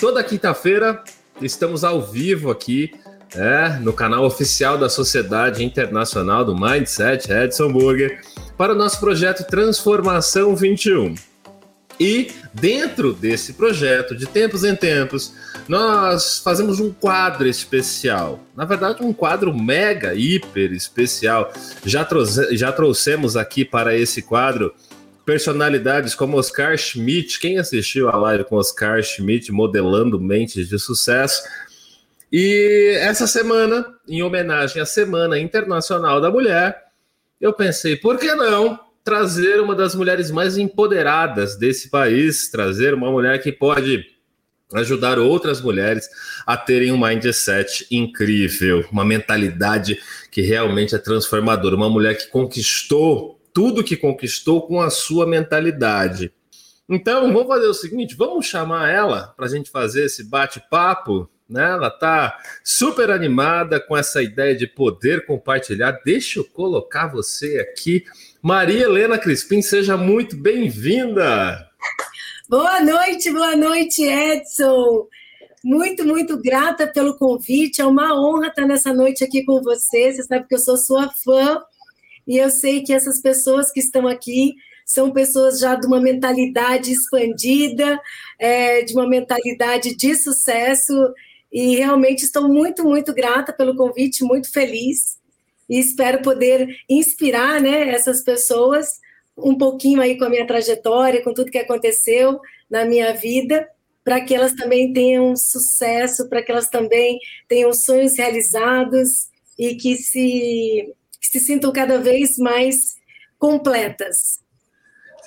toda 0.00 0.22
quinta-feira 0.22 1.02
estamos 1.42 1.82
ao 1.82 2.00
vivo 2.00 2.50
aqui 2.50 2.92
é, 3.34 3.78
no 3.80 3.92
canal 3.92 4.24
oficial 4.24 4.78
da 4.78 4.88
Sociedade 4.88 5.64
Internacional 5.64 6.44
do 6.44 6.54
Mindset 6.54 7.30
Edson 7.32 7.72
Burger 7.72 8.20
para 8.56 8.72
o 8.72 8.76
nosso 8.76 9.00
projeto 9.00 9.44
Transformação 9.44 10.54
21. 10.54 11.16
E 11.98 12.30
dentro 12.54 13.12
desse 13.12 13.54
projeto, 13.54 14.14
de 14.14 14.26
tempos 14.26 14.62
em 14.62 14.76
tempos, 14.76 15.34
nós 15.66 16.38
fazemos 16.38 16.78
um 16.78 16.92
quadro 16.92 17.48
especial. 17.48 18.38
Na 18.54 18.64
verdade, 18.64 19.02
um 19.02 19.12
quadro 19.12 19.52
mega, 19.52 20.14
hiper 20.14 20.72
especial. 20.72 21.52
Já, 21.84 22.04
trouxe, 22.04 22.56
já 22.56 22.70
trouxemos 22.70 23.36
aqui 23.36 23.64
para 23.64 23.96
esse 23.96 24.22
quadro 24.22 24.72
personalidades 25.28 26.14
como 26.14 26.38
Oscar 26.38 26.78
Schmidt. 26.78 27.38
Quem 27.38 27.58
assistiu 27.58 28.08
a 28.08 28.16
live 28.16 28.44
com 28.44 28.56
Oscar 28.56 29.02
Schmidt 29.02 29.52
modelando 29.52 30.18
mentes 30.18 30.66
de 30.66 30.78
sucesso? 30.78 31.42
E 32.32 32.96
essa 32.98 33.26
semana, 33.26 33.84
em 34.08 34.22
homenagem 34.22 34.80
à 34.80 34.86
Semana 34.86 35.38
Internacional 35.38 36.18
da 36.18 36.30
Mulher, 36.30 36.82
eu 37.38 37.52
pensei, 37.52 37.94
por 37.94 38.16
que 38.18 38.34
não 38.34 38.80
trazer 39.04 39.60
uma 39.60 39.74
das 39.74 39.94
mulheres 39.94 40.30
mais 40.30 40.56
empoderadas 40.56 41.58
desse 41.58 41.90
país, 41.90 42.50
trazer 42.50 42.94
uma 42.94 43.10
mulher 43.10 43.42
que 43.42 43.52
pode 43.52 44.06
ajudar 44.72 45.18
outras 45.18 45.60
mulheres 45.60 46.08
a 46.46 46.56
terem 46.56 46.90
um 46.90 46.98
mindset 46.98 47.86
incrível, 47.90 48.82
uma 48.90 49.04
mentalidade 49.04 50.00
que 50.30 50.40
realmente 50.40 50.94
é 50.94 50.98
transformadora, 50.98 51.76
uma 51.76 51.90
mulher 51.90 52.16
que 52.16 52.28
conquistou 52.28 53.37
tudo 53.58 53.82
que 53.82 53.96
conquistou 53.96 54.68
com 54.68 54.80
a 54.80 54.88
sua 54.88 55.26
mentalidade. 55.26 56.32
Então, 56.88 57.32
vamos 57.32 57.48
fazer 57.48 57.66
o 57.66 57.74
seguinte, 57.74 58.14
vamos 58.14 58.46
chamar 58.46 58.88
ela 58.88 59.34
para 59.36 59.46
a 59.46 59.48
gente 59.48 59.68
fazer 59.68 60.04
esse 60.04 60.22
bate-papo 60.22 61.28
né? 61.48 61.70
Ela 61.70 61.88
está 61.88 62.38
super 62.62 63.10
animada 63.10 63.80
com 63.80 63.96
essa 63.96 64.22
ideia 64.22 64.54
de 64.54 64.66
poder 64.66 65.24
compartilhar. 65.26 65.92
Deixa 66.04 66.38
eu 66.38 66.44
colocar 66.44 67.08
você 67.08 67.58
aqui. 67.58 68.04
Maria 68.40 68.84
Helena 68.84 69.18
Crispim, 69.18 69.62
seja 69.62 69.96
muito 69.96 70.36
bem-vinda. 70.36 71.66
Boa 72.48 72.80
noite, 72.80 73.32
boa 73.32 73.56
noite, 73.56 74.04
Edson. 74.04 75.08
Muito, 75.64 76.06
muito 76.06 76.40
grata 76.40 76.86
pelo 76.86 77.16
convite. 77.16 77.80
É 77.80 77.86
uma 77.86 78.14
honra 78.14 78.48
estar 78.48 78.66
nessa 78.66 78.92
noite 78.92 79.24
aqui 79.24 79.42
com 79.44 79.62
você. 79.62 80.12
Você 80.12 80.22
sabe 80.22 80.46
que 80.46 80.54
eu 80.54 80.60
sou 80.60 80.76
sua 80.76 81.08
fã 81.08 81.60
e 82.28 82.36
eu 82.36 82.50
sei 82.50 82.82
que 82.82 82.92
essas 82.92 83.22
pessoas 83.22 83.72
que 83.72 83.80
estão 83.80 84.06
aqui 84.06 84.54
são 84.84 85.10
pessoas 85.10 85.58
já 85.58 85.74
de 85.74 85.86
uma 85.86 86.00
mentalidade 86.00 86.92
expandida, 86.92 87.98
é, 88.38 88.82
de 88.82 88.92
uma 88.92 89.08
mentalidade 89.08 89.96
de 89.96 90.14
sucesso. 90.14 90.92
E 91.50 91.76
realmente 91.76 92.24
estou 92.24 92.46
muito, 92.46 92.84
muito 92.84 93.14
grata 93.14 93.52
pelo 93.52 93.74
convite, 93.74 94.24
muito 94.24 94.52
feliz. 94.52 95.18
E 95.68 95.78
espero 95.78 96.22
poder 96.22 96.68
inspirar 96.88 97.60
né, 97.60 97.88
essas 97.88 98.22
pessoas 98.22 98.86
um 99.36 99.56
pouquinho 99.56 100.00
aí 100.00 100.18
com 100.18 100.24
a 100.24 100.30
minha 100.30 100.46
trajetória, 100.46 101.22
com 101.22 101.32
tudo 101.32 101.50
que 101.50 101.58
aconteceu 101.58 102.40
na 102.68 102.84
minha 102.84 103.14
vida, 103.14 103.66
para 104.04 104.20
que 104.20 104.34
elas 104.34 104.52
também 104.52 104.92
tenham 104.92 105.34
sucesso, 105.36 106.28
para 106.28 106.42
que 106.42 106.50
elas 106.50 106.68
também 106.68 107.18
tenham 107.46 107.72
sonhos 107.72 108.16
realizados 108.16 109.28
e 109.58 109.74
que 109.74 109.96
se, 109.96 110.94
que 111.20 111.28
se 111.28 111.40
sintam 111.40 111.72
cada 111.72 111.98
vez 111.98 112.36
mais 112.38 112.76
completas. 113.38 114.38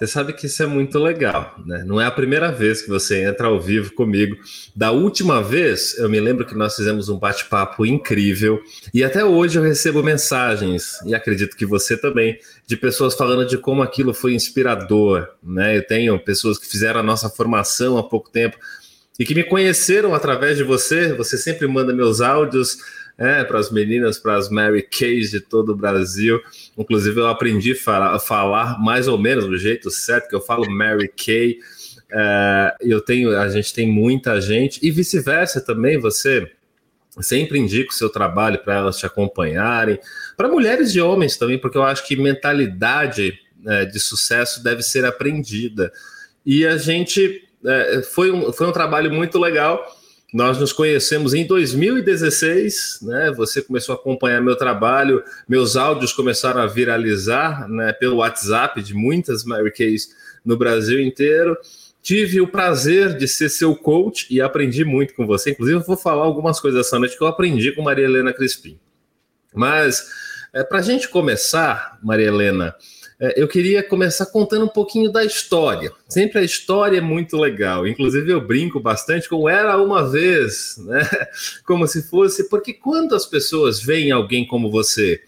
Você 0.01 0.07
sabe 0.07 0.33
que 0.33 0.47
isso 0.47 0.63
é 0.63 0.65
muito 0.65 0.97
legal, 0.97 1.53
né? 1.63 1.83
Não 1.85 2.01
é 2.01 2.07
a 2.07 2.11
primeira 2.11 2.51
vez 2.51 2.81
que 2.81 2.89
você 2.89 3.23
entra 3.23 3.45
ao 3.45 3.61
vivo 3.61 3.93
comigo. 3.93 4.35
Da 4.75 4.89
última 4.89 5.43
vez, 5.43 5.95
eu 5.99 6.09
me 6.09 6.19
lembro 6.19 6.43
que 6.43 6.55
nós 6.55 6.75
fizemos 6.75 7.07
um 7.07 7.19
bate-papo 7.19 7.85
incrível 7.85 8.59
e 8.91 9.03
até 9.03 9.23
hoje 9.23 9.59
eu 9.59 9.63
recebo 9.63 10.01
mensagens, 10.01 10.99
e 11.05 11.13
acredito 11.13 11.55
que 11.55 11.67
você 11.67 11.95
também, 11.95 12.39
de 12.65 12.75
pessoas 12.75 13.13
falando 13.13 13.45
de 13.45 13.59
como 13.59 13.83
aquilo 13.83 14.11
foi 14.11 14.33
inspirador, 14.33 15.27
né? 15.43 15.77
Eu 15.77 15.85
tenho 15.85 16.17
pessoas 16.19 16.57
que 16.57 16.65
fizeram 16.65 16.99
a 16.99 17.03
nossa 17.03 17.29
formação 17.29 17.95
há 17.95 18.01
pouco 18.01 18.31
tempo 18.31 18.57
e 19.19 19.23
que 19.23 19.35
me 19.35 19.43
conheceram 19.43 20.15
através 20.15 20.57
de 20.57 20.63
você. 20.63 21.13
Você 21.13 21.37
sempre 21.37 21.67
manda 21.67 21.93
meus 21.93 22.21
áudios 22.21 22.79
é, 23.21 23.43
para 23.43 23.59
as 23.59 23.69
meninas, 23.69 24.17
para 24.17 24.35
as 24.35 24.49
Mary 24.49 24.81
Kays 24.81 25.29
de 25.29 25.39
todo 25.39 25.73
o 25.73 25.75
Brasil. 25.75 26.41
Inclusive, 26.75 27.19
eu 27.19 27.27
aprendi 27.27 27.73
a 27.85 28.17
falar, 28.17 28.79
mais 28.79 29.07
ou 29.07 29.15
menos 29.15 29.45
do 29.45 29.55
jeito 29.59 29.91
certo, 29.91 30.27
que 30.27 30.35
eu 30.35 30.41
falo 30.41 30.67
Mary 30.67 31.07
Kay. 31.07 31.59
É, 32.11 32.75
eu 32.81 32.99
tenho, 32.99 33.37
a 33.37 33.47
gente 33.47 33.75
tem 33.75 33.87
muita 33.87 34.41
gente, 34.41 34.79
e 34.81 34.89
vice-versa 34.89 35.61
também, 35.61 35.99
você 35.99 36.51
sempre 37.19 37.59
indica 37.59 37.91
o 37.91 37.95
seu 37.95 38.09
trabalho 38.09 38.57
para 38.57 38.77
elas 38.77 38.97
te 38.97 39.05
acompanharem, 39.05 39.99
para 40.35 40.47
mulheres 40.47 40.95
e 40.95 40.99
homens 40.99 41.37
também, 41.37 41.59
porque 41.59 41.77
eu 41.77 41.83
acho 41.83 42.07
que 42.07 42.15
mentalidade 42.15 43.37
é, 43.67 43.85
de 43.85 43.99
sucesso 43.99 44.63
deve 44.63 44.81
ser 44.81 45.05
aprendida. 45.05 45.93
E 46.43 46.65
a 46.65 46.75
gente 46.75 47.47
é, 47.63 48.01
foi, 48.01 48.31
um, 48.31 48.51
foi 48.51 48.65
um 48.65 48.71
trabalho 48.71 49.13
muito 49.13 49.37
legal 49.37 50.00
nós 50.33 50.57
nos 50.57 50.71
conhecemos 50.71 51.33
em 51.33 51.45
2016, 51.45 52.99
né? 53.01 53.31
Você 53.35 53.61
começou 53.61 53.93
a 53.93 53.97
acompanhar 53.97 54.41
meu 54.41 54.55
trabalho, 54.55 55.23
meus 55.47 55.75
áudios 55.75 56.13
começaram 56.13 56.61
a 56.61 56.67
viralizar, 56.67 57.67
né? 57.67 57.91
Pelo 57.91 58.17
WhatsApp 58.17 58.81
de 58.81 58.93
muitas 58.93 59.43
Mary 59.43 59.71
Kays 59.71 60.09
no 60.45 60.57
Brasil 60.57 61.01
inteiro. 61.01 61.57
Tive 62.01 62.39
o 62.39 62.47
prazer 62.47 63.17
de 63.17 63.27
ser 63.27 63.49
seu 63.49 63.75
coach 63.75 64.25
e 64.33 64.41
aprendi 64.41 64.85
muito 64.85 65.13
com 65.13 65.27
você. 65.27 65.51
Inclusive, 65.51 65.79
eu 65.79 65.83
vou 65.83 65.97
falar 65.97 66.23
algumas 66.23 66.59
coisas 66.59 66.87
essa 66.87 66.97
noite 66.97 67.17
que 67.17 67.23
eu 67.23 67.27
aprendi 67.27 67.73
com 67.73 67.81
Maria 67.81 68.05
Helena 68.05 68.33
Crispim. 68.33 68.79
Mas, 69.53 70.07
é, 70.53 70.63
para 70.63 70.79
a 70.79 70.81
gente 70.81 71.09
começar, 71.09 71.99
Maria 72.01 72.27
Helena, 72.27 72.73
eu 73.35 73.47
queria 73.47 73.83
começar 73.83 74.25
contando 74.25 74.65
um 74.65 74.69
pouquinho 74.69 75.11
da 75.11 75.23
história. 75.23 75.91
Sempre 76.09 76.39
a 76.39 76.43
história 76.43 76.97
é 76.97 77.01
muito 77.01 77.37
legal. 77.37 77.85
Inclusive, 77.85 78.31
eu 78.31 78.41
brinco 78.41 78.79
bastante 78.79 79.29
com 79.29 79.47
Era 79.47 79.77
uma 79.77 80.09
vez, 80.09 80.75
né? 80.79 81.07
Como 81.63 81.87
se 81.87 82.01
fosse. 82.09 82.49
Porque 82.49 82.73
quando 82.73 83.13
as 83.13 83.25
pessoas 83.25 83.79
veem 83.79 84.11
alguém 84.11 84.47
como 84.47 84.71
você, 84.71 85.21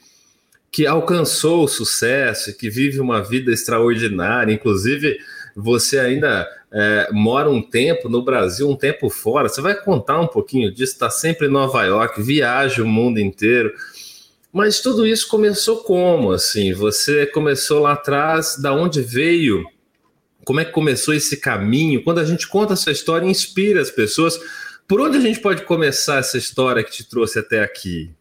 que 0.72 0.88
alcançou 0.88 1.66
o 1.66 1.68
sucesso, 1.68 2.58
que 2.58 2.68
vive 2.68 3.00
uma 3.00 3.22
vida 3.22 3.52
extraordinária, 3.52 4.52
inclusive 4.52 5.20
você 5.56 6.00
ainda 6.00 6.50
é, 6.72 7.10
mora 7.12 7.48
um 7.48 7.62
tempo 7.62 8.10
no 8.10 8.24
Brasil, 8.24 8.68
um 8.68 8.76
tempo 8.76 9.08
fora, 9.08 9.48
você 9.48 9.62
vai 9.62 9.76
contar 9.76 10.20
um 10.20 10.26
pouquinho 10.26 10.72
disso, 10.72 10.94
está 10.94 11.12
sempre 11.12 11.46
em 11.46 11.52
Nova 11.52 11.84
York, 11.84 12.20
viaja 12.24 12.82
o 12.82 12.88
mundo 12.88 13.20
inteiro. 13.20 13.72
Mas 14.54 14.82
tudo 14.82 15.08
isso 15.08 15.28
começou 15.28 15.78
como? 15.78 16.32
Assim, 16.32 16.74
você 16.74 17.26
começou 17.26 17.80
lá 17.80 17.94
atrás, 17.94 18.56
da 18.56 18.72
onde 18.72 19.02
veio? 19.02 19.66
Como 20.46 20.60
é 20.60 20.66
que 20.66 20.72
começou 20.72 21.12
esse 21.12 21.38
caminho? 21.38 22.04
Quando 22.04 22.20
a 22.20 22.24
gente 22.24 22.48
conta 22.48 22.74
essa 22.74 22.92
história, 22.92 23.26
inspira 23.26 23.82
as 23.82 23.90
pessoas. 23.90 24.40
Por 24.88 25.02
onde 25.02 25.18
a 25.18 25.22
gente 25.22 25.40
pode 25.40 25.64
começar 25.64 26.20
essa 26.20 26.38
história 26.38 26.84
que 26.84 26.92
te 26.92 27.10
trouxe 27.10 27.40
até 27.40 27.62
aqui? 27.62 28.14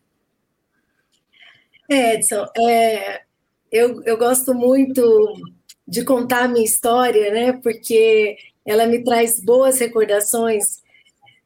É, 1.91 2.15
Edson, 2.15 2.47
é, 2.57 3.21
eu, 3.71 4.03
eu 4.05 4.17
gosto 4.17 4.55
muito 4.55 5.35
de 5.87 6.03
contar 6.03 6.45
a 6.45 6.49
minha 6.49 6.65
história, 6.65 7.31
né? 7.31 7.53
Porque 7.63 8.39
ela 8.65 8.87
me 8.87 9.05
traz 9.05 9.39
boas 9.39 9.79
recordações 9.79 10.82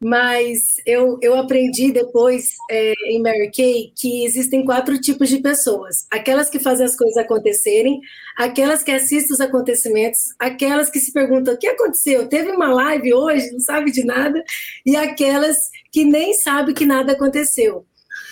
mas 0.01 0.77
eu, 0.85 1.19
eu 1.23 1.35
aprendi 1.39 1.91
depois 1.91 2.51
é, 2.71 2.93
em 3.09 3.21
Mary 3.23 3.51
Kay 3.51 3.93
que 3.97 4.25
existem 4.27 4.65
quatro 4.65 5.01
tipos 5.01 5.29
de 5.29 5.39
pessoas: 5.39 6.07
aquelas 6.11 6.51
que 6.51 6.59
fazem 6.59 6.85
as 6.85 6.97
coisas 6.97 7.17
acontecerem, 7.17 8.01
aquelas 8.37 8.83
que 8.83 8.91
assistem 8.91 9.35
os 9.35 9.41
acontecimentos, 9.41 10.21
aquelas 10.39 10.91
que 10.91 11.01
se 11.01 11.13
perguntam 11.13 11.55
o 11.55 11.59
que 11.59 11.67
aconteceu, 11.67 12.29
teve 12.29 12.51
uma 12.51 12.73
live 12.73 13.15
hoje, 13.15 13.51
não 13.53 13.61
sabe 13.61 13.91
de 13.91 14.05
nada, 14.05 14.43
e 14.85 14.97
aquelas 14.97 15.57
que 15.91 16.05
nem 16.05 16.35
sabem 16.35 16.75
que 16.75 16.85
nada 16.85 17.13
aconteceu. 17.13 17.87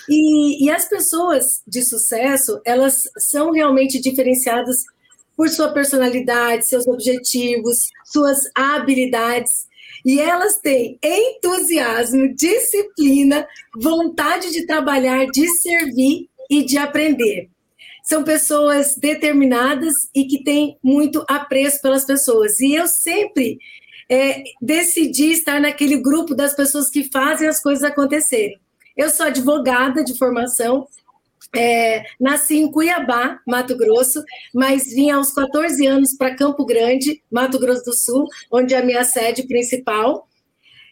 E, 0.07 0.65
e 0.65 0.69
as 0.69 0.87
pessoas 0.87 1.63
de 1.67 1.81
sucesso, 1.81 2.61
elas 2.63 2.99
são 3.17 3.51
realmente 3.51 3.99
diferenciadas 3.99 4.77
por 5.35 5.49
sua 5.49 5.73
personalidade, 5.73 6.67
seus 6.67 6.87
objetivos, 6.87 7.89
suas 8.05 8.37
habilidades. 8.53 9.67
E 10.05 10.19
elas 10.19 10.59
têm 10.59 10.99
entusiasmo, 11.03 12.33
disciplina, 12.35 13.47
vontade 13.81 14.51
de 14.51 14.67
trabalhar, 14.67 15.25
de 15.25 15.47
servir 15.57 16.29
e 16.49 16.63
de 16.63 16.77
aprender. 16.77 17.49
São 18.03 18.23
pessoas 18.23 18.95
determinadas 18.95 19.93
e 20.13 20.25
que 20.25 20.43
têm 20.43 20.77
muito 20.83 21.25
apreço 21.27 21.81
pelas 21.81 22.05
pessoas. 22.05 22.59
E 22.59 22.75
eu 22.75 22.87
sempre 22.87 23.57
é, 24.07 24.43
decidi 24.61 25.31
estar 25.31 25.59
naquele 25.59 25.97
grupo 25.97 26.35
das 26.35 26.55
pessoas 26.55 26.87
que 26.89 27.09
fazem 27.11 27.47
as 27.47 27.59
coisas 27.59 27.83
acontecerem. 27.83 28.59
Eu 28.95 29.09
sou 29.09 29.25
advogada 29.25 30.03
de 30.03 30.15
formação, 30.17 30.87
é, 31.53 32.03
nasci 32.19 32.57
em 32.57 32.71
Cuiabá, 32.71 33.39
Mato 33.45 33.75
Grosso, 33.75 34.23
mas 34.53 34.85
vim 34.93 35.09
aos 35.09 35.31
14 35.33 35.85
anos 35.85 36.15
para 36.15 36.35
Campo 36.35 36.65
Grande, 36.65 37.21
Mato 37.31 37.59
Grosso 37.59 37.83
do 37.83 37.93
Sul, 37.93 38.27
onde 38.51 38.73
é 38.73 38.79
a 38.79 38.85
minha 38.85 39.03
sede 39.03 39.43
principal. 39.43 40.27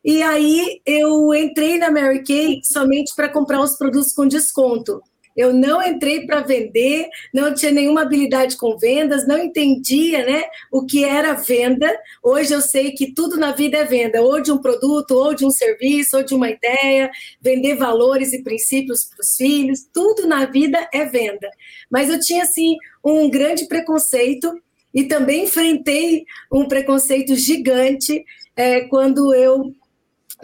E 0.03 0.21
aí 0.21 0.81
eu 0.85 1.33
entrei 1.33 1.77
na 1.77 1.89
Mary 1.89 2.23
Kay 2.23 2.61
somente 2.63 3.15
para 3.15 3.29
comprar 3.29 3.61
os 3.61 3.77
produtos 3.77 4.13
com 4.13 4.27
desconto. 4.27 5.01
Eu 5.35 5.51
não 5.51 5.81
entrei 5.81 6.25
para 6.25 6.41
vender, 6.41 7.07
não 7.33 7.53
tinha 7.53 7.71
nenhuma 7.71 8.01
habilidade 8.03 8.55
com 8.55 8.77
vendas, 8.77 9.27
não 9.27 9.39
entendia 9.39 10.25
né, 10.25 10.43
o 10.71 10.85
que 10.85 11.03
era 11.03 11.33
venda. 11.33 11.91
Hoje 12.21 12.53
eu 12.53 12.61
sei 12.61 12.91
que 12.91 13.13
tudo 13.13 13.37
na 13.37 13.51
vida 13.51 13.77
é 13.77 13.83
venda, 13.83 14.21
ou 14.21 14.41
de 14.41 14.51
um 14.51 14.59
produto, 14.59 15.11
ou 15.11 15.33
de 15.33 15.45
um 15.45 15.49
serviço, 15.49 16.17
ou 16.17 16.23
de 16.23 16.35
uma 16.35 16.49
ideia, 16.49 17.09
vender 17.41 17.75
valores 17.75 18.33
e 18.33 18.43
princípios 18.43 19.05
para 19.05 19.21
os 19.21 19.35
filhos, 19.35 19.87
tudo 19.91 20.27
na 20.27 20.45
vida 20.45 20.87
é 20.93 21.05
venda. 21.05 21.49
Mas 21.89 22.09
eu 22.09 22.19
tinha, 22.19 22.43
assim, 22.43 22.77
um 23.03 23.29
grande 23.29 23.65
preconceito 23.67 24.53
e 24.93 25.03
também 25.05 25.45
enfrentei 25.45 26.25
um 26.51 26.67
preconceito 26.67 27.35
gigante 27.35 28.23
é, 28.55 28.81
quando 28.81 29.33
eu 29.33 29.73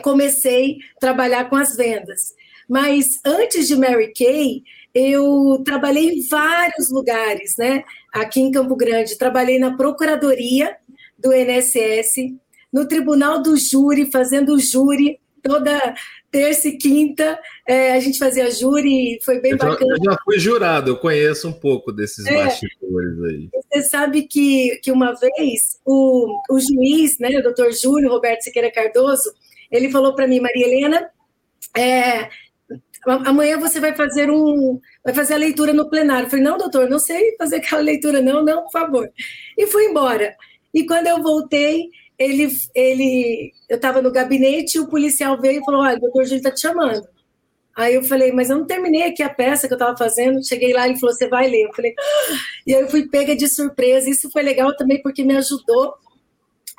comecei 0.01 0.77
a 0.97 0.99
trabalhar 0.99 1.49
com 1.49 1.55
as 1.55 1.75
vendas. 1.75 2.33
Mas 2.67 3.19
antes 3.25 3.67
de 3.67 3.75
Mary 3.75 4.13
Kay, 4.13 4.63
eu 4.93 5.61
trabalhei 5.63 6.09
em 6.09 6.27
vários 6.27 6.91
lugares, 6.91 7.53
né? 7.57 7.83
Aqui 8.13 8.41
em 8.41 8.51
Campo 8.51 8.75
Grande, 8.75 9.17
trabalhei 9.17 9.59
na 9.59 9.75
Procuradoria 9.75 10.75
do 11.17 11.33
INSS, 11.33 12.33
no 12.71 12.87
Tribunal 12.87 13.41
do 13.41 13.57
Júri, 13.57 14.11
fazendo 14.11 14.57
júri 14.59 15.19
toda 15.41 15.95
terça 16.31 16.67
e 16.67 16.77
quinta. 16.77 17.39
É, 17.67 17.93
a 17.93 17.99
gente 17.99 18.17
fazia 18.17 18.51
júri, 18.51 19.19
foi 19.23 19.39
bem 19.39 19.51
eu 19.51 19.57
já, 19.57 19.65
bacana. 19.65 19.91
Eu 19.91 20.11
já 20.11 20.17
fui 20.23 20.39
jurado, 20.39 20.91
eu 20.91 20.97
conheço 20.97 21.47
um 21.47 21.53
pouco 21.53 21.91
desses 21.91 22.25
é, 22.25 22.45
bastidores 22.45 23.23
aí. 23.23 23.49
Você 23.53 23.83
sabe 23.83 24.23
que, 24.23 24.79
que 24.83 24.91
uma 24.91 25.13
vez 25.13 25.79
o, 25.85 26.39
o 26.49 26.59
juiz, 26.59 27.17
né, 27.19 27.29
o 27.37 27.43
doutor 27.43 27.71
Júlio 27.73 28.09
Roberto 28.09 28.41
Siqueira 28.41 28.71
Cardoso, 28.71 29.31
ele 29.71 29.91
falou 29.91 30.15
para 30.15 30.27
mim, 30.27 30.39
Maria 30.39 30.67
Helena, 30.67 31.09
é, 31.77 32.29
amanhã 33.05 33.57
você 33.57 33.79
vai 33.79 33.95
fazer 33.95 34.29
um, 34.29 34.79
vai 35.03 35.13
fazer 35.13 35.33
a 35.33 35.37
leitura 35.37 35.73
no 35.73 35.89
plenário. 35.89 36.25
Eu 36.25 36.29
falei, 36.29 36.45
não, 36.45 36.57
doutor, 36.57 36.89
não 36.89 36.99
sei 36.99 37.35
fazer 37.37 37.57
aquela 37.57 37.81
leitura, 37.83 38.21
não, 38.21 38.43
não, 38.43 38.63
por 38.63 38.71
favor. 38.71 39.09
E 39.57 39.67
fui 39.67 39.85
embora. 39.85 40.35
E 40.73 40.85
quando 40.85 41.07
eu 41.07 41.21
voltei, 41.21 41.89
ele, 42.17 42.49
ele 42.75 43.53
eu 43.67 43.77
estava 43.77 44.01
no 44.01 44.11
gabinete 44.11 44.75
e 44.75 44.79
o 44.79 44.87
policial 44.87 45.39
veio 45.39 45.61
e 45.61 45.65
falou: 45.65 45.81
olha, 45.81 45.97
o 45.97 46.01
doutor 46.01 46.25
Júlio 46.25 46.37
está 46.37 46.51
te 46.51 46.61
chamando. 46.61 47.07
Aí 47.75 47.95
eu 47.95 48.03
falei, 48.03 48.31
mas 48.33 48.49
eu 48.49 48.57
não 48.57 48.67
terminei 48.67 49.03
aqui 49.03 49.23
a 49.23 49.29
peça 49.29 49.65
que 49.67 49.73
eu 49.73 49.77
estava 49.77 49.97
fazendo. 49.97 50.45
Cheguei 50.45 50.73
lá 50.73 50.85
e 50.85 50.91
ele 50.91 50.99
falou: 50.99 51.15
você 51.15 51.27
vai 51.29 51.49
ler. 51.49 51.65
Eu 51.65 51.73
falei, 51.73 51.93
ah! 51.97 52.35
e 52.67 52.75
aí 52.75 52.81
eu 52.81 52.89
fui 52.89 53.07
pega 53.07 53.35
de 53.35 53.47
surpresa. 53.47 54.09
Isso 54.09 54.29
foi 54.31 54.43
legal 54.43 54.75
também 54.75 55.01
porque 55.01 55.23
me 55.23 55.37
ajudou 55.37 55.93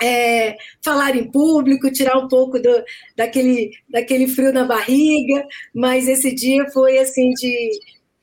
é, 0.02 0.56
falar 0.82 1.17
em 1.17 1.31
público, 1.31 1.93
tirar 1.93 2.19
um 2.19 2.29
pouco 2.29 2.58
do, 2.58 2.85
daquele, 3.17 3.70
daquele 3.88 4.26
frio 4.29 4.52
na 4.52 4.64
barriga, 4.64 5.44
mas 5.75 6.08
esse 6.08 6.35
dia 6.35 6.67
foi 6.70 6.99
assim 6.99 7.31
de, 7.31 7.70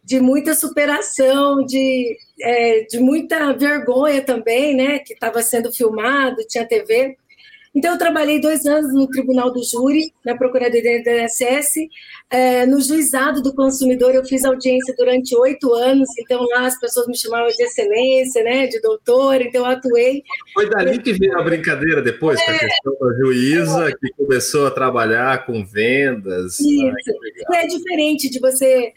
de 0.03 0.19
muita 0.19 0.55
superação, 0.55 1.63
de, 1.65 2.17
é, 2.41 2.81
de 2.89 2.99
muita 2.99 3.53
vergonha 3.53 4.21
também, 4.21 4.75
né? 4.75 4.99
Que 4.99 5.13
estava 5.13 5.41
sendo 5.41 5.71
filmado, 5.73 6.37
tinha 6.47 6.67
TV. 6.67 7.15
Então, 7.75 7.93
eu 7.93 7.97
trabalhei 7.97 8.39
dois 8.41 8.65
anos 8.65 8.93
no 8.93 9.07
Tribunal 9.07 9.51
do 9.51 9.63
Júri, 9.63 10.11
na 10.25 10.35
Procuradoria 10.35 11.03
do 11.03 11.09
INSS. 11.09 11.87
É, 12.29 12.65
no 12.65 12.81
Juizado 12.81 13.41
do 13.41 13.53
Consumidor, 13.53 14.13
eu 14.13 14.25
fiz 14.25 14.43
audiência 14.43 14.95
durante 14.97 15.35
oito 15.37 15.73
anos. 15.73 16.09
Então, 16.19 16.43
lá 16.45 16.65
as 16.65 16.79
pessoas 16.79 17.07
me 17.07 17.17
chamavam 17.17 17.47
de 17.47 17.63
excelência, 17.63 18.43
né, 18.43 18.67
de 18.67 18.81
doutora. 18.81 19.43
Então, 19.43 19.65
eu 19.65 19.71
atuei. 19.71 20.23
Foi 20.53 20.69
dali 20.69 20.99
que 20.99 21.13
veio 21.13 21.37
a 21.37 21.43
brincadeira 21.43 22.01
depois, 22.01 22.39
é, 22.39 22.45
com 22.45 22.51
a 22.51 22.59
questão 22.59 22.97
da 22.99 23.17
juíza, 23.17 23.97
que 23.99 24.09
começou 24.17 24.67
a 24.67 24.71
trabalhar 24.71 25.45
com 25.45 25.65
vendas. 25.65 26.59
Isso. 26.59 27.11
Ai, 27.51 27.63
é 27.63 27.67
diferente 27.67 28.29
de 28.29 28.39
você 28.39 28.91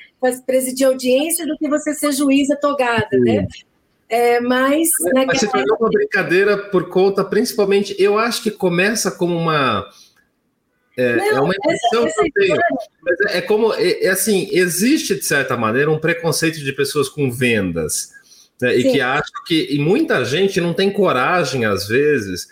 presidir 0.46 0.86
audiência 0.86 1.46
do 1.46 1.56
que 1.56 1.68
você 1.68 1.94
ser 1.94 2.12
juíza 2.12 2.56
togada? 2.60 3.08
Sim. 3.10 3.20
né? 3.20 3.46
É, 4.10 4.40
mas. 4.40 4.88
É, 5.14 5.24
mas 5.24 5.38
se 5.38 5.48
tornou 5.48 5.78
uma 5.80 5.88
brincadeira 5.88 6.58
por 6.58 6.88
conta, 6.88 7.24
principalmente, 7.24 7.94
eu 7.96 8.18
acho 8.18 8.42
que 8.42 8.50
começa 8.50 9.12
como 9.12 9.36
uma. 9.36 9.88
É, 10.96 11.14
Não, 11.14 11.24
é 11.24 11.40
uma 11.40 11.54
impressão 11.54 12.04
que 12.04 12.20
eu 12.20 12.32
tenho. 12.34 12.60
Mas 13.02 13.20
é, 13.32 13.38
é 13.38 13.40
como, 13.40 13.72
é, 13.72 14.04
é, 14.04 14.08
assim, 14.08 14.48
existe, 14.50 15.14
de 15.14 15.24
certa 15.24 15.56
maneira, 15.56 15.88
um 15.88 15.98
preconceito 15.98 16.58
de 16.58 16.72
pessoas 16.72 17.08
com 17.08 17.30
vendas. 17.30 18.10
Né, 18.60 18.76
e 18.76 18.90
que 18.90 19.00
acham 19.00 19.44
que. 19.46 19.68
E 19.70 19.78
muita 19.78 20.24
gente 20.24 20.60
não 20.60 20.74
tem 20.74 20.90
coragem, 20.90 21.64
às 21.64 21.86
vezes, 21.86 22.48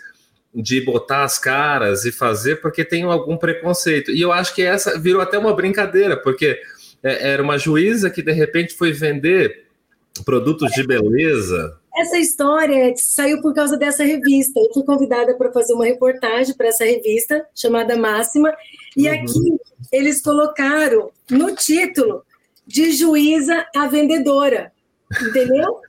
de 0.55 0.79
botar 0.79 1.25
as 1.25 1.37
caras 1.37 2.05
e 2.05 2.11
fazer 2.11 2.61
porque 2.61 2.85
tem 2.85 3.03
algum 3.03 3.35
preconceito. 3.35 4.11
E 4.11 4.21
eu 4.21 4.31
acho 4.31 4.55
que 4.55 4.61
essa 4.61 4.97
virou 4.97 5.21
até 5.21 5.37
uma 5.37 5.53
brincadeira, 5.53 6.15
porque 6.15 6.57
é, 7.03 7.31
era 7.31 7.43
uma 7.43 7.57
juíza 7.57 8.09
que 8.09 8.21
de 8.21 8.31
repente 8.31 8.73
foi 8.73 8.93
vender 8.93 9.68
produtos 10.19 10.71
de 10.71 10.85
beleza. 10.85 11.77
Essa 11.95 12.17
história 12.17 12.93
saiu 12.95 13.41
por 13.41 13.53
causa 13.53 13.77
dessa 13.77 14.03
revista. 14.03 14.59
Eu 14.59 14.73
fui 14.73 14.83
convidada 14.83 15.35
para 15.35 15.51
fazer 15.51 15.73
uma 15.73 15.85
reportagem 15.85 16.55
para 16.55 16.67
essa 16.67 16.85
revista 16.85 17.45
chamada 17.53 17.97
Máxima, 17.97 18.53
e 18.95 19.07
uhum. 19.07 19.13
aqui 19.13 19.57
eles 19.91 20.21
colocaram 20.21 21.11
no 21.29 21.55
título 21.55 22.23
de 22.65 22.91
juíza 22.91 23.65
a 23.75 23.87
vendedora, 23.87 24.71
entendeu? 25.21 25.81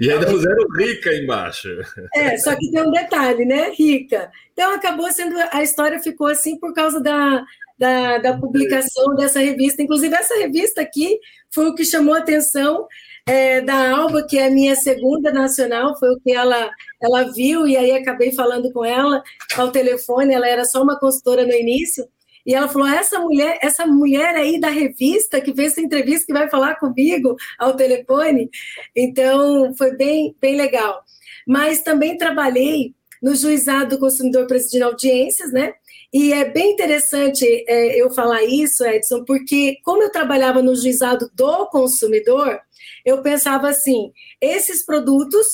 E 0.00 0.10
ainda 0.10 0.26
puseram 0.26 0.66
rica 0.78 1.14
embaixo. 1.14 1.68
É, 2.14 2.36
só 2.38 2.54
que 2.56 2.70
tem 2.70 2.82
um 2.82 2.90
detalhe, 2.90 3.44
né? 3.44 3.70
Rica. 3.70 4.30
Então 4.52 4.72
acabou 4.74 5.10
sendo. 5.12 5.36
A 5.50 5.62
história 5.62 6.00
ficou 6.00 6.28
assim 6.28 6.58
por 6.58 6.72
causa 6.72 7.00
da, 7.00 7.44
da, 7.78 8.18
da 8.18 8.36
publicação 8.38 9.14
dessa 9.16 9.40
revista. 9.40 9.82
Inclusive, 9.82 10.14
essa 10.14 10.34
revista 10.36 10.80
aqui 10.80 11.18
foi 11.50 11.66
o 11.66 11.74
que 11.74 11.84
chamou 11.84 12.14
a 12.14 12.18
atenção 12.18 12.86
é, 13.26 13.60
da 13.60 13.90
Alba, 13.96 14.26
que 14.26 14.38
é 14.38 14.46
a 14.46 14.50
minha 14.50 14.74
segunda 14.74 15.32
nacional, 15.32 15.98
foi 15.98 16.10
o 16.10 16.20
que 16.20 16.32
ela, 16.32 16.70
ela 17.00 17.32
viu, 17.32 17.66
e 17.66 17.76
aí 17.76 17.92
acabei 17.92 18.32
falando 18.32 18.72
com 18.72 18.84
ela 18.84 19.22
ao 19.56 19.70
telefone, 19.70 20.34
ela 20.34 20.48
era 20.48 20.64
só 20.64 20.82
uma 20.82 20.98
consultora 20.98 21.46
no 21.46 21.52
início, 21.52 22.06
e 22.44 22.54
ela 22.54 22.68
falou: 22.68 22.88
essa 22.88 23.20
mulher, 23.20 23.58
essa 23.62 23.86
mulher 23.86 24.34
aí 24.34 24.58
da 24.58 24.68
revista 24.68 25.40
que 25.40 25.54
fez 25.54 25.72
essa 25.72 25.80
entrevista 25.80 26.26
que 26.26 26.32
vai 26.32 26.48
falar 26.50 26.76
comigo 26.76 27.36
ao 27.58 27.74
telefone. 27.74 28.50
Então 28.94 29.74
foi 29.76 29.96
bem, 29.96 30.34
bem 30.40 30.56
legal. 30.56 31.02
Mas 31.46 31.82
também 31.82 32.16
trabalhei 32.16 32.94
no 33.22 33.34
juizado 33.36 33.90
do 33.90 34.00
consumidor 34.00 34.46
presidindo 34.46 34.86
audiências, 34.86 35.52
né? 35.52 35.72
E 36.12 36.32
é 36.32 36.44
bem 36.50 36.72
interessante 36.72 37.44
é, 37.66 38.00
eu 38.00 38.10
falar 38.10 38.42
isso, 38.42 38.84
Edson, 38.84 39.24
porque 39.24 39.78
como 39.84 40.02
eu 40.02 40.10
trabalhava 40.10 40.60
no 40.60 40.74
juizado 40.74 41.30
do 41.34 41.66
consumidor, 41.68 42.60
eu 43.04 43.22
pensava 43.22 43.68
assim: 43.68 44.12
esses 44.40 44.84
produtos 44.84 45.46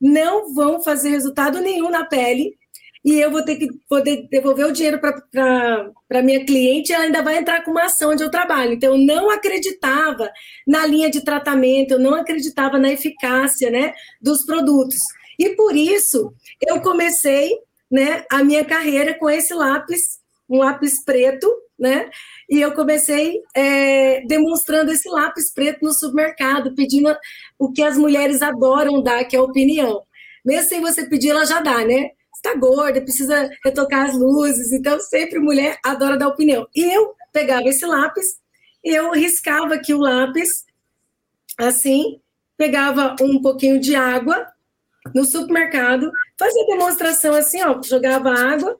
não 0.00 0.54
vão 0.54 0.82
fazer 0.82 1.10
resultado 1.10 1.60
nenhum 1.60 1.90
na 1.90 2.04
pele 2.04 2.58
e 3.04 3.18
eu 3.18 3.30
vou 3.30 3.42
ter 3.42 3.56
que 3.56 3.68
poder 3.88 4.28
devolver 4.30 4.66
o 4.66 4.72
dinheiro 4.72 5.00
para 5.00 6.22
minha 6.22 6.44
cliente 6.44 6.92
ela 6.92 7.04
ainda 7.04 7.22
vai 7.22 7.38
entrar 7.38 7.64
com 7.64 7.70
uma 7.70 7.84
ação 7.84 8.12
onde 8.12 8.22
eu 8.22 8.30
trabalho. 8.30 8.74
Então, 8.74 8.94
eu 8.94 8.98
não 8.98 9.30
acreditava 9.30 10.30
na 10.66 10.86
linha 10.86 11.10
de 11.10 11.24
tratamento, 11.24 11.92
eu 11.92 11.98
não 11.98 12.14
acreditava 12.14 12.78
na 12.78 12.90
eficácia 12.92 13.70
né, 13.70 13.94
dos 14.20 14.44
produtos. 14.44 14.98
E 15.38 15.50
por 15.50 15.74
isso, 15.74 16.34
eu 16.60 16.82
comecei 16.82 17.50
né, 17.90 18.24
a 18.30 18.44
minha 18.44 18.64
carreira 18.64 19.14
com 19.14 19.30
esse 19.30 19.54
lápis, 19.54 20.20
um 20.48 20.58
lápis 20.58 21.02
preto, 21.02 21.50
né? 21.80 22.10
E 22.48 22.60
eu 22.60 22.72
comecei 22.74 23.40
é, 23.56 24.20
demonstrando 24.26 24.92
esse 24.92 25.08
lápis 25.08 25.52
preto 25.52 25.82
no 25.82 25.94
supermercado, 25.94 26.74
pedindo 26.74 27.16
o 27.58 27.72
que 27.72 27.82
as 27.82 27.96
mulheres 27.96 28.42
adoram 28.42 29.02
dar, 29.02 29.24
que 29.24 29.34
é 29.34 29.40
opinião. 29.40 30.02
Mesmo 30.44 30.68
sem 30.68 30.80
você 30.80 31.08
pedir, 31.08 31.30
ela 31.30 31.46
já 31.46 31.60
dá, 31.60 31.84
né? 31.84 32.10
Está 32.34 32.54
gorda, 32.54 33.00
precisa 33.00 33.50
retocar 33.64 34.08
as 34.08 34.16
luzes, 34.16 34.72
então 34.72 35.00
sempre 35.00 35.38
mulher 35.38 35.78
adora 35.82 36.18
dar 36.18 36.28
opinião. 36.28 36.66
E 36.74 36.82
eu 36.94 37.14
pegava 37.32 37.68
esse 37.68 37.86
lápis, 37.86 38.26
eu 38.84 39.12
riscava 39.12 39.74
aqui 39.74 39.94
o 39.94 39.98
lápis, 39.98 40.64
assim, 41.58 42.20
pegava 42.56 43.16
um 43.20 43.40
pouquinho 43.40 43.80
de 43.80 43.94
água 43.94 44.46
no 45.14 45.24
supermercado, 45.24 46.10
fazia 46.38 46.66
demonstração 46.66 47.34
assim, 47.34 47.62
ó, 47.62 47.80
jogava 47.82 48.30
água, 48.30 48.78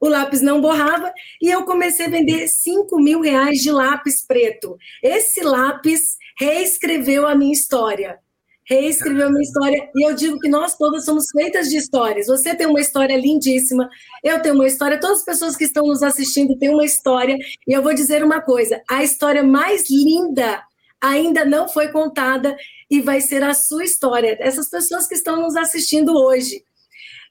o 0.00 0.08
lápis 0.08 0.40
não 0.40 0.60
borrava 0.60 1.12
e 1.40 1.50
eu 1.50 1.64
comecei 1.64 2.06
a 2.06 2.10
vender 2.10 2.48
5 2.48 2.98
mil 3.00 3.20
reais 3.20 3.58
de 3.58 3.70
lápis 3.70 4.24
preto. 4.24 4.76
Esse 5.02 5.42
lápis 5.42 6.16
reescreveu 6.38 7.26
a 7.26 7.34
minha 7.34 7.52
história. 7.52 8.18
Reescreveu 8.64 9.28
a 9.28 9.30
minha 9.30 9.42
história 9.42 9.88
e 9.94 10.06
eu 10.06 10.14
digo 10.14 10.38
que 10.38 10.48
nós 10.48 10.76
todas 10.76 11.04
somos 11.04 11.24
feitas 11.32 11.68
de 11.68 11.78
histórias. 11.78 12.26
Você 12.26 12.54
tem 12.54 12.66
uma 12.66 12.80
história 12.80 13.16
lindíssima, 13.16 13.88
eu 14.22 14.40
tenho 14.42 14.54
uma 14.54 14.66
história, 14.66 15.00
todas 15.00 15.20
as 15.20 15.24
pessoas 15.24 15.56
que 15.56 15.64
estão 15.64 15.86
nos 15.86 16.02
assistindo 16.02 16.56
têm 16.58 16.68
uma 16.68 16.84
história 16.84 17.36
e 17.66 17.72
eu 17.72 17.82
vou 17.82 17.94
dizer 17.94 18.22
uma 18.22 18.42
coisa: 18.42 18.82
a 18.88 19.02
história 19.02 19.42
mais 19.42 19.88
linda 19.88 20.62
ainda 21.00 21.44
não 21.44 21.68
foi 21.68 21.88
contada 21.88 22.54
e 22.90 23.00
vai 23.00 23.20
ser 23.20 23.42
a 23.42 23.54
sua 23.54 23.84
história. 23.84 24.36
Essas 24.40 24.68
pessoas 24.68 25.06
que 25.06 25.14
estão 25.14 25.40
nos 25.40 25.56
assistindo 25.56 26.14
hoje. 26.14 26.62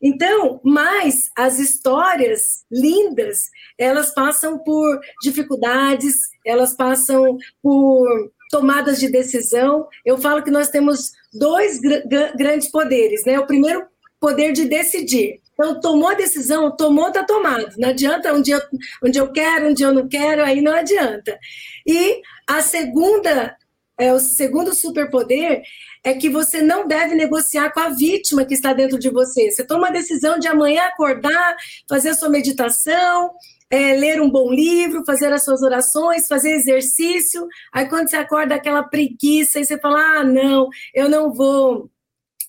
Então, 0.01 0.59
mas 0.63 1.29
as 1.35 1.59
histórias 1.59 2.63
lindas, 2.71 3.39
elas 3.77 4.13
passam 4.13 4.59
por 4.59 4.99
dificuldades, 5.21 6.13
elas 6.45 6.75
passam 6.75 7.37
por 7.61 8.31
tomadas 8.49 8.99
de 8.99 9.09
decisão. 9.09 9.87
Eu 10.05 10.17
falo 10.17 10.43
que 10.43 10.51
nós 10.51 10.69
temos 10.69 11.11
dois 11.33 11.79
gr 11.79 12.01
grandes 12.37 12.69
poderes, 12.71 13.25
né? 13.25 13.39
O 13.39 13.47
primeiro 13.47 13.85
poder 14.19 14.51
de 14.51 14.65
decidir. 14.65 15.41
Então, 15.53 15.79
tomou 15.79 16.09
a 16.09 16.13
decisão, 16.13 16.75
tomou, 16.75 17.07
está 17.07 17.23
tomado. 17.23 17.75
Não 17.77 17.89
adianta 17.89 18.31
um 18.31 18.41
dia, 18.41 18.61
um 19.03 19.09
eu 19.13 19.31
quero, 19.31 19.69
um 19.69 19.73
dia 19.73 19.87
eu 19.87 19.93
não 19.93 20.07
quero, 20.07 20.43
aí 20.43 20.61
não 20.61 20.73
adianta. 20.73 21.37
E 21.85 22.21
a 22.47 22.61
segunda, 22.61 23.55
é, 23.97 24.13
o 24.13 24.19
segundo 24.19 24.73
superpoder 24.75 25.61
é 26.03 26.13
que 26.13 26.29
você 26.29 26.61
não 26.61 26.87
deve 26.87 27.15
negociar 27.15 27.71
com 27.71 27.79
a 27.79 27.89
vítima 27.89 28.45
que 28.45 28.53
está 28.53 28.73
dentro 28.73 28.99
de 28.99 29.09
você. 29.09 29.51
Você 29.51 29.65
toma 29.65 29.87
a 29.87 29.91
decisão 29.91 30.37
de 30.37 30.47
amanhã 30.47 30.83
acordar, 30.83 31.55
fazer 31.89 32.09
a 32.09 32.13
sua 32.13 32.29
meditação, 32.29 33.31
é, 33.69 33.95
ler 33.95 34.21
um 34.21 34.29
bom 34.29 34.51
livro, 34.51 35.03
fazer 35.05 35.33
as 35.33 35.43
suas 35.43 35.61
orações, 35.61 36.27
fazer 36.27 36.51
exercício. 36.51 37.45
Aí 37.73 37.87
quando 37.89 38.09
você 38.09 38.17
acorda 38.17 38.55
aquela 38.55 38.83
preguiça 38.83 39.59
e 39.59 39.65
você 39.65 39.77
fala: 39.79 40.19
ah, 40.19 40.23
não, 40.23 40.69
eu 40.93 41.09
não 41.09 41.33
vou 41.33 41.89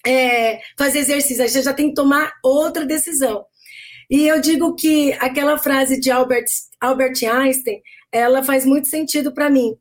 é, 0.07 0.61
fazer 0.77 1.01
exercício. 1.01 1.43
Aí 1.43 1.49
você 1.49 1.63
já 1.63 1.73
tem 1.73 1.89
que 1.89 1.95
tomar 1.95 2.33
outra 2.43 2.85
decisão. 2.85 3.45
E 4.11 4.27
eu 4.27 4.41
digo 4.41 4.75
que 4.75 5.13
aquela 5.15 5.59
frase 5.59 6.01
de 6.01 6.11
Albert, 6.11 6.47
Albert 6.81 7.23
Einstein, 7.25 7.81
ela 8.11 8.43
faz 8.43 8.65
muito 8.65 8.89
sentido 8.89 9.35
para 9.35 9.51
mim, 9.51 9.77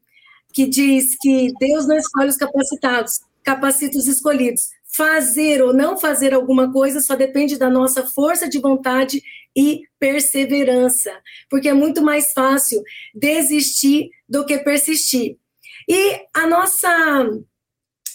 que 0.58 0.66
diz 0.66 1.16
que 1.22 1.54
Deus 1.60 1.88
não 1.88 1.96
escolhe 1.98 2.30
os 2.30 2.36
capacitados, 2.36 3.20
capacita 3.44 3.96
os 3.96 4.08
escolhidos. 4.08 4.72
Fazer 4.92 5.62
ou 5.62 5.72
não 5.72 5.96
fazer 5.96 6.34
alguma 6.34 6.74
coisa 6.74 7.00
só 7.00 7.16
depende 7.16 7.60
da 7.60 7.70
nossa 7.70 8.08
força 8.08 8.50
de 8.50 8.60
vontade 8.60 9.22
e 9.56 9.84
perseverança, 10.00 11.12
porque 11.48 11.70
é 11.70 11.74
muito 11.76 12.02
mais 12.02 12.32
fácil 12.34 12.82
desistir 13.14 14.10
do 14.28 14.44
que 14.48 14.58
persistir. 14.58 15.38
E 15.88 16.22
a 16.34 16.48
nossa 16.48 16.90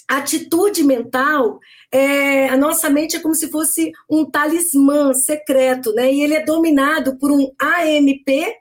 atitude 0.09 0.83
mental, 0.83 1.61
é, 1.93 2.49
a 2.49 2.57
nossa 2.57 2.91
mente 2.91 3.15
é 3.15 3.21
como 3.21 3.37
se 3.37 3.53
fosse 3.53 3.93
um 4.11 4.29
talismã 4.29 5.15
secreto, 5.15 5.93
né? 5.93 6.13
E 6.13 6.25
ele 6.25 6.35
é 6.35 6.45
dominado 6.45 7.17
por 7.19 7.31
um 7.31 7.53
AMP 7.61 8.53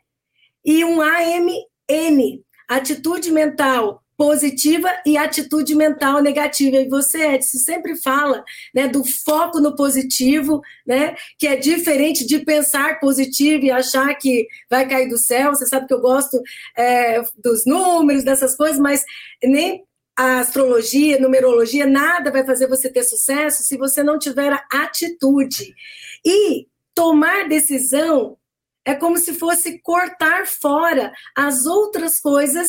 e 0.64 0.86
um 0.86 1.02
AMN. 1.02 2.44
Atitude 2.72 3.32
mental 3.32 4.02
positiva 4.22 4.88
e 5.04 5.18
atitude 5.18 5.74
mental 5.74 6.22
negativa. 6.22 6.78
E 6.78 6.88
você, 6.88 7.34
Edson, 7.34 7.58
sempre 7.58 7.96
fala 7.96 8.44
né, 8.72 8.88
do 8.88 9.04
foco 9.04 9.60
no 9.60 9.76
positivo, 9.76 10.62
né, 10.86 11.16
que 11.40 11.48
é 11.48 11.56
diferente 11.56 12.24
de 12.28 12.38
pensar 12.38 13.00
positivo 13.00 13.66
e 13.66 13.72
achar 13.72 14.14
que 14.14 14.48
vai 14.70 14.88
cair 14.88 15.10
do 15.10 15.18
céu. 15.18 15.56
Você 15.56 15.66
sabe 15.66 15.88
que 15.88 15.94
eu 15.96 16.00
gosto 16.00 16.40
é, 16.78 17.20
dos 17.44 17.66
números, 17.66 18.24
dessas 18.24 18.56
coisas, 18.56 18.80
mas 18.80 19.04
nem 19.44 19.84
a 20.16 20.42
astrologia, 20.42 21.20
numerologia, 21.20 21.88
nada 21.88 22.30
vai 22.30 22.46
fazer 22.46 22.68
você 22.68 22.92
ter 22.92 23.04
sucesso 23.04 23.64
se 23.64 23.76
você 23.76 24.04
não 24.04 24.20
tiver 24.20 24.54
a 24.54 24.64
atitude. 24.84 25.74
E 26.24 26.68
tomar 26.94 27.50
decisão 27.50 28.38
é 28.86 28.96
como 28.96 29.18
se 29.18 29.34
fosse 29.34 29.80
cortar 29.80 30.48
fora 30.48 31.12
as 31.36 31.66
outras 31.66 32.20
coisas 32.20 32.68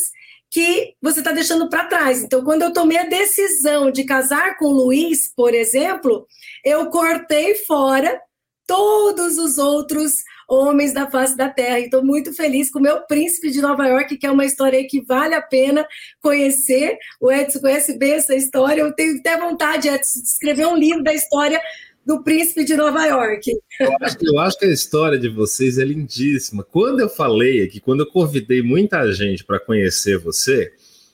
que 0.51 0.95
você 1.01 1.21
está 1.21 1.33
deixando 1.33 1.69
para 1.71 1.87
trás. 1.87 2.23
Então, 2.23 2.45
quando 2.45 2.63
eu 2.63 2.73
tomei 2.73 2.99
a 2.99 3.07
decisão 3.07 3.91
de 3.91 4.05
casar 4.05 4.59
com 4.59 4.67
o 4.67 4.85
Luiz, 4.85 5.33
por 5.35 5.55
exemplo, 5.55 6.27
eu 6.63 6.91
cortei 6.91 7.55
fora 7.55 8.21
todos 8.67 9.39
os 9.39 9.57
outros 9.59 10.13
homens 10.49 10.93
da 10.93 11.11
face 11.11 11.37
da 11.37 11.49
terra. 11.49 11.81
E 11.81 11.85
estou 11.85 12.05
muito 12.05 12.33
feliz 12.35 12.71
com 12.71 12.79
o 12.79 12.83
meu 12.83 13.01
príncipe 13.07 13.51
de 13.51 13.63
Nova 13.63 13.87
York, 13.87 14.19
que 14.19 14.27
é 14.27 14.31
uma 14.31 14.45
história 14.45 14.87
que 14.87 15.03
vale 15.03 15.35
a 15.35 15.43
pena 15.43 15.87
conhecer. 16.21 16.99
O 17.21 17.33
Edson 17.33 17.61
conhece 17.61 17.99
bem 17.99 18.13
essa 18.13 18.35
história. 18.35 18.83
Eu 18.83 18.95
tenho 18.95 19.19
até 19.19 19.39
vontade, 19.39 19.89
Edson, 19.89 20.21
de 20.21 20.29
escrever 20.29 20.67
um 20.67 20.77
livro 20.77 21.03
da 21.03 21.15
história 21.15 21.61
do 22.05 22.23
príncipe 22.23 22.65
de 22.65 22.77
Nova 22.77 23.05
York. 23.07 23.53
Eu 23.81 23.93
acho, 24.01 24.17
eu 24.23 24.39
acho, 24.39 24.59
que 24.59 24.65
a 24.65 24.73
história 24.73 25.19
de 25.19 25.29
vocês 25.29 25.79
é 25.79 25.85
lindíssima. 25.85 26.65
Quando 26.65 27.01
eu 27.01 27.09
falei 27.09 27.63
aqui, 27.63 27.81
quando 27.81 28.01
eu 28.01 28.07
convidei 28.07 28.63
muita 28.63 29.11
gente 29.13 29.45
para 29.45 29.61
conhecer 29.61 30.19
você, 30.19 30.73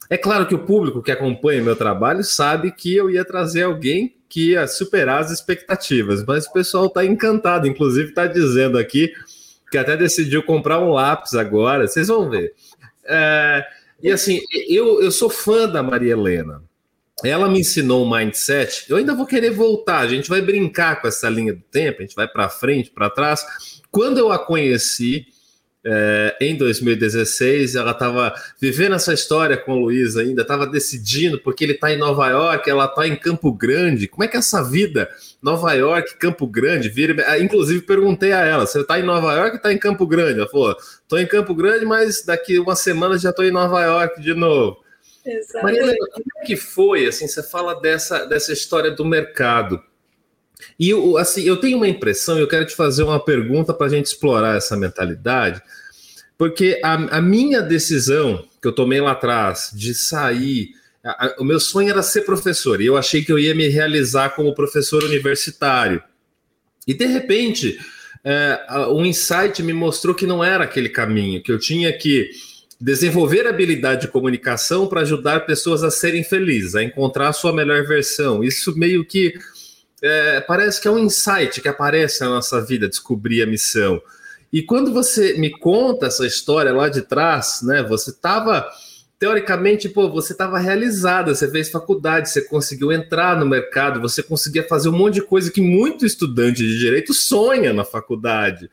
é 0.08 0.16
claro 0.16 0.46
que 0.46 0.54
o 0.54 0.64
público 0.64 1.02
que 1.02 1.12
acompanha 1.12 1.62
meu 1.62 1.76
trabalho 1.76 2.24
sabe 2.24 2.72
que 2.72 2.94
eu 2.94 3.10
ia 3.10 3.24
trazer 3.24 3.64
alguém 3.64 4.14
que 4.28 4.52
ia 4.52 4.66
superar 4.66 5.20
as 5.20 5.30
expectativas, 5.30 6.24
mas 6.24 6.46
o 6.46 6.52
pessoal 6.52 6.86
está 6.86 7.04
encantado, 7.04 7.66
inclusive 7.66 8.10
está 8.10 8.26
dizendo 8.26 8.78
aqui 8.78 9.12
que 9.70 9.78
até 9.78 9.96
decidiu 9.96 10.42
comprar 10.42 10.80
um 10.80 10.92
lápis 10.92 11.34
agora, 11.34 11.86
vocês 11.86 12.08
vão 12.08 12.28
ver. 12.28 12.54
É, 13.04 13.64
e 14.02 14.10
assim, 14.10 14.40
eu, 14.68 15.02
eu 15.02 15.10
sou 15.10 15.28
fã 15.28 15.68
da 15.68 15.82
Maria 15.82 16.12
Helena 16.12 16.62
ela 17.24 17.48
me 17.48 17.60
ensinou 17.60 18.04
um 18.04 18.10
mindset. 18.10 18.84
Eu 18.88 18.96
ainda 18.96 19.14
vou 19.14 19.26
querer 19.26 19.50
voltar. 19.50 20.00
A 20.00 20.08
gente 20.08 20.28
vai 20.28 20.40
brincar 20.40 21.00
com 21.00 21.08
essa 21.08 21.28
linha 21.28 21.52
do 21.52 21.62
tempo, 21.70 21.98
a 21.98 22.02
gente 22.02 22.14
vai 22.14 22.28
para 22.28 22.48
frente, 22.48 22.90
para 22.90 23.10
trás. 23.10 23.44
Quando 23.90 24.18
eu 24.18 24.30
a 24.30 24.38
conheci, 24.38 25.26
é, 25.84 26.36
em 26.40 26.56
2016, 26.56 27.74
ela 27.74 27.92
estava 27.92 28.34
vivendo 28.60 28.94
essa 28.94 29.14
história 29.14 29.56
com 29.56 29.72
o 29.72 29.78
Luiz 29.78 30.16
ainda, 30.16 30.42
estava 30.42 30.66
decidindo, 30.66 31.38
porque 31.38 31.64
ele 31.64 31.72
está 31.72 31.92
em 31.92 31.96
Nova 31.96 32.28
York, 32.28 32.68
ela 32.68 32.84
está 32.84 33.06
em 33.06 33.16
Campo 33.16 33.52
Grande. 33.52 34.06
Como 34.06 34.22
é 34.22 34.28
que 34.28 34.36
é 34.36 34.40
essa 34.40 34.62
vida? 34.62 35.08
Nova 35.42 35.72
York, 35.72 36.16
Campo 36.18 36.46
Grande, 36.46 36.88
vira. 36.88 37.24
Ah, 37.26 37.38
inclusive, 37.38 37.82
perguntei 37.82 38.32
a 38.32 38.44
ela: 38.44 38.66
você 38.66 38.80
está 38.80 38.98
em 38.98 39.04
Nova 39.04 39.32
York 39.32 39.50
ou 39.50 39.56
está 39.56 39.72
em 39.72 39.78
Campo 39.78 40.06
Grande? 40.06 40.40
Ela 40.40 40.48
falou: 40.48 40.76
estou 40.76 41.18
em 41.18 41.26
Campo 41.26 41.54
Grande, 41.54 41.86
mas 41.86 42.24
daqui 42.24 42.58
uma 42.58 42.76
semana 42.76 43.16
já 43.16 43.30
estou 43.30 43.44
em 43.44 43.50
Nova 43.50 43.80
York 43.82 44.20
de 44.20 44.34
novo. 44.34 44.76
Maria 45.62 45.80
Helena, 45.80 46.06
como 46.12 46.26
é 46.38 46.44
que 46.44 46.56
foi? 46.56 47.06
Assim, 47.06 47.26
você 47.26 47.42
fala 47.42 47.74
dessa, 47.80 48.24
dessa 48.24 48.52
história 48.52 48.90
do 48.90 49.04
mercado. 49.04 49.82
E 50.78 50.92
assim, 51.18 51.42
eu 51.42 51.56
tenho 51.56 51.76
uma 51.76 51.88
impressão, 51.88 52.38
eu 52.38 52.48
quero 52.48 52.66
te 52.66 52.74
fazer 52.74 53.02
uma 53.02 53.22
pergunta 53.22 53.72
para 53.72 53.86
a 53.86 53.90
gente 53.90 54.06
explorar 54.06 54.56
essa 54.56 54.76
mentalidade, 54.76 55.62
porque 56.36 56.80
a, 56.82 57.18
a, 57.18 57.20
minha 57.20 57.60
decisão 57.60 58.44
que 58.60 58.68
eu 58.68 58.72
tomei 58.72 59.00
lá 59.00 59.12
atrás 59.12 59.70
de 59.74 59.94
sair, 59.94 60.70
a, 61.04 61.26
a, 61.26 61.36
o 61.38 61.44
meu 61.44 61.60
sonho 61.60 61.90
era 61.90 62.02
ser 62.02 62.22
professor, 62.22 62.80
e 62.80 62.86
eu 62.86 62.96
achei 62.96 63.24
que 63.24 63.32
eu 63.32 63.38
ia 63.38 63.54
me 63.54 63.68
realizar 63.68 64.30
como 64.30 64.54
professor 64.54 65.02
universitário. 65.04 66.02
E 66.86 66.94
de 66.94 67.06
repente, 67.06 67.78
é, 68.24 68.60
um 68.90 69.04
insight 69.04 69.62
me 69.62 69.72
mostrou 69.72 70.14
que 70.14 70.26
não 70.26 70.42
era 70.42 70.64
aquele 70.64 70.88
caminho, 70.88 71.42
que 71.42 71.52
eu 71.52 71.58
tinha 71.58 71.92
que 71.92 72.30
desenvolver 72.80 73.46
habilidade 73.46 74.02
de 74.02 74.08
comunicação 74.08 74.86
para 74.86 75.00
ajudar 75.00 75.46
pessoas 75.46 75.82
a 75.82 75.90
serem 75.90 76.22
felizes, 76.22 76.74
a 76.74 76.82
encontrar 76.82 77.28
a 77.28 77.32
sua 77.32 77.52
melhor 77.52 77.84
versão. 77.84 78.44
Isso 78.44 78.76
meio 78.78 79.04
que 79.04 79.34
é, 80.02 80.40
parece 80.40 80.80
que 80.80 80.86
é 80.86 80.90
um 80.90 80.98
insight 80.98 81.60
que 81.60 81.68
aparece 81.68 82.20
na 82.20 82.28
nossa 82.28 82.64
vida, 82.64 82.88
descobrir 82.88 83.42
a 83.42 83.46
missão. 83.46 84.00
E 84.52 84.62
quando 84.62 84.92
você 84.92 85.34
me 85.34 85.50
conta 85.50 86.06
essa 86.06 86.26
história 86.26 86.72
lá 86.72 86.88
de 86.88 87.02
trás, 87.02 87.60
né? 87.62 87.82
Você 87.82 88.10
estava 88.10 88.66
teoricamente, 89.18 89.88
pô, 89.88 90.08
você 90.08 90.32
estava 90.32 90.58
realizada, 90.58 91.34
você 91.34 91.50
fez 91.50 91.68
faculdade, 91.68 92.30
você 92.30 92.40
conseguiu 92.42 92.92
entrar 92.92 93.36
no 93.36 93.44
mercado, 93.44 94.00
você 94.00 94.22
conseguia 94.22 94.62
fazer 94.62 94.88
um 94.88 94.96
monte 94.96 95.14
de 95.14 95.22
coisa 95.22 95.50
que 95.50 95.60
muito 95.60 96.06
estudante 96.06 96.62
de 96.62 96.78
direito 96.78 97.12
sonha 97.12 97.72
na 97.72 97.84
faculdade. 97.84 98.70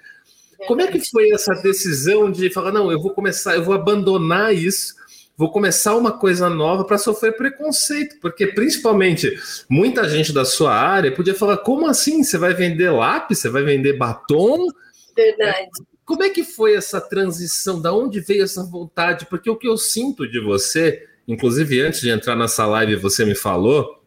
Como 0.67 0.81
é 0.81 0.87
que 0.87 0.99
foi 0.99 1.31
essa 1.31 1.53
decisão 1.53 2.31
de 2.31 2.49
falar, 2.49 2.71
não, 2.71 2.91
eu 2.91 2.99
vou 2.99 3.13
começar, 3.13 3.55
eu 3.55 3.63
vou 3.63 3.73
abandonar 3.73 4.53
isso, 4.53 4.93
vou 5.37 5.51
começar 5.51 5.95
uma 5.95 6.11
coisa 6.11 6.49
nova 6.49 6.83
para 6.83 6.97
sofrer 6.97 7.35
preconceito? 7.35 8.17
Porque 8.19 8.47
principalmente 8.47 9.37
muita 9.69 10.07
gente 10.09 10.33
da 10.33 10.45
sua 10.45 10.73
área 10.73 11.11
podia 11.11 11.35
falar, 11.35 11.57
como 11.57 11.87
assim? 11.87 12.23
Você 12.23 12.37
vai 12.37 12.53
vender 12.53 12.89
lápis? 12.89 13.39
Você 13.39 13.49
vai 13.49 13.63
vender 13.63 13.93
batom? 13.93 14.67
Verdade. 15.15 15.69
Como 16.05 16.23
é 16.23 16.29
que 16.29 16.43
foi 16.43 16.75
essa 16.75 17.01
transição? 17.01 17.81
Da 17.81 17.91
onde 17.93 18.19
veio 18.19 18.43
essa 18.43 18.63
vontade? 18.63 19.25
Porque 19.25 19.49
o 19.49 19.55
que 19.55 19.67
eu 19.67 19.77
sinto 19.77 20.29
de 20.29 20.39
você, 20.39 21.03
inclusive 21.27 21.81
antes 21.81 22.01
de 22.01 22.09
entrar 22.09 22.35
nessa 22.35 22.65
live, 22.65 22.95
você 22.95 23.25
me 23.25 23.35
falou 23.35 24.04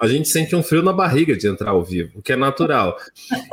a 0.00 0.08
gente 0.08 0.30
sente 0.30 0.56
um 0.56 0.62
frio 0.62 0.82
na 0.82 0.94
barriga 0.94 1.36
de 1.36 1.46
entrar 1.46 1.72
ao 1.72 1.84
vivo, 1.84 2.18
o 2.18 2.22
que 2.22 2.32
é 2.32 2.36
natural. 2.36 2.96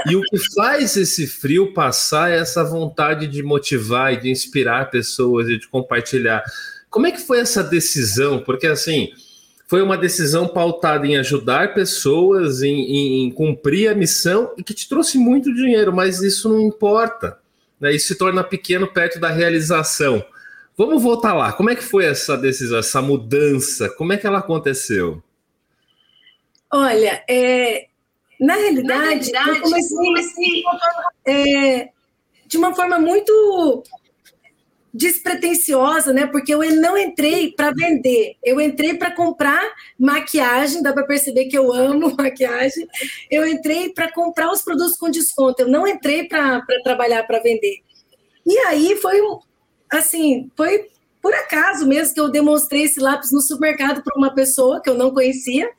E 0.10 0.16
o 0.16 0.22
que 0.22 0.38
faz 0.56 0.96
esse 0.96 1.28
frio 1.28 1.74
passar 1.74 2.32
é 2.32 2.38
essa 2.38 2.64
vontade 2.64 3.28
de 3.28 3.44
motivar 3.44 4.14
e 4.14 4.22
de 4.22 4.30
inspirar 4.32 4.90
pessoas 4.90 5.50
e 5.50 5.58
de 5.58 5.68
compartilhar. 5.68 6.42
Como 6.90 7.06
é 7.06 7.12
que 7.12 7.20
foi 7.20 7.40
essa 7.40 7.62
decisão? 7.62 8.40
Porque 8.40 8.66
assim, 8.66 9.10
foi 9.68 9.82
uma 9.82 9.98
decisão 9.98 10.48
pautada 10.48 11.06
em 11.06 11.18
ajudar 11.18 11.74
pessoas, 11.74 12.64
em, 12.64 12.80
em, 12.80 13.26
em 13.26 13.32
cumprir 13.32 13.90
a 13.90 13.96
missão 13.96 14.54
e 14.58 14.64
que 14.64 14.74
te 14.74 14.88
trouxe 14.88 15.18
muito 15.18 15.54
dinheiro, 15.54 15.94
mas 15.94 16.22
isso 16.22 16.48
não 16.48 16.62
importa. 16.62 17.38
Né? 17.78 17.94
Isso 17.94 18.08
se 18.08 18.16
torna 18.16 18.42
pequeno 18.42 18.88
perto 18.88 19.20
da 19.20 19.30
realização. 19.30 20.24
Vamos 20.78 21.04
voltar 21.04 21.34
lá. 21.34 21.52
Como 21.52 21.70
é 21.70 21.76
que 21.76 21.84
foi 21.84 22.06
essa 22.06 22.38
decisão, 22.38 22.80
essa 22.80 23.02
mudança? 23.02 23.90
Como 23.90 24.14
é 24.14 24.18
que 24.18 24.26
ela 24.26 24.40
aconteceu? 24.40 25.22
Olha, 26.72 27.24
é, 27.30 27.88
Na 28.40 28.56
realidade, 28.56 29.32
Na 29.32 29.44
realidade 29.44 29.58
eu 29.58 29.62
comecei, 29.62 30.64
é, 31.26 31.90
de 32.46 32.58
uma 32.58 32.76
forma 32.76 33.00
muito 33.00 33.84
despretensiosa, 34.94 36.12
né? 36.12 36.26
Porque 36.26 36.54
eu 36.54 36.60
não 36.76 36.98
entrei 36.98 37.52
para 37.52 37.72
vender, 37.72 38.36
eu 38.44 38.60
entrei 38.60 38.96
para 38.96 39.12
comprar 39.12 39.64
maquiagem, 39.98 40.82
dá 40.82 40.92
para 40.92 41.06
perceber 41.06 41.46
que 41.46 41.58
eu 41.58 41.72
amo 41.72 42.16
maquiagem. 42.18 42.88
Eu 43.30 43.48
entrei 43.48 43.90
para 43.94 44.12
comprar 44.12 44.52
os 44.52 44.62
produtos 44.62 44.98
com 44.98 45.10
desconto, 45.10 45.62
eu 45.62 45.68
não 45.68 45.88
entrei 45.88 46.28
para 46.28 46.62
trabalhar 46.84 47.24
para 47.24 47.40
vender. 47.40 47.78
E 48.46 48.58
aí 48.60 48.96
foi 48.96 49.20
assim, 49.92 50.50
foi 50.56 50.90
por 51.22 51.34
acaso 51.34 51.86
mesmo 51.86 52.14
que 52.14 52.20
eu 52.20 52.30
demonstrei 52.30 52.84
esse 52.84 53.00
lápis 53.00 53.32
no 53.32 53.42
supermercado 53.42 54.02
para 54.04 54.18
uma 54.18 54.34
pessoa 54.34 54.82
que 54.82 54.90
eu 54.90 54.96
não 54.96 55.14
conhecia. 55.14 55.70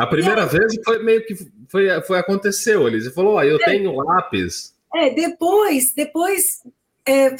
A 0.00 0.06
primeira 0.06 0.44
aí, 0.44 0.48
vez 0.48 0.72
foi 0.82 1.02
meio 1.02 1.24
que 1.26 1.34
foi, 1.68 1.88
foi 2.02 2.18
aconteceu, 2.18 2.88
Elise. 2.88 3.12
Falou: 3.12 3.34
ó, 3.34 3.44
eu 3.44 3.56
é, 3.56 3.64
tenho 3.64 3.94
lápis. 3.94 4.74
É, 4.94 5.10
depois, 5.10 5.92
depois 5.94 6.62
é, 7.06 7.36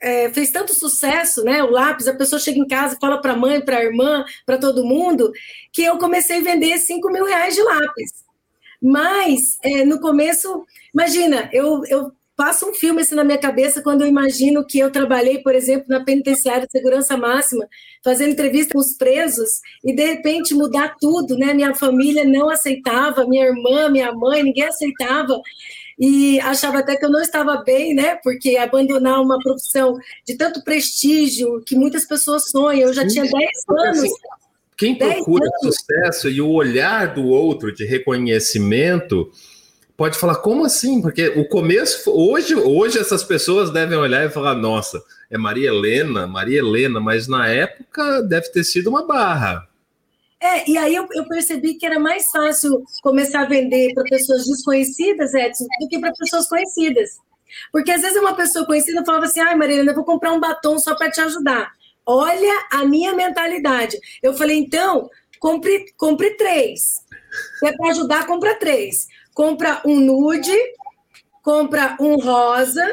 é, 0.00 0.30
fez 0.30 0.50
tanto 0.50 0.74
sucesso, 0.74 1.44
né? 1.44 1.62
O 1.62 1.70
lápis, 1.70 2.08
a 2.08 2.16
pessoa 2.16 2.40
chega 2.40 2.58
em 2.58 2.66
casa, 2.66 2.98
fala 3.00 3.20
para 3.20 3.34
a 3.34 3.36
mãe, 3.36 3.60
para 3.60 3.76
a 3.76 3.84
irmã, 3.84 4.24
para 4.44 4.58
todo 4.58 4.84
mundo, 4.84 5.30
que 5.72 5.84
eu 5.84 5.98
comecei 5.98 6.38
a 6.38 6.42
vender 6.42 6.78
5 6.78 7.12
mil 7.12 7.24
reais 7.24 7.54
de 7.54 7.62
lápis. 7.62 8.24
Mas 8.82 9.40
é, 9.62 9.84
no 9.84 10.00
começo, 10.00 10.66
imagina, 10.92 11.48
eu, 11.52 11.82
eu 11.86 12.10
passo 12.40 12.70
um 12.70 12.72
filme 12.72 13.02
assim 13.02 13.14
na 13.14 13.22
minha 13.22 13.36
cabeça 13.36 13.82
quando 13.82 14.00
eu 14.00 14.08
imagino 14.08 14.64
que 14.64 14.78
eu 14.78 14.90
trabalhei, 14.90 15.42
por 15.42 15.54
exemplo, 15.54 15.84
na 15.90 16.02
penitenciária 16.02 16.64
de 16.64 16.72
segurança 16.72 17.14
máxima, 17.14 17.68
fazendo 18.02 18.30
entrevista 18.30 18.72
com 18.72 18.78
os 18.78 18.96
presos, 18.96 19.60
e 19.84 19.94
de 19.94 20.02
repente 20.06 20.54
mudar 20.54 20.96
tudo, 20.98 21.36
né? 21.36 21.52
Minha 21.52 21.74
família 21.74 22.24
não 22.24 22.48
aceitava, 22.48 23.26
minha 23.26 23.44
irmã, 23.44 23.90
minha 23.90 24.10
mãe, 24.14 24.42
ninguém 24.42 24.64
aceitava 24.64 25.38
e 25.98 26.40
achava 26.40 26.78
até 26.78 26.96
que 26.96 27.04
eu 27.04 27.10
não 27.10 27.20
estava 27.20 27.58
bem, 27.58 27.92
né? 27.92 28.18
Porque 28.24 28.56
abandonar 28.56 29.20
uma 29.20 29.38
profissão 29.38 29.98
de 30.26 30.34
tanto 30.34 30.64
prestígio 30.64 31.62
que 31.66 31.76
muitas 31.76 32.06
pessoas 32.06 32.48
sonham. 32.48 32.88
Eu 32.88 32.94
já 32.94 33.06
tinha 33.06 33.24
10 33.24 33.34
anos. 33.68 33.98
Assim, 33.98 34.14
quem 34.78 34.94
procura 34.96 35.44
anos. 35.44 35.76
sucesso 35.76 36.30
e 36.30 36.40
o 36.40 36.48
olhar 36.48 37.12
do 37.12 37.26
outro 37.26 37.70
de 37.70 37.84
reconhecimento 37.84 39.30
pode 40.00 40.18
falar 40.18 40.36
como 40.36 40.64
assim? 40.64 41.02
Porque 41.02 41.28
o 41.28 41.46
começo 41.46 42.10
hoje, 42.10 42.54
hoje 42.54 42.98
essas 42.98 43.22
pessoas 43.22 43.70
devem 43.70 43.98
olhar 43.98 44.24
e 44.24 44.30
falar: 44.30 44.54
"Nossa, 44.54 44.98
é 45.30 45.36
Maria 45.36 45.68
Helena, 45.68 46.26
Maria 46.26 46.60
Helena", 46.60 46.98
mas 46.98 47.28
na 47.28 47.46
época 47.48 48.22
deve 48.22 48.48
ter 48.48 48.64
sido 48.64 48.88
uma 48.88 49.06
barra. 49.06 49.68
É, 50.40 50.70
e 50.70 50.78
aí 50.78 50.94
eu, 50.94 51.06
eu, 51.12 51.28
percebi 51.28 51.74
que 51.74 51.84
era 51.84 51.98
mais 51.98 52.24
fácil 52.30 52.82
começar 53.02 53.42
a 53.42 53.44
vender 53.44 53.92
para 53.92 54.04
pessoas 54.04 54.46
desconhecidas, 54.46 55.34
Edson, 55.34 55.66
do 55.78 55.86
que 55.86 55.98
para 55.98 56.14
pessoas 56.14 56.48
conhecidas. 56.48 57.10
Porque 57.70 57.90
às 57.90 58.00
vezes 58.00 58.16
uma 58.16 58.34
pessoa 58.34 58.64
conhecida 58.64 59.04
falava 59.04 59.26
assim: 59.26 59.40
ai, 59.40 59.54
Marilena, 59.54 59.90
eu 59.90 59.94
vou 59.94 60.04
comprar 60.04 60.32
um 60.32 60.40
batom 60.40 60.78
só 60.78 60.94
para 60.94 61.10
te 61.10 61.20
ajudar. 61.20 61.72
Olha 62.06 62.68
a 62.72 62.86
minha 62.86 63.12
mentalidade. 63.12 63.98
Eu 64.22 64.32
falei, 64.32 64.56
então, 64.56 65.10
compre, 65.38 65.84
compre 65.98 66.30
três. 66.38 67.02
Se 67.58 67.66
é 67.66 67.76
para 67.76 67.90
ajudar, 67.90 68.26
compra 68.26 68.54
três. 68.58 69.09
Compra 69.40 69.80
um 69.86 69.98
nude, 69.98 70.54
compra 71.42 71.96
um 71.98 72.16
rosa 72.16 72.86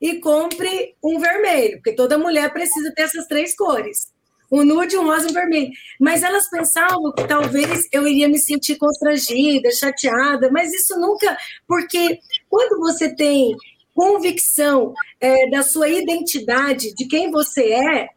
e 0.00 0.18
compre 0.18 0.96
um 1.00 1.20
vermelho, 1.20 1.76
porque 1.76 1.94
toda 1.94 2.18
mulher 2.18 2.52
precisa 2.52 2.92
ter 2.92 3.02
essas 3.02 3.28
três 3.28 3.54
cores 3.54 4.10
um 4.50 4.64
nude, 4.64 4.98
um 4.98 5.06
rosa 5.06 5.28
e 5.28 5.30
um 5.30 5.34
vermelho. 5.34 5.70
Mas 6.00 6.24
elas 6.24 6.50
pensavam 6.50 7.12
que 7.12 7.28
talvez 7.28 7.86
eu 7.92 8.08
iria 8.08 8.28
me 8.28 8.40
sentir 8.40 8.74
constrangida, 8.74 9.70
chateada, 9.70 10.50
mas 10.50 10.74
isso 10.74 10.98
nunca, 10.98 11.38
porque 11.68 12.18
quando 12.50 12.80
você 12.80 13.14
tem 13.14 13.56
convicção 13.94 14.92
é, 15.20 15.48
da 15.48 15.62
sua 15.62 15.88
identidade, 15.88 16.92
de 16.92 17.06
quem 17.06 17.30
você 17.30 17.72
é, 17.72 18.08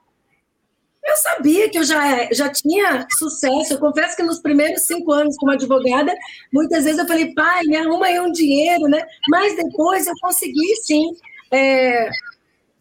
eu 1.05 1.17
sabia 1.17 1.69
que 1.69 1.77
eu 1.77 1.83
já, 1.83 2.27
já 2.31 2.49
tinha 2.49 3.05
sucesso. 3.17 3.73
Eu 3.73 3.79
confesso 3.79 4.15
que 4.15 4.23
nos 4.23 4.39
primeiros 4.39 4.85
cinco 4.85 5.11
anos 5.11 5.35
como 5.37 5.51
advogada, 5.51 6.13
muitas 6.51 6.83
vezes 6.83 6.99
eu 6.99 7.07
falei, 7.07 7.33
pai, 7.33 7.63
me 7.65 7.77
arruma 7.77 8.07
aí 8.07 8.19
um 8.19 8.31
dinheiro, 8.31 8.87
né? 8.87 9.05
Mas 9.29 9.55
depois 9.55 10.07
eu 10.07 10.13
consegui, 10.21 10.75
sim, 10.83 11.15
é, 11.51 12.09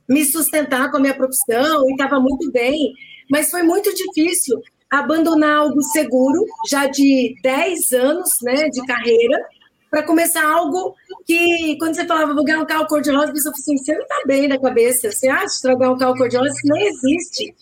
me 0.09 0.25
sustentar 0.25 0.91
com 0.91 0.97
a 0.97 1.01
minha 1.01 1.15
profissão 1.15 1.89
e 1.89 1.93
estava 1.93 2.19
muito 2.19 2.51
bem 2.51 2.93
mas 3.31 3.51
foi 3.51 3.63
muito 3.63 3.93
difícil 3.95 4.61
abandonar 4.91 5.57
algo 5.59 5.83
seguro, 5.83 6.45
já 6.69 6.87
de 6.87 7.35
10 7.43 7.93
anos 7.93 8.31
né, 8.43 8.69
de 8.69 8.85
carreira, 8.87 9.45
para 9.91 10.03
começar 10.03 10.45
algo 10.45 10.95
que, 11.25 11.77
quando 11.79 11.95
você 11.95 12.05
falava, 12.05 12.35
vou 12.35 12.45
ganhar 12.45 12.61
um 12.61 12.67
carro 12.67 12.87
cor-de-rosa, 12.87 13.33
a 13.33 13.51
assim: 13.51 13.77
você 13.77 13.95
não 13.95 14.03
está 14.03 14.23
bem 14.27 14.49
na 14.49 14.59
cabeça, 14.59 15.11
você 15.11 15.29
acha 15.29 15.61
que 15.63 15.75
ganhar 15.77 15.93
um 15.93 15.99
carro 15.99 16.17
cor-de-rosa? 16.17 16.51
Isso 16.51 16.67
não 16.67 16.77
existe. 16.77 17.55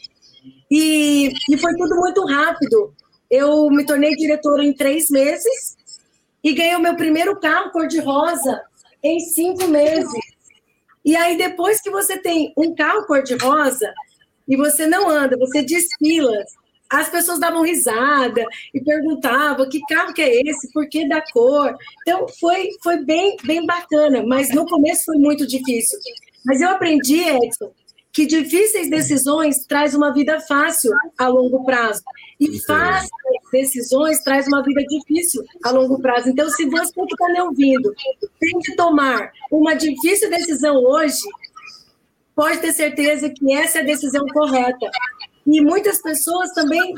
E, 0.71 1.33
e 1.51 1.59
foi 1.59 1.75
tudo 1.77 1.97
muito 1.97 2.25
rápido. 2.27 2.95
Eu 3.31 3.69
me 3.71 3.85
tornei 3.85 4.15
diretora 4.17 4.65
em 4.65 4.73
três 4.73 5.09
meses 5.11 5.77
e 6.43 6.53
ganhei 6.53 6.77
o 6.77 6.81
meu 6.81 6.97
primeiro 6.97 7.39
carro 7.41 7.71
cor-de-rosa 7.71 8.61
em 9.03 9.21
cinco 9.21 9.69
meses. 9.69 10.21
E 11.05 11.17
aí, 11.17 11.37
depois 11.37 11.81
que 11.81 11.91
você 11.91 12.17
tem 12.17 12.53
um 12.57 12.75
carro 12.75 13.07
cor-de-rosa, 13.07 13.93
e 14.47 14.57
você 14.57 14.87
não 14.87 15.09
anda, 15.09 15.37
você 15.37 15.63
desfila. 15.63 16.45
As 16.91 17.09
pessoas 17.09 17.41
davam 17.41 17.63
risada 17.63 18.45
e 18.75 18.81
perguntavam 18.83 19.69
que 19.69 19.81
carro 19.89 20.13
que 20.13 20.21
é 20.21 20.43
esse, 20.43 20.71
por 20.73 20.87
que 20.89 21.09
da 21.09 21.23
cor. 21.33 21.75
Então 22.03 22.27
foi, 22.39 22.69
foi 22.83 23.03
bem, 23.03 23.37
bem 23.45 23.65
bacana, 23.65 24.23
mas 24.27 24.51
no 24.51 24.67
começo 24.67 25.07
foi 25.07 25.17
muito 25.17 25.47
difícil. 25.47 25.99
Mas 26.45 26.61
eu 26.61 26.69
aprendi, 26.69 27.21
Edson, 27.21 27.73
que 28.13 28.27
difíceis 28.27 28.91
decisões 28.91 29.65
traz 29.67 29.95
uma 29.95 30.13
vida 30.13 30.39
fácil 30.41 30.93
a 31.17 31.29
longo 31.29 31.65
prazo. 31.65 32.03
E 32.39 32.61
fáceis 32.61 33.11
decisões 33.51 34.23
traz 34.23 34.47
uma 34.47 34.63
vida 34.63 34.83
difícil 34.85 35.43
a 35.65 35.71
longo 35.71 36.01
prazo. 36.01 36.29
Então, 36.29 36.49
se 36.51 36.67
você 36.67 36.93
que 36.93 37.15
está 37.15 37.29
me 37.29 37.41
ouvindo 37.41 37.95
tem 38.39 38.59
que 38.61 38.77
tomar 38.77 39.31
uma 39.51 39.75
difícil 39.75 40.29
decisão 40.29 40.77
hoje, 40.77 41.23
pode 42.35 42.59
ter 42.59 42.73
certeza 42.73 43.31
que 43.31 43.53
essa 43.55 43.79
é 43.79 43.81
a 43.83 43.85
decisão 43.85 44.27
correta. 44.27 44.91
E 45.47 45.61
muitas 45.63 46.01
pessoas 46.03 46.53
também 46.53 46.95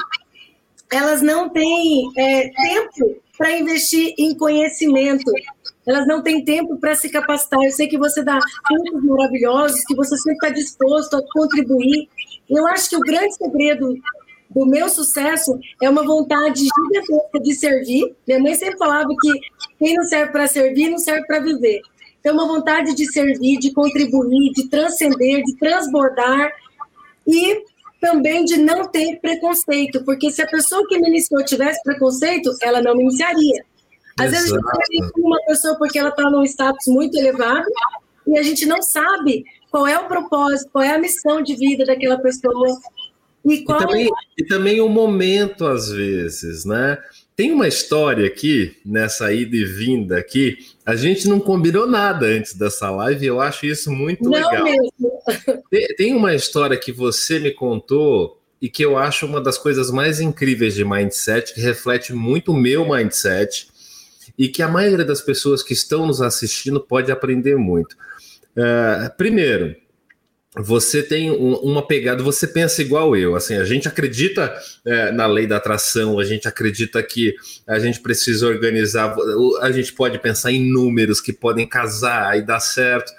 elas 0.93 1.23
não 1.23 1.49
têm 1.49 2.11
é, 2.17 2.49
tempo 2.51 3.21
para 3.37 3.57
investir 3.57 4.15
em 4.19 4.37
conhecimento. 4.37 5.31
Elas 5.87 6.07
não 6.07 6.23
têm 6.23 6.45
tempo 6.45 6.79
para 6.79 6.95
se 6.95 7.11
capacitar. 7.11 7.63
Eu 7.63 7.71
sei 7.71 7.87
que 7.87 7.99
você 7.99 8.23
dá 8.23 8.39
cursos 8.69 9.05
maravilhosos, 9.05 9.85
que 9.85 9.95
você 9.95 10.17
sempre 10.17 10.35
está 10.35 10.49
disposto 10.51 11.17
a 11.17 11.23
contribuir. 11.33 12.09
Eu 12.49 12.67
acho 12.69 12.91
que 12.91 12.97
o 12.97 13.01
grande 13.01 13.35
segredo 13.35 13.95
do 14.51 14.67
meu 14.67 14.89
sucesso 14.89 15.59
é 15.83 15.89
uma 15.91 16.05
vontade 16.05 16.61
gigantesca 16.61 17.41
de 17.41 17.55
servir. 17.55 18.15
Minha 18.27 18.41
mãe 18.41 18.55
sempre 18.55 18.79
falava 18.79 19.09
que 19.09 19.33
quem 19.79 19.95
não 19.95 20.05
serve 20.05 20.33
para 20.33 20.47
servir 20.47 20.91
não 20.91 20.99
serve 20.99 21.27
para 21.27 21.41
viver 21.41 21.81
ter 22.25 22.33
uma 22.33 22.47
vontade 22.47 22.95
de 22.95 23.13
servir, 23.13 23.59
de 23.59 23.71
contribuir, 23.71 24.51
de 24.53 24.67
transcender, 24.71 25.43
de 25.43 25.57
transbordar 25.59 26.51
e 27.27 27.63
também 28.01 28.45
de 28.47 28.57
não 28.57 28.89
ter 28.91 29.21
preconceito, 29.21 30.03
porque 30.05 30.31
se 30.31 30.41
a 30.41 30.47
pessoa 30.47 30.87
que 30.89 30.99
me 30.99 31.09
iniciou 31.09 31.45
tivesse 31.45 31.83
preconceito, 31.83 32.51
ela 32.63 32.81
não 32.81 32.97
me 32.97 33.03
iniciaria. 33.03 33.65
Às 34.19 34.33
Exato. 34.33 34.43
vezes 34.43 34.53
a 34.53 34.57
gente 34.57 35.03
inicia 35.03 35.25
uma 35.25 35.45
pessoa 35.47 35.77
porque 35.77 35.99
ela 35.99 36.11
está 36.11 36.31
num 36.31 36.45
status 36.45 36.87
muito 36.87 37.19
elevado 37.19 37.67
e 38.27 38.39
a 38.39 38.43
gente 38.43 38.65
não 38.67 38.81
sabe 38.81 39.45
qual 39.71 39.87
é 39.87 39.99
o 39.99 40.07
propósito, 40.07 40.71
qual 40.73 40.85
é 40.85 40.95
a 40.95 40.99
missão 40.99 41.43
de 41.43 41.57
vida 41.57 41.85
daquela 41.85 42.19
pessoa. 42.19 42.79
E, 43.45 43.63
qual... 43.63 43.81
e, 43.81 43.87
também, 43.87 44.11
e 44.39 44.45
também 44.47 44.81
o 44.81 44.89
momento, 44.89 45.67
às 45.67 45.91
vezes, 45.91 46.65
né? 46.65 46.99
Tem 47.37 47.51
uma 47.51 47.67
história 47.67 48.27
aqui, 48.27 48.77
nessa 48.87 49.33
ida 49.33 49.57
e 49.57 49.65
vinda 49.65 50.17
aqui, 50.17 50.57
a 50.87 50.95
gente 50.95 51.27
não 51.27 51.41
combinou 51.41 51.85
nada 51.85 52.27
antes 52.27 52.55
dessa 52.55 52.89
live, 52.91 53.27
eu 53.27 53.41
acho 53.41 53.67
isso 53.67 53.91
muito 53.91 54.23
não 54.23 54.31
legal. 54.31 54.63
Mesmo. 54.63 54.91
Tem, 55.69 55.87
tem 55.97 56.15
uma 56.15 56.33
história 56.33 56.77
que 56.77 56.93
você 56.93 57.41
me 57.41 57.51
contou 57.51 58.41
e 58.63 58.69
que 58.69 58.85
eu 58.85 58.97
acho 58.97 59.27
uma 59.27 59.41
das 59.41 59.59
coisas 59.59 59.91
mais 59.91 60.21
incríveis 60.21 60.75
de 60.75 60.85
mindset, 60.85 61.53
que 61.53 61.61
reflete 61.61 62.13
muito 62.15 62.53
o 62.53 62.57
meu 62.57 62.89
mindset 62.89 63.67
e 64.39 64.49
que 64.49 64.63
a 64.63 64.69
maioria 64.69 65.05
das 65.05 65.21
pessoas 65.21 65.63
que 65.63 65.73
estão 65.73 66.07
nos 66.07 66.21
assistindo 66.21 66.81
pode 66.81 67.11
aprender 67.13 67.57
muito. 67.57 67.97
Uh, 68.57 69.15
primeiro, 69.17 69.77
você 70.57 71.03
tem 71.03 71.31
um, 71.31 71.55
uma 71.57 71.85
pegada, 71.85 72.23
você 72.23 72.47
pensa 72.47 72.81
igual 72.81 73.17
eu, 73.17 73.35
assim, 73.35 73.57
a 73.57 73.65
gente 73.65 73.89
acredita 73.89 74.55
é, 74.87 75.11
na 75.11 75.27
lei 75.27 75.49
da 75.49 75.57
atração, 75.57 76.19
a 76.21 76.25
gente 76.25 76.47
acredita 76.47 77.03
que 77.03 77.35
a 77.67 77.79
gente 77.81 77.99
precisa 78.01 78.47
organizar, 78.47 79.17
a 79.61 79.73
gente 79.73 79.93
pode 79.93 80.19
pensar 80.21 80.53
em 80.53 80.71
números 80.71 81.21
que 81.21 81.33
podem 81.33 81.67
casar 81.67 82.39
e 82.39 82.43
dar 82.43 82.61
certo, 82.61 83.13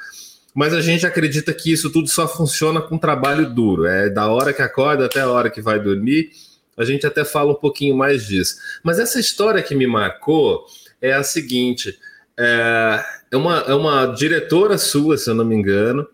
mas 0.54 0.74
a 0.74 0.80
gente 0.80 1.06
acredita 1.06 1.54
que 1.54 1.74
isso 1.74 1.90
tudo 1.90 2.08
só 2.08 2.26
funciona 2.26 2.82
com 2.82 2.98
trabalho 2.98 3.54
duro, 3.54 3.86
é 3.86 4.10
da 4.10 4.28
hora 4.28 4.54
que 4.54 4.62
acorda 4.62 5.06
até 5.06 5.20
a 5.20 5.30
hora 5.30 5.50
que 5.50 5.62
vai 5.62 5.78
dormir, 5.78 6.30
a 6.78 6.86
gente 6.86 7.06
até 7.06 7.26
fala 7.26 7.52
um 7.52 7.56
pouquinho 7.56 7.98
mais 7.98 8.26
disso. 8.26 8.56
Mas 8.82 8.98
essa 8.98 9.20
história 9.20 9.62
que 9.62 9.76
me 9.76 9.88
marcou 9.88 10.66
é 11.02 11.14
a 11.14 11.24
seguinte: 11.24 11.98
é, 12.38 13.04
é, 13.32 13.38
uma, 13.38 13.60
é 13.60 13.74
uma 13.74 14.06
diretora 14.08 14.78
sua, 14.78 15.18
se 15.18 15.30
eu 15.30 15.36
não 15.36 15.46
me 15.46 15.56
engano, 15.56 16.08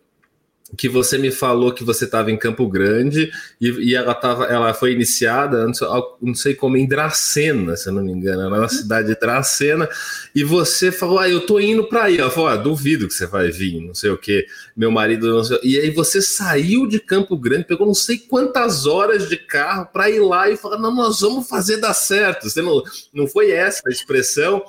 que 0.78 0.88
você 0.88 1.18
me 1.18 1.32
falou 1.32 1.74
que 1.74 1.84
você 1.84 2.06
estava 2.06 2.32
em 2.32 2.38
Campo 2.38 2.68
Grande 2.68 3.32
e, 3.60 3.70
e, 3.70 3.96
ela, 3.96 4.14
tava, 4.14 4.46
ela 4.46 4.74
foi 4.74 4.94
iniciada, 4.94 5.68
não 6.22 6.34
sei 6.34 6.56
como, 6.56 6.78
em 6.78 6.88
Dracena, 6.88 7.76
se 7.76 7.90
eu 7.90 7.94
não 7.94 8.04
me 8.04 8.12
engano, 8.12 8.50
na 8.50 8.68
cidade 8.70 9.10
de 9.10 9.20
Dracena, 9.20 9.90
e 10.34 10.44
você 10.44 10.92
falou, 10.92 11.20
ah, 11.20 11.30
eu 11.30 11.46
tô 11.46 11.60
indo 11.60 11.84
para 11.84 12.04
aí. 12.04 12.18
Ela 12.18 12.32
falou, 12.32 12.50
ah, 12.50 12.56
duvido 12.56 13.08
que 13.08 13.14
você 13.14 13.26
vai 13.26 13.52
vir, 13.52 13.82
não 13.82 13.94
sei 13.94 14.12
o 14.12 14.18
que, 14.18 14.46
meu 14.76 14.92
marido, 14.92 15.44
sei... 15.44 15.60
e 15.64 15.80
aí 15.80 15.92
você 15.92 16.22
saiu 16.22 16.88
de 16.88 17.00
Campo 17.00 17.38
Grande, 17.38 17.66
pegou 17.66 17.86
não 17.86 17.94
sei 17.94 18.18
quantas 18.18 18.86
horas 18.86 19.28
de 19.28 19.38
carro 19.38 19.88
para 19.92 20.10
ir 20.10 20.20
lá 20.20 20.50
e 20.50 20.58
falar, 20.58 20.78
não, 20.78 20.96
nós 20.96 21.20
vamos 21.20 21.48
fazer 21.48 21.78
dar 21.78 21.94
certo. 21.94 22.50
Você 22.50 22.62
não, 22.62 22.82
não 23.14 23.28
foi 23.28 23.52
essa 23.52 23.82
a 23.86 23.92
expressão, 23.92 24.64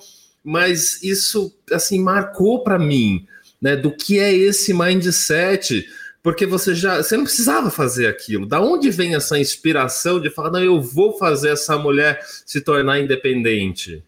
mas 0.44 1.02
isso, 1.02 1.54
assim, 1.70 2.00
marcou 2.00 2.64
para 2.64 2.78
mim, 2.78 3.26
né, 3.62 3.76
do 3.76 3.92
que 3.92 4.18
é 4.18 4.32
esse 4.32 4.74
mindset, 4.74 5.86
porque 6.20 6.44
você 6.44 6.74
já 6.74 7.00
você 7.00 7.16
não 7.16 7.24
precisava 7.24 7.70
fazer 7.70 8.08
aquilo. 8.08 8.44
Da 8.44 8.60
onde 8.60 8.90
vem 8.90 9.14
essa 9.14 9.38
inspiração 9.38 10.20
de 10.20 10.28
falar, 10.30 10.50
não, 10.50 10.62
eu 10.62 10.82
vou 10.82 11.16
fazer 11.16 11.50
essa 11.50 11.78
mulher 11.78 12.20
se 12.44 12.60
tornar 12.60 12.98
independente? 12.98 14.02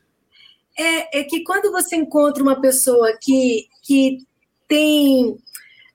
É, 0.77 1.21
é 1.21 1.25
que 1.25 1.45
quando 1.45 1.71
você 1.71 1.95
encontra 1.95 2.43
uma 2.43 2.61
pessoa 2.61 3.17
que, 3.21 3.69
que 3.81 4.19
tem 4.67 5.37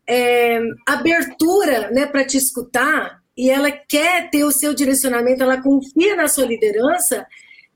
é, 0.07 0.61
abertura 0.87 1.91
né, 1.91 2.05
para 2.05 2.25
te 2.25 2.37
escutar 2.37 3.19
e 3.35 3.49
ela 3.49 3.71
quer 3.71 4.29
ter 4.29 4.45
o 4.45 4.51
seu 4.51 4.73
direcionamento, 4.73 5.43
ela 5.43 5.61
confia 5.61 6.15
na 6.15 6.27
sua 6.29 6.45
liderança, 6.45 7.25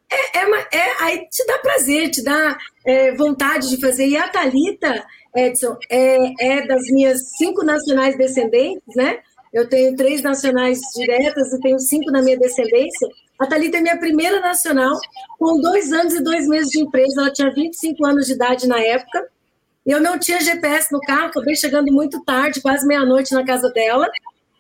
é, 0.10 0.40
é, 0.40 0.68
é 0.72 1.04
aí 1.04 1.28
te 1.30 1.46
dá 1.46 1.58
prazer, 1.60 2.10
te 2.10 2.24
dá 2.24 2.58
é, 2.86 3.14
vontade 3.16 3.70
de 3.70 3.80
fazer. 3.80 4.08
E 4.08 4.16
a 4.16 4.28
Thalita, 4.28 5.06
Edson, 5.36 5.76
é, 5.90 6.34
é 6.40 6.68
das 6.68 6.84
minhas 6.92 7.30
cinco 7.38 7.64
nacionais 7.64 8.18
descendentes, 8.18 8.96
né? 8.96 9.20
Eu 9.54 9.70
tenho 9.70 9.96
três 9.96 10.22
nacionais 10.22 10.80
diretas 10.96 11.54
e 11.54 11.60
tenho 11.62 11.80
cinco 11.80 12.12
na 12.12 12.22
minha 12.22 12.38
descendência. 12.38 13.08
A 13.40 13.46
Thalita 13.46 13.78
é 13.78 13.82
minha 13.82 13.98
primeira 13.98 14.40
nacional, 14.40 14.98
com 15.38 15.60
dois 15.60 15.92
anos 15.92 16.14
e 16.14 16.24
dois 16.24 16.48
meses 16.48 16.72
de 16.72 16.80
empresa. 16.80 17.22
Ela 17.22 17.32
tinha 17.32 17.54
25 17.54 18.06
anos 18.06 18.26
de 18.26 18.34
idade 18.34 18.68
na 18.68 18.80
época. 18.80 19.28
Eu 19.86 20.00
não 20.02 20.18
tinha 20.18 20.40
GPS 20.40 20.92
no 20.92 21.02
carro, 21.02 21.28
acabei 21.28 21.56
chegando 21.56 21.92
muito 21.92 22.24
tarde, 22.24 22.62
quase 22.62 22.88
meia-noite 22.88 23.34
na 23.34 23.46
casa 23.46 23.70
dela. 23.72 24.10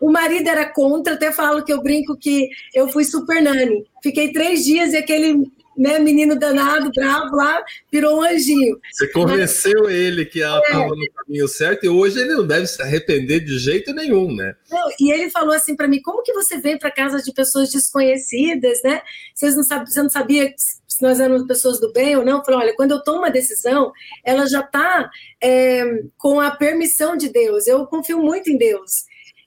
O 0.01 0.11
marido 0.11 0.47
era 0.49 0.65
contra, 0.65 1.13
até 1.13 1.31
falo 1.31 1.63
que 1.63 1.71
eu 1.71 1.81
brinco 1.81 2.17
que 2.17 2.49
eu 2.73 2.89
fui 2.89 3.05
super 3.05 3.41
nani. 3.41 3.85
Fiquei 4.01 4.33
três 4.33 4.65
dias 4.65 4.91
e 4.91 4.97
aquele 4.97 5.49
né, 5.77 5.99
menino 5.99 6.37
danado, 6.37 6.91
bravo 6.91 7.35
lá, 7.35 7.63
virou 7.91 8.19
um 8.19 8.23
anjinho. 8.23 8.79
Você 8.91 9.07
convenceu 9.07 9.83
Mas, 9.83 9.93
ele 9.93 10.25
que 10.25 10.41
ela 10.41 10.59
estava 10.59 10.85
é, 10.85 10.89
no 10.89 11.11
caminho 11.13 11.47
certo 11.47 11.85
e 11.85 11.89
hoje 11.89 12.19
ele 12.19 12.35
não 12.35 12.45
deve 12.45 12.67
se 12.67 12.81
arrepender 12.81 13.39
de 13.39 13.57
jeito 13.57 13.93
nenhum, 13.93 14.33
né? 14.33 14.55
Não, 14.69 14.89
e 14.99 15.11
ele 15.11 15.29
falou 15.29 15.53
assim 15.53 15.75
para 15.75 15.87
mim: 15.87 16.01
como 16.01 16.23
que 16.23 16.33
você 16.33 16.57
vem 16.57 16.77
para 16.77 16.91
casa 16.91 17.21
de 17.21 17.33
pessoas 17.33 17.71
desconhecidas, 17.71 18.81
né? 18.83 19.01
Vocês 19.33 19.55
não 19.55 19.63
sabe, 19.63 19.91
você 19.91 20.01
não 20.01 20.09
sabia 20.09 20.53
se 20.57 21.01
nós 21.01 21.19
éramos 21.19 21.47
pessoas 21.47 21.79
do 21.79 21.91
bem 21.91 22.15
ou 22.15 22.25
não? 22.25 22.37
Eu 22.37 22.45
falei: 22.45 22.59
olha, 22.61 22.75
quando 22.75 22.91
eu 22.91 23.03
tomo 23.03 23.19
uma 23.19 23.31
decisão, 23.31 23.91
ela 24.23 24.45
já 24.47 24.61
está 24.61 25.09
é, 25.41 26.03
com 26.17 26.39
a 26.39 26.51
permissão 26.51 27.17
de 27.17 27.29
Deus. 27.29 27.67
Eu 27.67 27.85
confio 27.87 28.19
muito 28.19 28.49
em 28.49 28.57
Deus. 28.57 29.05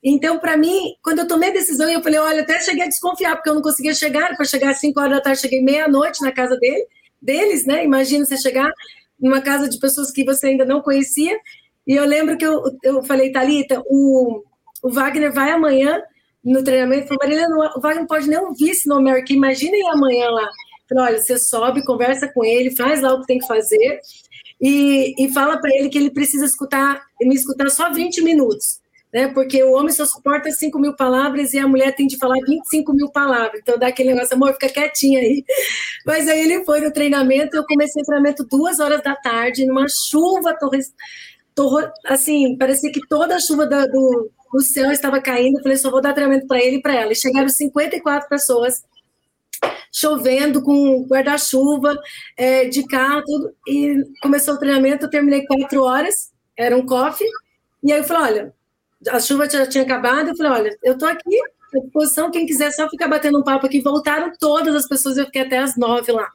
Então, 0.08 0.38
para 0.38 0.56
mim, 0.56 0.94
quando 1.02 1.18
eu 1.18 1.26
tomei 1.26 1.48
a 1.48 1.52
decisão, 1.52 1.90
eu 1.90 2.00
falei, 2.00 2.20
olha, 2.20 2.42
até 2.42 2.60
cheguei 2.60 2.84
a 2.84 2.88
desconfiar, 2.88 3.34
porque 3.34 3.50
eu 3.50 3.56
não 3.56 3.60
conseguia 3.60 3.92
chegar, 3.92 4.36
para 4.36 4.46
chegar 4.46 4.70
às 4.70 4.78
5 4.78 5.00
horas 5.00 5.16
da 5.16 5.20
tarde, 5.20 5.40
cheguei 5.40 5.60
meia-noite 5.60 6.22
na 6.22 6.30
casa 6.30 6.56
dele, 6.56 6.86
deles, 7.20 7.66
né? 7.66 7.84
Imagina 7.84 8.24
você 8.24 8.36
chegar 8.36 8.70
numa 9.18 9.40
casa 9.40 9.68
de 9.68 9.80
pessoas 9.80 10.12
que 10.12 10.24
você 10.24 10.46
ainda 10.46 10.64
não 10.64 10.80
conhecia. 10.80 11.36
E 11.84 11.94
eu 11.96 12.04
lembro 12.04 12.38
que 12.38 12.46
eu, 12.46 12.62
eu 12.84 13.02
falei, 13.02 13.32
Thalita, 13.32 13.82
o, 13.88 14.44
o 14.80 14.90
Wagner 14.92 15.32
vai 15.32 15.50
amanhã 15.50 16.00
no 16.44 16.62
treinamento. 16.62 17.08
Falei, 17.08 17.40
Marília, 17.40 17.72
o 17.74 17.80
Wagner 17.80 18.06
pode 18.06 18.28
nem 18.28 18.38
ouvir 18.38 18.70
esse 18.70 18.88
nome 18.88 19.10
aqui, 19.10 19.34
imagina 19.34 19.76
ir 19.76 19.88
amanhã 19.88 20.30
lá. 20.30 20.48
Falei, 20.88 21.04
olha, 21.04 21.18
você 21.20 21.36
sobe, 21.36 21.84
conversa 21.84 22.28
com 22.28 22.44
ele, 22.44 22.76
faz 22.76 23.02
lá 23.02 23.12
o 23.12 23.22
que 23.22 23.26
tem 23.26 23.40
que 23.40 23.46
fazer 23.48 24.00
e, 24.60 25.14
e 25.18 25.32
fala 25.32 25.60
para 25.60 25.74
ele 25.74 25.88
que 25.88 25.98
ele 25.98 26.12
precisa 26.12 26.44
escutar, 26.44 27.02
me 27.20 27.34
escutar 27.34 27.68
só 27.70 27.92
20 27.92 28.22
minutos 28.22 28.85
né? 29.12 29.28
Porque 29.28 29.62
o 29.62 29.72
homem 29.72 29.92
só 29.92 30.04
suporta 30.04 30.50
5 30.50 30.78
mil 30.78 30.94
palavras 30.94 31.52
e 31.52 31.58
a 31.58 31.66
mulher 31.66 31.94
tem 31.94 32.06
de 32.06 32.18
falar 32.18 32.36
25 32.46 32.92
mil 32.92 33.10
palavras. 33.10 33.60
Então 33.60 33.78
dá 33.78 33.88
aquele 33.88 34.12
negócio, 34.12 34.34
amor, 34.34 34.52
fica 34.54 34.68
quietinha 34.68 35.20
aí. 35.20 35.44
Mas 36.04 36.28
aí 36.28 36.40
ele 36.40 36.64
foi 36.64 36.80
no 36.80 36.92
treinamento, 36.92 37.56
eu 37.56 37.64
comecei 37.64 38.02
o 38.02 38.06
treinamento 38.06 38.44
duas 38.44 38.80
horas 38.80 39.02
da 39.02 39.14
tarde, 39.14 39.66
numa 39.66 39.86
chuva 39.88 40.54
torre, 40.58 40.80
torre, 41.54 41.88
assim, 42.04 42.56
parecia 42.58 42.92
que 42.92 43.00
toda 43.08 43.36
a 43.36 43.40
chuva 43.40 43.66
da, 43.66 43.86
do, 43.86 44.30
do 44.52 44.60
céu 44.60 44.90
estava 44.92 45.20
caindo. 45.20 45.58
Eu 45.58 45.62
falei, 45.62 45.78
só 45.78 45.90
vou 45.90 46.00
dar 46.00 46.12
treinamento 46.12 46.46
para 46.46 46.62
ele 46.62 46.76
e 46.76 46.82
para 46.82 46.94
ela. 46.94 47.12
E 47.12 47.16
chegaram 47.16 47.48
54 47.48 48.28
pessoas 48.28 48.84
chovendo 49.90 50.62
com 50.62 51.06
guarda-chuva, 51.06 51.96
é, 52.36 52.66
de 52.66 52.86
carro, 52.86 53.22
tudo. 53.24 53.54
E 53.66 53.96
começou 54.20 54.54
o 54.54 54.58
treinamento, 54.58 55.06
eu 55.06 55.10
terminei 55.10 55.46
quatro 55.46 55.82
horas, 55.82 56.30
era 56.56 56.76
um 56.76 56.84
coffee. 56.84 57.26
E 57.82 57.92
aí 57.92 58.00
eu 58.00 58.04
falei, 58.04 58.32
olha, 58.32 58.55
a 59.08 59.20
chuva 59.20 59.48
já 59.48 59.66
tinha 59.66 59.84
acabado, 59.84 60.28
eu 60.28 60.36
falei, 60.36 60.52
olha, 60.52 60.78
eu 60.82 60.96
tô 60.96 61.06
aqui 61.06 61.36
à 61.74 61.78
disposição, 61.80 62.30
quem 62.30 62.46
quiser 62.46 62.70
só 62.72 62.88
ficar 62.88 63.08
batendo 63.08 63.38
um 63.38 63.44
papo 63.44 63.66
aqui. 63.66 63.80
Voltaram 63.80 64.32
todas 64.38 64.74
as 64.74 64.88
pessoas, 64.88 65.16
eu 65.16 65.26
fiquei 65.26 65.42
até 65.42 65.58
as 65.58 65.76
nove 65.76 66.12
lá. 66.12 66.28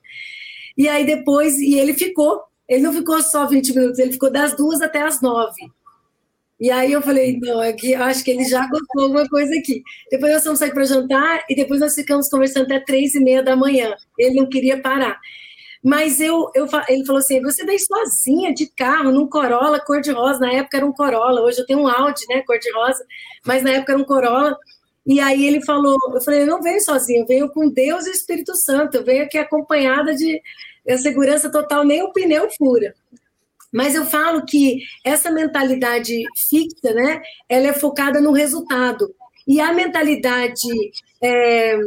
E 0.77 0.87
aí 0.87 1.05
depois, 1.05 1.57
e 1.57 1.77
ele 1.77 1.93
ficou, 1.93 2.41
ele 2.67 2.83
não 2.83 2.93
ficou 2.93 3.21
só 3.21 3.45
20 3.45 3.75
minutos, 3.75 3.99
ele 3.99 4.11
ficou 4.11 4.31
das 4.31 4.55
duas 4.55 4.81
até 4.81 5.01
as 5.01 5.21
nove. 5.21 5.61
E 6.59 6.69
aí 6.69 6.91
eu 6.91 7.01
falei, 7.01 7.39
não, 7.41 7.59
é 7.59 7.75
acho 8.01 8.23
que 8.23 8.29
ele 8.29 8.45
já 8.45 8.67
gostou 8.67 9.03
alguma 9.03 9.27
coisa 9.27 9.51
aqui. 9.57 9.81
Depois 10.11 10.31
nós 10.31 10.43
fomos 10.43 10.59
sair 10.59 10.71
para 10.71 10.85
jantar 10.85 11.43
e 11.49 11.55
depois 11.55 11.79
nós 11.79 11.95
ficamos 11.95 12.29
conversando 12.29 12.65
até 12.65 12.79
três 12.79 13.15
e 13.15 13.19
meia 13.19 13.41
da 13.41 13.55
manhã. 13.55 13.95
Ele 14.15 14.35
não 14.35 14.47
queria 14.47 14.79
parar. 14.79 15.19
Mas 15.83 16.19
eu, 16.19 16.51
eu, 16.53 16.67
ele 16.87 17.05
falou 17.05 17.19
assim: 17.19 17.41
você 17.41 17.65
vem 17.65 17.77
sozinha 17.79 18.53
de 18.53 18.67
carro, 18.67 19.11
num 19.11 19.27
Corolla 19.27 19.79
cor-de-rosa. 19.79 20.39
Na 20.39 20.53
época 20.53 20.77
era 20.77 20.85
um 20.85 20.93
Corolla, 20.93 21.41
hoje 21.41 21.59
eu 21.59 21.65
tenho 21.65 21.79
um 21.79 21.87
Audi, 21.87 22.25
né, 22.29 22.43
cor-de-rosa, 22.43 23.03
mas 23.45 23.63
na 23.63 23.71
época 23.71 23.93
era 23.93 24.01
um 24.01 24.05
Corolla. 24.05 24.57
E 25.05 25.19
aí 25.19 25.45
ele 25.45 25.63
falou: 25.65 25.97
eu 26.13 26.21
falei, 26.21 26.43
eu 26.43 26.47
não 26.47 26.61
venho 26.61 26.81
sozinha, 26.81 27.21
eu 27.21 27.25
venho 27.25 27.49
com 27.49 27.69
Deus 27.69 28.05
e 28.05 28.11
Espírito 28.11 28.55
Santo, 28.55 28.97
eu 28.97 29.03
venho 29.03 29.23
aqui 29.23 29.37
acompanhada 29.37 30.13
de 30.13 30.41
segurança 30.99 31.51
total, 31.51 31.83
nem 31.83 32.03
o 32.03 32.11
pneu 32.11 32.47
fura. 32.57 32.93
Mas 33.71 33.95
eu 33.95 34.05
falo 34.05 34.45
que 34.45 34.79
essa 35.03 35.31
mentalidade 35.31 36.23
fixa, 36.35 36.93
né, 36.93 37.21
ela 37.47 37.67
é 37.67 37.73
focada 37.73 38.19
no 38.19 38.31
resultado. 38.31 39.13
E 39.47 39.59
a 39.59 39.73
mentalidade. 39.73 40.67
É, 41.23 41.77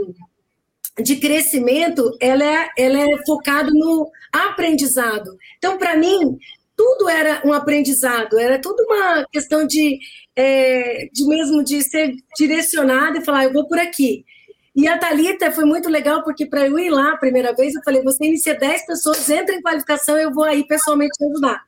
de 1.03 1.17
crescimento, 1.17 2.17
ela 2.21 2.45
é, 2.45 2.69
ela 2.79 3.01
é 3.01 3.27
focada 3.27 3.71
no 3.73 4.11
aprendizado. 4.33 5.37
Então, 5.59 5.77
para 5.77 5.97
mim, 5.97 6.39
tudo 6.77 7.09
era 7.09 7.43
um 7.45 7.53
aprendizado, 7.53 8.39
era 8.39 8.61
tudo 8.61 8.83
uma 8.85 9.27
questão 9.33 9.67
de, 9.67 9.99
é, 10.37 11.09
de 11.13 11.27
mesmo 11.27 11.65
de 11.65 11.83
ser 11.83 12.15
direcionado 12.37 13.19
e 13.19 13.25
falar, 13.25 13.45
eu 13.45 13.53
vou 13.53 13.67
por 13.67 13.79
aqui. 13.79 14.25
E 14.75 14.89
a 14.89 14.99
Thalita 14.99 15.53
foi 15.53 15.65
muito 15.65 15.89
legal, 15.89 16.25
porque 16.25 16.47
para 16.47 16.67
eu 16.67 16.77
ir 16.79 16.91
lá 16.91 17.13
a 17.13 17.17
primeira 17.17 17.55
vez, 17.55 17.75
eu 17.75 17.83
falei, 17.85 18.03
você 18.03 18.25
inicia 18.25 18.59
10 18.59 18.87
pessoas, 18.87 19.31
entra 19.31 19.55
em 19.55 19.63
qualificação, 19.63 20.17
eu 20.19 20.33
vou 20.33 20.45
aí 20.45 20.67
pessoalmente 20.67 21.13
ajudar. 21.25 21.63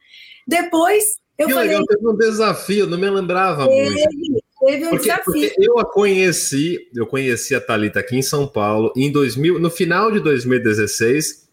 Depois, 0.47 1.05
eu 1.39 1.47
que 1.47 1.55
falei... 1.55 1.69
Legal, 1.71 1.87
teve 1.87 2.09
um 2.09 2.17
desafio, 2.17 2.87
não 2.87 2.99
me 2.99 3.09
lembrava 3.09 3.67
teve, 3.69 3.91
muito. 3.91 4.46
Teve 4.67 4.85
um 4.85 4.91
porque, 4.91 5.05
desafio. 5.05 5.33
Porque 5.33 5.55
eu 5.59 5.79
a 5.79 5.85
conheci, 5.85 6.89
eu 6.93 7.07
conheci 7.07 7.55
a 7.55 7.61
Thalita 7.61 8.01
aqui 8.01 8.17
em 8.17 8.23
São 8.23 8.49
Paulo, 8.49 8.93
em 8.97 9.13
2000, 9.13 9.61
no 9.61 9.71
final 9.71 10.11
de 10.11 10.19
2016, 10.19 11.47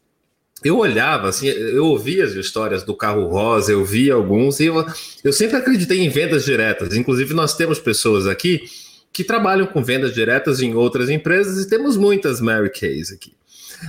eu 0.63 0.79
olhava, 0.79 1.29
assim, 1.29 1.47
eu 1.47 1.85
ouvia 1.85 2.23
as 2.23 2.31
histórias 2.31 2.83
do 2.83 2.95
carro 2.95 3.27
rosa, 3.27 3.71
eu 3.71 3.85
via 3.85 4.15
alguns, 4.15 4.59
e 4.59 4.65
eu, 4.65 4.83
eu 5.23 5.31
sempre 5.31 5.57
acreditei 5.57 5.99
em 5.99 6.09
vendas 6.09 6.43
diretas. 6.43 6.95
Inclusive, 6.95 7.33
nós 7.35 7.55
temos 7.55 7.79
pessoas 7.79 8.25
aqui 8.25 8.63
que 9.11 9.23
trabalham 9.23 9.67
com 9.67 9.83
vendas 9.83 10.11
diretas 10.13 10.59
em 10.59 10.73
outras 10.73 11.07
empresas 11.09 11.63
e 11.63 11.69
temos 11.69 11.95
muitas 11.95 12.41
Mary 12.41 12.71
Kays 12.71 13.11
aqui. 13.11 13.33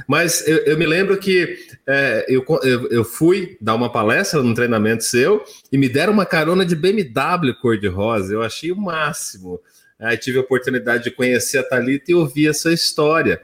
Mas 0.07 0.47
eu, 0.47 0.59
eu 0.59 0.79
me 0.79 0.87
lembro 0.87 1.17
que 1.19 1.59
é, 1.87 2.27
eu, 2.29 2.45
eu, 2.63 2.89
eu, 2.91 3.05
fui 3.05 3.57
dar 3.61 3.75
uma 3.75 3.91
palestra 3.91 4.43
num 4.43 4.55
treinamento 4.55 5.05
seu 5.05 5.45
e 5.71 5.79
me 5.79 5.89
deram 5.89 6.13
uma 6.13 6.27
carona 6.27 6.65
de 6.65 6.75
BMW 6.75 7.55
cor-de-rosa. 7.61 8.35
Eu 8.35 8.43
achei 8.43 8.73
o 8.73 8.77
máximo. 8.77 9.61
Aí 10.01 10.17
tive 10.17 10.39
a 10.39 10.43
oportunidade 10.43 11.05
de 11.05 11.11
conhecer 11.11 11.59
a 11.59 11.63
Thalita 11.63 12.11
e 12.11 12.15
ouvir 12.15 12.49
essa 12.49 12.73
história. 12.73 13.41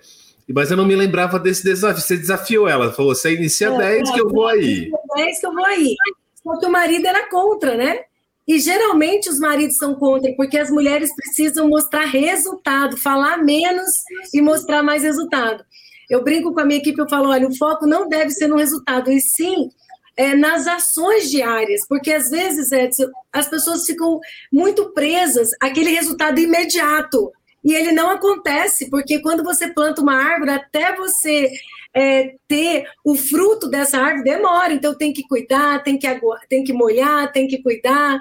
Mas 0.52 0.70
eu 0.70 0.76
não 0.76 0.86
me 0.86 0.96
lembrava 0.96 1.38
desse 1.38 1.62
desafio. 1.62 2.02
Você 2.02 2.16
desafiou 2.16 2.68
ela, 2.68 2.92
falou: 2.92 3.14
você 3.14 3.34
inicia 3.34 3.68
é, 3.68 3.78
10 3.78 4.08
é, 4.08 4.12
que 4.12 4.20
eu 4.20 4.28
vou 4.28 4.46
aí. 4.46 4.90
10 5.16 5.40
que 5.40 5.46
eu 5.46 5.54
vou 5.54 5.64
aí. 5.64 5.94
Só 6.42 6.58
que 6.58 6.66
o 6.66 6.72
marido 6.72 7.06
era 7.06 7.28
contra, 7.28 7.76
né? 7.76 8.00
E 8.48 8.58
geralmente 8.58 9.28
os 9.28 9.38
maridos 9.38 9.76
são 9.76 9.94
contra, 9.94 10.32
porque 10.34 10.58
as 10.58 10.70
mulheres 10.70 11.14
precisam 11.14 11.68
mostrar 11.68 12.04
resultado, 12.06 12.96
falar 12.96 13.36
menos 13.38 13.90
e 14.34 14.42
mostrar 14.42 14.82
mais 14.82 15.04
resultado. 15.04 15.64
Eu 16.10 16.24
brinco 16.24 16.52
com 16.52 16.60
a 16.60 16.64
minha 16.64 16.80
equipe, 16.80 17.00
eu 17.00 17.08
falo, 17.08 17.30
olha, 17.30 17.48
o 17.48 17.56
foco 17.56 17.86
não 17.86 18.08
deve 18.08 18.30
ser 18.30 18.48
no 18.48 18.56
resultado, 18.56 19.10
e 19.10 19.20
sim 19.20 19.70
é, 20.16 20.34
nas 20.34 20.66
ações 20.66 21.30
diárias, 21.30 21.80
porque 21.88 22.12
às 22.12 22.28
vezes, 22.28 22.70
Edson, 22.72 23.06
as 23.32 23.48
pessoas 23.48 23.86
ficam 23.86 24.20
muito 24.52 24.92
presas 24.92 25.48
àquele 25.62 25.90
resultado 25.90 26.38
imediato. 26.38 27.32
E 27.64 27.72
ele 27.74 27.92
não 27.92 28.10
acontece, 28.10 28.90
porque 28.90 29.20
quando 29.20 29.44
você 29.44 29.72
planta 29.72 30.02
uma 30.02 30.14
árvore, 30.14 30.50
até 30.50 30.96
você 30.96 31.50
é, 31.94 32.34
ter 32.48 32.86
o 33.04 33.14
fruto 33.14 33.68
dessa 33.68 33.98
árvore 33.98 34.24
demora. 34.24 34.72
Então 34.72 34.96
tem 34.96 35.12
que 35.12 35.26
cuidar, 35.26 35.82
tem 35.82 35.98
que, 35.98 36.06
tem 36.48 36.64
que 36.64 36.72
molhar, 36.72 37.30
tem 37.32 37.46
que 37.46 37.62
cuidar, 37.62 38.18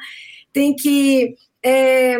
tem 0.53 0.75
que 0.75 1.35
é, 1.63 2.17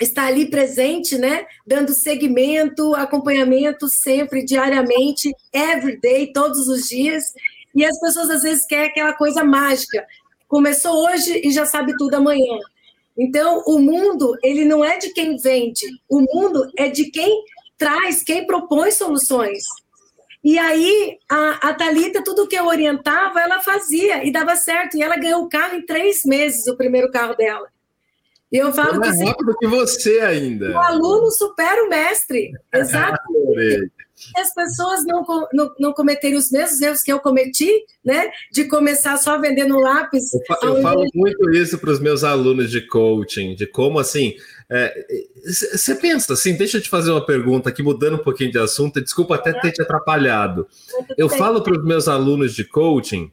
estar 0.00 0.26
ali 0.26 0.50
presente, 0.50 1.16
né? 1.16 1.46
Dando 1.66 1.92
seguimento, 1.92 2.94
acompanhamento 2.94 3.88
sempre, 3.88 4.44
diariamente, 4.44 5.32
every 5.52 5.98
day, 6.00 6.32
todos 6.32 6.68
os 6.68 6.88
dias. 6.88 7.24
E 7.74 7.84
as 7.84 7.98
pessoas 7.98 8.30
às 8.30 8.42
vezes 8.42 8.66
querem 8.66 8.90
aquela 8.90 9.12
coisa 9.14 9.44
mágica. 9.44 10.04
Começou 10.48 11.06
hoje 11.06 11.40
e 11.44 11.50
já 11.50 11.66
sabe 11.66 11.96
tudo 11.96 12.14
amanhã. 12.14 12.58
Então, 13.18 13.62
o 13.66 13.78
mundo, 13.78 14.36
ele 14.42 14.64
não 14.64 14.84
é 14.84 14.98
de 14.98 15.10
quem 15.10 15.36
vende, 15.36 15.86
o 16.08 16.20
mundo 16.20 16.70
é 16.76 16.88
de 16.88 17.10
quem 17.10 17.42
traz, 17.78 18.22
quem 18.22 18.46
propõe 18.46 18.90
soluções. 18.90 19.62
E 20.44 20.58
aí, 20.58 21.18
a, 21.28 21.70
a 21.70 21.74
Thalita, 21.74 22.22
tudo 22.22 22.46
que 22.46 22.54
eu 22.54 22.66
orientava, 22.66 23.40
ela 23.40 23.60
fazia 23.60 24.24
e 24.24 24.30
dava 24.30 24.54
certo. 24.54 24.96
E 24.96 25.02
ela 25.02 25.16
ganhou 25.16 25.42
o 25.42 25.48
carro 25.48 25.74
em 25.76 25.84
três 25.84 26.24
meses, 26.24 26.66
o 26.68 26.76
primeiro 26.76 27.10
carro 27.10 27.34
dela. 27.34 27.66
E 28.56 28.58
eu 28.58 28.72
falo 28.72 28.88
é 28.88 28.92
que. 28.92 28.98
Mais 28.98 29.20
rápido 29.20 29.56
que 29.58 29.66
você 29.66 30.20
ainda. 30.20 30.72
O 30.72 30.78
aluno 30.78 31.30
supera 31.30 31.84
o 31.84 31.90
mestre. 31.90 32.52
Exatamente 32.72 33.92
as 34.34 34.54
pessoas 34.54 35.04
não, 35.04 35.24
não, 35.52 35.74
não 35.78 35.92
cometerem 35.92 36.36
os 36.36 36.50
mesmos 36.50 36.80
erros 36.80 37.02
que 37.02 37.12
eu 37.12 37.20
cometi, 37.20 37.70
né? 38.04 38.30
De 38.50 38.64
começar 38.64 39.16
só 39.18 39.38
vendendo 39.38 39.78
lápis. 39.78 40.32
Eu, 40.62 40.76
eu 40.76 40.82
falo 40.82 41.04
muito 41.14 41.50
isso 41.50 41.78
para 41.78 41.90
os 41.90 42.00
meus 42.00 42.24
alunos 42.24 42.70
de 42.70 42.80
coaching, 42.80 43.54
de 43.54 43.66
como 43.66 43.98
assim. 43.98 44.34
Você 45.44 45.92
é, 45.92 45.94
pensa 45.96 46.32
assim, 46.32 46.54
deixa 46.54 46.78
eu 46.78 46.80
te 46.80 46.88
fazer 46.88 47.10
uma 47.10 47.24
pergunta 47.24 47.68
aqui, 47.68 47.82
mudando 47.82 48.14
um 48.14 48.24
pouquinho 48.24 48.50
de 48.50 48.58
assunto, 48.58 49.02
desculpa 49.02 49.34
até 49.34 49.52
ter 49.52 49.72
te 49.72 49.82
atrapalhado. 49.82 50.66
Eu 51.16 51.28
falo 51.28 51.62
para 51.62 51.78
os 51.78 51.84
meus 51.84 52.08
alunos 52.08 52.54
de 52.54 52.64
coaching 52.64 53.30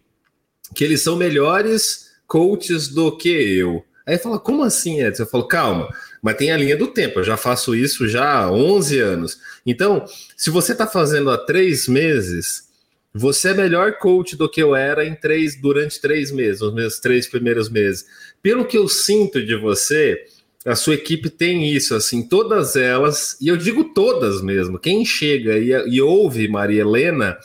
que 0.76 0.84
eles 0.84 1.02
são 1.02 1.16
melhores 1.16 2.12
coaches 2.28 2.90
do 2.90 3.16
que 3.16 3.30
eu. 3.30 3.86
Aí 4.06 4.18
fala, 4.18 4.38
como 4.38 4.64
assim, 4.64 5.02
Edson? 5.02 5.24
Eu 5.24 5.28
falo, 5.28 5.48
calma, 5.48 5.90
mas 6.22 6.36
tem 6.36 6.52
a 6.52 6.58
linha 6.58 6.76
do 6.76 6.88
tempo, 6.88 7.20
eu 7.20 7.24
já 7.24 7.38
faço 7.38 7.76
isso 7.76 8.08
já 8.08 8.40
há 8.40 8.52
11 8.52 9.00
anos. 9.00 9.40
Então, 9.66 10.06
se 10.36 10.50
você 10.50 10.74
está 10.74 10.86
fazendo 10.86 11.32
há 11.32 11.38
três 11.38 11.88
meses, 11.88 12.68
você 13.14 13.50
é 13.50 13.54
melhor 13.54 13.98
coach 13.98 14.36
do 14.36 14.50
que 14.50 14.62
eu 14.62 14.76
era 14.76 15.06
em 15.06 15.16
três, 15.16 15.60
durante 15.60 16.02
três 16.02 16.32
meses, 16.32 16.62
os 16.62 16.74
meus 16.74 17.00
três 17.00 17.28
primeiros 17.28 17.70
meses. 17.70 18.06
Pelo 18.42 18.66
que 18.66 18.78
eu 18.78 18.88
sinto 18.90 19.46
de 19.46 19.56
você, 19.56 20.26
a 20.66 20.76
sua 20.76 20.96
equipe 20.96 21.30
tem 21.30 21.70
isso, 21.72 21.94
assim, 21.94 22.28
todas 22.28 22.76
elas, 22.76 23.38
e 23.40 23.48
eu 23.48 23.56
digo 23.56 23.94
todas 23.94 24.42
mesmo, 24.42 24.80
quem 24.80 25.06
chega 25.06 25.58
e, 25.58 25.70
e 25.96 26.02
ouve 26.02 26.48
Maria 26.48 26.82
Helena 26.82 27.38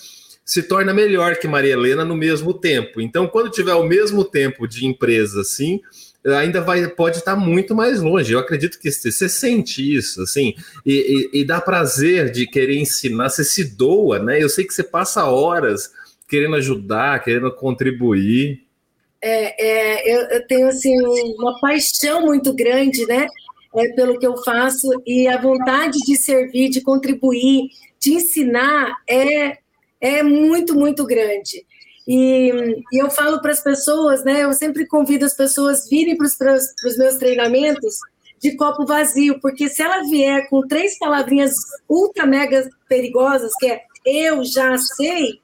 se 0.44 0.62
torna 0.62 0.94
melhor 0.94 1.36
que 1.36 1.46
Maria 1.46 1.74
Helena 1.74 2.06
no 2.06 2.16
mesmo 2.16 2.54
tempo. 2.54 3.02
Então, 3.02 3.28
quando 3.28 3.50
tiver 3.50 3.74
o 3.74 3.86
mesmo 3.86 4.24
tempo 4.24 4.66
de 4.66 4.86
empresa, 4.86 5.42
assim, 5.42 5.78
ainda 6.26 6.60
vai 6.60 6.86
pode 6.88 7.18
estar 7.18 7.36
muito 7.36 7.74
mais 7.74 8.00
longe. 8.00 8.32
Eu 8.32 8.38
acredito 8.38 8.78
que 8.78 8.90
você 8.90 9.28
sente 9.28 9.96
isso, 9.96 10.22
assim, 10.22 10.54
e, 10.84 11.30
e, 11.32 11.40
e, 11.40 11.44
dá 11.44 11.60
prazer 11.60 12.30
de 12.30 12.46
querer 12.46 12.78
ensinar, 12.78 13.28
você 13.28 13.44
se 13.44 13.64
doa, 13.64 14.18
né? 14.18 14.42
Eu 14.42 14.48
sei 14.48 14.64
que 14.64 14.74
você 14.74 14.82
passa 14.82 15.24
horas 15.24 15.90
querendo 16.28 16.56
ajudar, 16.56 17.22
querendo 17.22 17.50
contribuir. 17.54 18.64
É, 19.20 19.66
é 19.66 20.16
eu, 20.16 20.28
eu, 20.28 20.46
tenho 20.46 20.68
assim 20.68 20.94
uma 21.38 21.58
paixão 21.60 22.22
muito 22.22 22.52
grande, 22.54 23.06
né? 23.06 23.26
É, 23.76 23.88
pelo 23.94 24.18
que 24.18 24.26
eu 24.26 24.36
faço 24.44 24.88
e 25.06 25.28
a 25.28 25.40
vontade 25.40 25.98
de 26.06 26.16
servir, 26.16 26.70
de 26.70 26.80
contribuir, 26.80 27.68
de 28.00 28.14
ensinar 28.14 28.96
é 29.08 29.58
é 30.00 30.22
muito 30.22 30.74
muito 30.74 31.04
grande. 31.04 31.66
E, 32.08 32.82
e 32.90 33.02
eu 33.02 33.10
falo 33.10 33.38
para 33.42 33.52
as 33.52 33.62
pessoas, 33.62 34.24
né? 34.24 34.42
Eu 34.42 34.54
sempre 34.54 34.86
convido 34.86 35.26
as 35.26 35.34
pessoas 35.34 35.86
virem 35.90 36.16
para 36.16 36.26
os 36.26 36.96
meus 36.96 37.16
treinamentos 37.16 37.98
de 38.40 38.56
copo 38.56 38.86
vazio, 38.86 39.38
porque 39.40 39.68
se 39.68 39.82
ela 39.82 40.02
vier 40.04 40.48
com 40.48 40.66
três 40.66 40.98
palavrinhas 40.98 41.52
ultra 41.86 42.24
mega 42.24 42.66
perigosas, 42.88 43.52
que 43.58 43.66
é 43.66 43.82
eu 44.06 44.42
já 44.42 44.78
sei, 44.78 45.38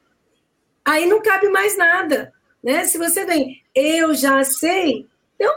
aí 0.82 1.04
não 1.04 1.20
cabe 1.20 1.50
mais 1.50 1.76
nada, 1.76 2.32
né? 2.62 2.86
Se 2.86 2.96
você 2.96 3.26
vem 3.26 3.62
eu 3.74 4.14
já 4.14 4.42
sei, 4.42 5.06
então 5.34 5.52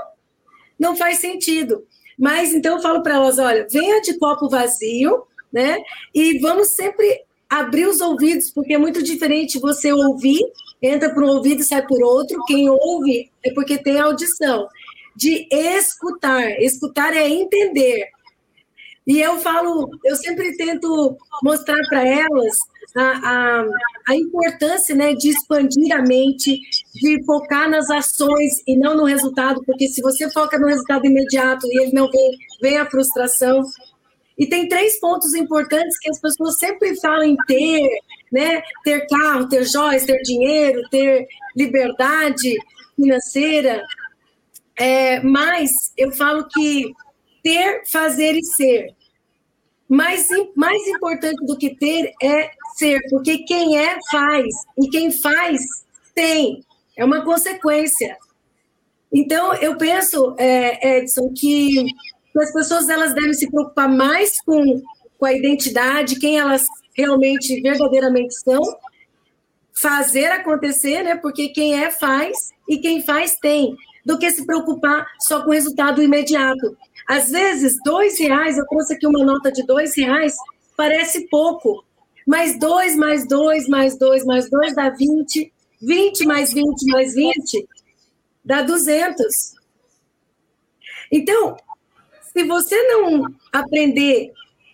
não 0.77 0.93
faz 0.93 1.19
sentido. 1.19 1.87
Mas 2.19 2.53
então 2.53 2.75
eu 2.75 2.81
falo 2.81 3.01
para 3.01 3.15
elas, 3.15 3.39
olha, 3.39 3.65
venha 3.71 4.01
de 4.01 4.17
copo 4.17 4.49
vazio, 4.49 5.23
né? 5.53 5.77
E 6.13 6.37
vamos 6.39 6.69
sempre 6.69 7.23
abrir 7.49 7.87
os 7.87 8.01
ouvidos, 8.01 8.51
porque 8.51 8.73
é 8.73 8.77
muito 8.77 9.01
diferente 9.01 9.57
você 9.57 9.93
ouvir 9.93 10.41
entra 10.81 11.13
por 11.13 11.23
um 11.23 11.29
ouvido 11.29 11.61
e 11.61 11.65
sai 11.65 11.85
por 11.85 12.01
outro. 12.03 12.43
Quem 12.45 12.69
ouve 12.69 13.31
é 13.43 13.53
porque 13.53 13.77
tem 13.77 13.99
audição. 13.99 14.67
De 15.15 15.47
escutar. 15.51 16.51
Escutar 16.61 17.15
é 17.15 17.27
entender. 17.27 18.09
E 19.07 19.21
eu 19.21 19.37
falo, 19.39 19.89
eu 20.03 20.17
sempre 20.17 20.55
tento 20.57 21.17
mostrar 21.41 21.79
para 21.89 22.05
elas 22.05 22.57
a, 22.97 23.01
a, 23.01 23.65
a, 24.09 24.15
importância 24.15 24.93
né, 24.93 25.13
de 25.13 25.29
expandir 25.29 25.95
a 25.95 26.01
mente, 26.01 26.59
de 26.93 27.23
focar 27.23 27.69
nas 27.69 27.89
ações 27.89 28.61
e 28.67 28.75
não 28.75 28.97
no 28.97 29.05
resultado, 29.05 29.63
porque 29.65 29.87
se 29.87 30.01
você 30.01 30.29
foca 30.29 30.59
no 30.59 30.67
resultado 30.67 31.05
imediato 31.05 31.65
e 31.67 31.83
ele 31.83 31.93
não 31.93 32.11
vem, 32.11 32.31
vem 32.61 32.77
a 32.77 32.89
frustração. 32.89 33.61
E 34.37 34.45
tem 34.45 34.67
três 34.67 34.99
pontos 34.99 35.33
importantes 35.33 35.97
que 35.99 36.09
as 36.09 36.19
pessoas 36.19 36.59
sempre 36.59 36.99
falam 36.99 37.23
em 37.23 37.37
ter, 37.47 37.87
né? 38.31 38.61
Ter 38.83 39.07
carro, 39.07 39.47
ter 39.47 39.65
joias, 39.65 40.05
ter 40.05 40.21
dinheiro, 40.21 40.81
ter 40.89 41.27
liberdade 41.55 42.55
financeira. 42.95 43.83
É, 44.75 45.21
mas 45.21 45.69
eu 45.97 46.11
falo 46.11 46.47
que 46.47 46.91
ter, 47.43 47.83
fazer 47.89 48.35
e 48.35 48.43
ser. 48.43 48.95
Mais, 49.89 50.27
mais 50.55 50.85
importante 50.87 51.45
do 51.45 51.57
que 51.57 51.75
ter 51.75 52.13
é 52.21 52.51
ser, 52.75 52.99
porque 53.09 53.39
quem 53.39 53.77
é, 53.77 53.97
faz. 54.11 54.45
E 54.77 54.89
quem 54.89 55.11
faz, 55.11 55.61
tem. 56.13 56.63
É 56.95 57.05
uma 57.05 57.23
consequência. 57.23 58.17
Então, 59.11 59.53
eu 59.55 59.77
penso, 59.77 60.35
é, 60.37 60.99
Edson, 60.99 61.31
que 61.33 61.85
as 62.37 62.51
pessoas 62.51 62.89
elas 62.89 63.13
devem 63.13 63.33
se 63.33 63.49
preocupar 63.49 63.89
mais 63.89 64.41
com, 64.41 64.81
com 65.17 65.25
a 65.25 65.33
identidade, 65.33 66.19
quem 66.19 66.37
elas 66.37 66.65
realmente, 66.97 67.61
verdadeiramente 67.61 68.33
são, 68.33 68.61
fazer 69.73 70.25
acontecer, 70.25 71.03
né? 71.03 71.15
Porque 71.15 71.49
quem 71.49 71.81
é 71.83 71.91
faz 71.91 72.49
e 72.67 72.79
quem 72.79 73.03
faz 73.05 73.37
tem, 73.37 73.75
do 74.03 74.17
que 74.17 74.31
se 74.31 74.45
preocupar 74.45 75.05
só 75.19 75.43
com 75.43 75.49
o 75.49 75.53
resultado 75.53 76.01
imediato. 76.01 76.75
Às 77.07 77.29
vezes, 77.29 77.77
dois 77.83 78.19
reais, 78.19 78.57
eu 78.57 78.65
trouxe 78.67 78.95
aqui 78.95 79.05
uma 79.05 79.23
nota 79.23 79.51
de 79.51 79.63
dois 79.65 79.95
reais, 79.95 80.35
parece 80.75 81.27
pouco, 81.29 81.83
mas 82.25 82.59
dois 82.59 82.95
mais 82.95 83.27
dois 83.27 83.67
mais 83.67 83.97
dois 83.97 84.25
mais 84.25 84.49
dois 84.49 84.75
dá 84.75 84.89
20, 84.89 85.53
20 85.81 86.25
mais 86.25 86.53
20 86.53 86.91
mais 86.91 87.13
20 87.13 87.67
dá 88.43 88.61
200. 88.61 89.25
Então, 91.11 91.55
se 92.33 92.43
você 92.43 92.81
não 92.83 93.23
aprender 93.51 94.31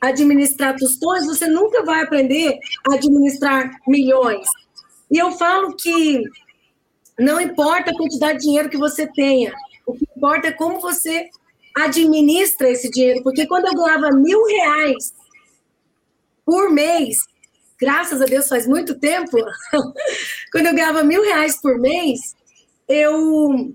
administrar 0.10 0.76
tostões, 0.78 1.26
você 1.26 1.48
nunca 1.48 1.84
vai 1.84 2.04
aprender 2.04 2.60
a 2.90 2.96
administrar 2.96 3.72
milhões. 3.88 4.46
E 5.10 5.18
eu 5.18 5.32
falo 5.32 5.76
que 5.76 6.22
não 7.18 7.40
importa 7.40 7.92
a 7.92 7.98
quantidade 7.98 8.40
de 8.40 8.46
dinheiro 8.46 8.70
que 8.70 8.78
você 8.78 9.08
tenha, 9.08 9.54
o 9.86 9.94
que 9.94 10.06
importa 10.16 10.48
é 10.48 10.52
como 10.52 10.80
você 10.80 11.30
administra 11.76 12.70
esse 12.70 12.90
dinheiro. 12.90 13.24
Porque 13.24 13.48
quando 13.48 13.68
eu 13.68 13.76
ganhava 13.76 14.10
mil 14.12 14.46
reais 14.46 15.14
por 16.46 16.70
mês, 16.70 17.16
graças 17.80 18.22
a 18.22 18.26
Deus 18.26 18.48
faz 18.48 18.68
muito 18.68 19.00
tempo, 19.00 19.38
quando 20.52 20.66
eu 20.68 20.76
ganhava 20.76 21.04
mil 21.04 21.24
reais 21.24 21.60
por 21.62 21.80
mês, 21.80 22.20
eu 22.90 23.74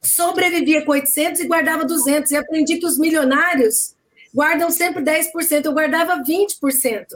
sobrevivia 0.00 0.84
com 0.84 0.92
800 0.92 1.40
e 1.40 1.48
guardava 1.48 1.84
200. 1.84 2.30
E 2.30 2.36
aprendi 2.36 2.78
que 2.78 2.86
os 2.86 2.98
milionários 2.98 3.95
guardam 4.36 4.70
sempre 4.70 5.02
10%. 5.02 5.64
Eu 5.64 5.72
guardava 5.72 6.22
20%. 6.22 7.06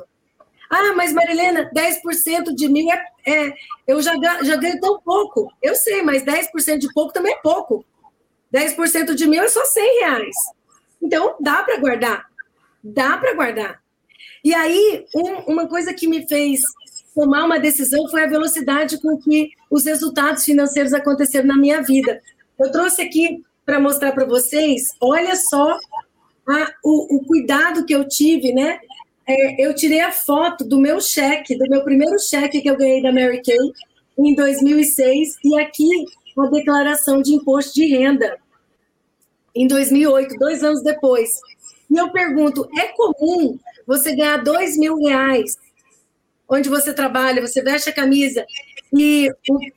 Ah, 0.71 0.95
mas 0.97 1.13
Marilena, 1.13 1.71
10% 1.75 2.55
de 2.55 2.69
mim 2.69 2.89
é, 2.91 3.31
é, 3.31 3.53
eu 3.87 4.01
já, 4.01 4.15
já 4.43 4.57
ganho 4.57 4.81
tão 4.81 4.99
pouco. 5.01 5.53
Eu 5.61 5.75
sei, 5.75 6.01
mas 6.01 6.23
10% 6.23 6.79
de 6.79 6.91
pouco 6.95 7.13
também 7.13 7.35
é 7.35 7.39
pouco. 7.43 7.85
10% 8.55 9.15
de 9.15 9.27
mil 9.27 9.43
é 9.43 9.49
só 9.49 9.63
100 9.63 10.01
reais. 10.01 10.37
Então, 11.03 11.37
dá 11.39 11.63
para 11.63 11.77
guardar. 11.79 12.27
Dá 12.83 13.19
para 13.19 13.35
guardar. 13.35 13.83
E 14.43 14.55
aí, 14.55 15.05
um, 15.15 15.53
uma 15.53 15.69
coisa 15.69 15.93
que 15.93 16.09
me 16.09 16.27
fez 16.27 16.61
tomar 17.15 17.45
uma 17.45 17.61
decisão 17.61 18.09
foi 18.09 18.25
a 18.25 18.29
velocidade 18.29 18.99
com 19.03 19.19
que 19.19 19.51
os 19.71 19.85
resultados 19.85 20.45
financeiros 20.45 20.95
aconteceram 20.95 21.49
na 21.49 21.57
minha 21.57 21.83
vida. 21.83 22.23
Eu 22.59 22.71
trouxe 22.71 23.03
aqui 23.03 23.45
para 23.67 23.79
mostrar 23.79 24.13
para 24.13 24.25
vocês, 24.25 24.83
olha 25.01 25.37
só 25.37 25.77
o, 26.85 27.17
o, 27.17 27.25
cuidado 27.25 27.85
que 27.85 27.95
eu 27.95 28.07
tive, 28.07 28.53
né? 28.53 28.79
É, 29.27 29.65
eu 29.65 29.75
tirei 29.75 30.01
a 30.01 30.13
foto 30.13 30.65
do 30.65 30.79
meu 30.79 31.01
cheque, 31.01 31.57
do 31.57 31.69
meu 31.69 31.85
primeiro 31.85 32.19
cheque 32.19 32.61
que 32.61 32.69
eu 32.69 32.77
ganhei 32.77 33.03
da 33.03 33.13
Mary 33.13 33.43
Kay 33.43 33.57
em 34.19 34.35
2006, 34.35 35.37
e 35.45 35.59
aqui 35.61 35.89
a 36.39 36.47
declaração 36.47 37.21
de 37.21 37.35
imposto 37.35 37.75
de 37.75 37.87
renda 37.87 38.39
em 39.55 39.67
2008, 39.67 40.37
dois 40.39 40.63
anos 40.63 40.83
depois. 40.83 41.31
E 41.91 41.97
eu 41.97 42.11
pergunto, 42.11 42.69
é 42.79 42.89
comum 42.89 43.59
você 43.87 44.15
ganhar 44.15 44.39
dois 44.39 44.77
mil 44.77 44.97
reais 44.97 45.57
onde 46.49 46.69
você 46.69 46.93
trabalha, 46.93 47.47
você 47.47 47.63
veste 47.63 47.91
a 47.91 47.95
camisa 47.95 48.45
e 48.93 49.31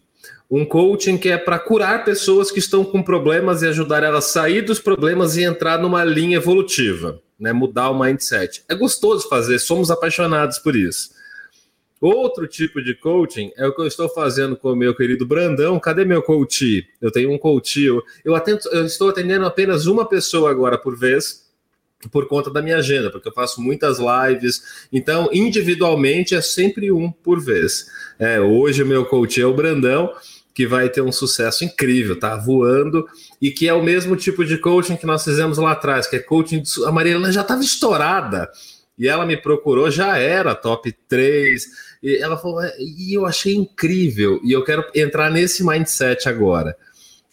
Um 0.51 0.65
coaching 0.65 1.17
que 1.17 1.31
é 1.31 1.37
para 1.39 1.59
curar 1.59 2.05
pessoas 2.05 2.51
que 2.53 2.61
estão 2.61 2.85
com 2.85 3.03
problemas 3.03 3.63
e 3.63 3.67
ajudar 3.67 4.05
elas 4.05 4.27
a 4.27 4.29
sair 4.29 4.63
dos 4.63 4.79
problemas 4.79 5.37
e 5.37 5.43
entrar 5.43 5.79
numa 5.79 6.05
linha 6.05 6.37
evolutiva, 6.37 7.21
né? 7.39 7.53
Mudar 7.53 7.91
o 7.91 7.99
mindset. 7.99 8.65
É 8.69 8.75
gostoso 8.75 9.29
fazer, 9.29 9.59
somos 9.59 9.91
apaixonados 9.91 10.59
por 10.59 10.77
isso. 10.77 11.11
Outro 12.01 12.47
tipo 12.47 12.83
de 12.83 12.95
coaching 12.95 13.51
é 13.57 13.67
o 13.67 13.75
que 13.75 13.81
eu 13.81 13.87
estou 13.87 14.09
fazendo 14.09 14.57
com 14.57 14.73
o 14.73 14.77
meu 14.77 14.95
querido 14.95 15.25
Brandão. 15.25 15.81
Cadê 15.81 16.05
meu 16.05 16.21
coach? 16.21 16.87
Eu 17.01 17.11
tenho 17.11 17.33
um 17.33 17.39
coach. 17.39 17.83
Eu, 17.83 18.03
eu, 18.25 18.35
atento, 18.35 18.69
eu 18.69 18.85
estou 18.85 19.09
atendendo 19.09 19.47
apenas 19.47 19.87
uma 19.87 20.07
pessoa 20.07 20.51
agora 20.51 20.77
por 20.77 20.97
vez 20.97 21.45
por 22.11 22.29
conta 22.29 22.51
da 22.51 22.61
minha 22.61 22.77
agenda, 22.77 23.11
porque 23.11 23.29
eu 23.29 23.33
faço 23.33 23.61
muitas 23.63 23.99
lives. 23.99 24.87
Então, 24.93 25.29
individualmente 25.33 26.35
é 26.35 26.41
sempre 26.41 26.93
um 26.93 27.11
por 27.11 27.41
vez. 27.41 27.87
É, 28.19 28.41
hoje 28.41 28.83
o 28.83 28.87
meu 28.87 29.05
coach 29.07 29.41
é 29.41 29.47
o 29.47 29.55
Brandão, 29.55 30.13
que 30.55 30.67
vai 30.67 30.89
ter 30.89 31.01
um 31.01 31.11
sucesso 31.11 31.65
incrível, 31.65 32.19
tá 32.19 32.37
voando, 32.37 33.07
e 33.43 33.51
que 33.51 33.69
é 33.69 33.75
o 33.75 33.83
mesmo 33.83 34.15
tipo 34.15 34.45
de 34.45 34.57
coaching 34.57 34.97
que 34.97 35.05
nós 35.05 35.25
fizemos 35.25 35.59
lá 35.59 35.73
atrás, 35.73 36.07
que 36.07 36.17
é 36.17 36.21
coaching. 36.21 36.63
De... 36.63 36.85
A 36.87 36.93
Maria 36.93 37.21
já 37.33 37.41
estava 37.41 37.63
estourada. 37.63 38.49
E 38.97 39.09
ela 39.09 39.27
me 39.27 39.37
procurou, 39.37 39.91
já 39.91 40.17
era 40.17 40.55
top 40.55 40.95
3. 41.09 41.65
E 42.01 42.17
ela 42.17 42.37
falou, 42.37 42.63
é, 42.63 42.73
e 42.79 43.13
eu 43.13 43.27
achei 43.27 43.53
incrível. 43.53 44.41
E 44.45 44.53
eu 44.53 44.63
quero 44.63 44.85
entrar 44.95 45.29
nesse 45.29 45.67
mindset 45.67 46.29
agora. 46.29 46.77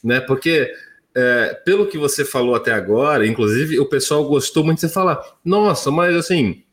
Né? 0.03 0.19
Porque 0.19 0.73
é, 1.15 1.53
pelo 1.63 1.85
que 1.85 1.99
você 1.99 2.25
falou 2.25 2.55
até 2.55 2.71
agora, 2.71 3.27
inclusive 3.27 3.79
o 3.79 3.85
pessoal 3.85 4.25
gostou 4.25 4.63
muito 4.63 4.77
de 4.77 4.87
você 4.87 4.89
falar, 4.89 5.21
nossa, 5.45 5.91
mas 5.91 6.15
assim, 6.15 6.63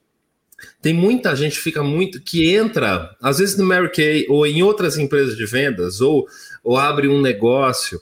tem 0.81 0.93
muita 0.93 1.35
gente 1.37 1.59
fica 1.59 1.83
muito 1.83 2.21
que 2.21 2.55
entra, 2.55 3.17
às 3.21 3.39
vezes 3.39 3.57
no 3.57 3.65
Mary 3.65 3.91
Kay 3.91 4.27
ou 4.29 4.47
em 4.47 4.63
outras 4.63 4.97
empresas 4.99 5.37
de 5.37 5.47
vendas, 5.47 6.01
ou, 6.01 6.27
ou 6.63 6.77
abre 6.77 7.09
um 7.09 7.21
negócio, 7.21 8.01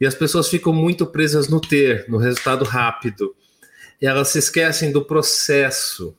e 0.00 0.06
as 0.06 0.14
pessoas 0.14 0.48
ficam 0.48 0.72
muito 0.72 1.06
presas 1.06 1.48
no 1.48 1.60
ter, 1.60 2.04
no 2.08 2.18
resultado 2.18 2.64
rápido. 2.64 3.34
E 4.00 4.06
elas 4.06 4.28
se 4.28 4.38
esquecem 4.38 4.92
do 4.92 5.04
processo. 5.04 6.14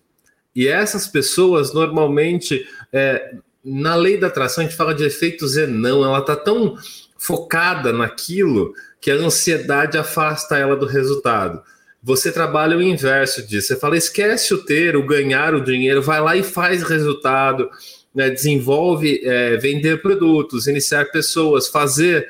E 0.56 0.67
essas 0.67 1.08
pessoas 1.08 1.71
normalmente, 1.71 2.67
é, 2.91 3.36
na 3.63 3.95
lei 3.95 4.17
da 4.17 4.28
atração, 4.28 4.63
a 4.63 4.67
gente 4.67 4.76
fala 4.76 4.95
de 4.95 5.04
efeito 5.04 5.47
Zenão, 5.47 6.04
ela 6.04 6.19
está 6.19 6.36
tão 6.36 6.76
focada 7.19 7.93
naquilo 7.93 8.73
que 9.00 9.12
a 9.12 9.15
ansiedade 9.15 9.97
afasta 9.97 10.58
ela 10.58 10.76
do 10.76 10.88
resultado. 10.88 11.62
Você 12.08 12.32
trabalha 12.32 12.78
o 12.78 12.82
inverso 12.82 13.46
disso. 13.46 13.67
Você 13.67 13.76
fala, 13.76 13.98
esquece 13.98 14.54
o 14.54 14.63
ter, 14.63 14.96
o 14.96 15.06
ganhar 15.06 15.54
o 15.54 15.62
dinheiro, 15.62 16.02
vai 16.02 16.22
lá 16.22 16.38
e 16.38 16.41
faz 16.41 16.82
resultado, 16.82 17.70
né? 18.15 18.30
desenvolve, 18.30 19.20
é, 19.26 19.58
vender 19.58 20.02
produtos, 20.02 20.67
iniciar 20.67 21.12
pessoas, 21.12 21.67
fazer 21.67 22.30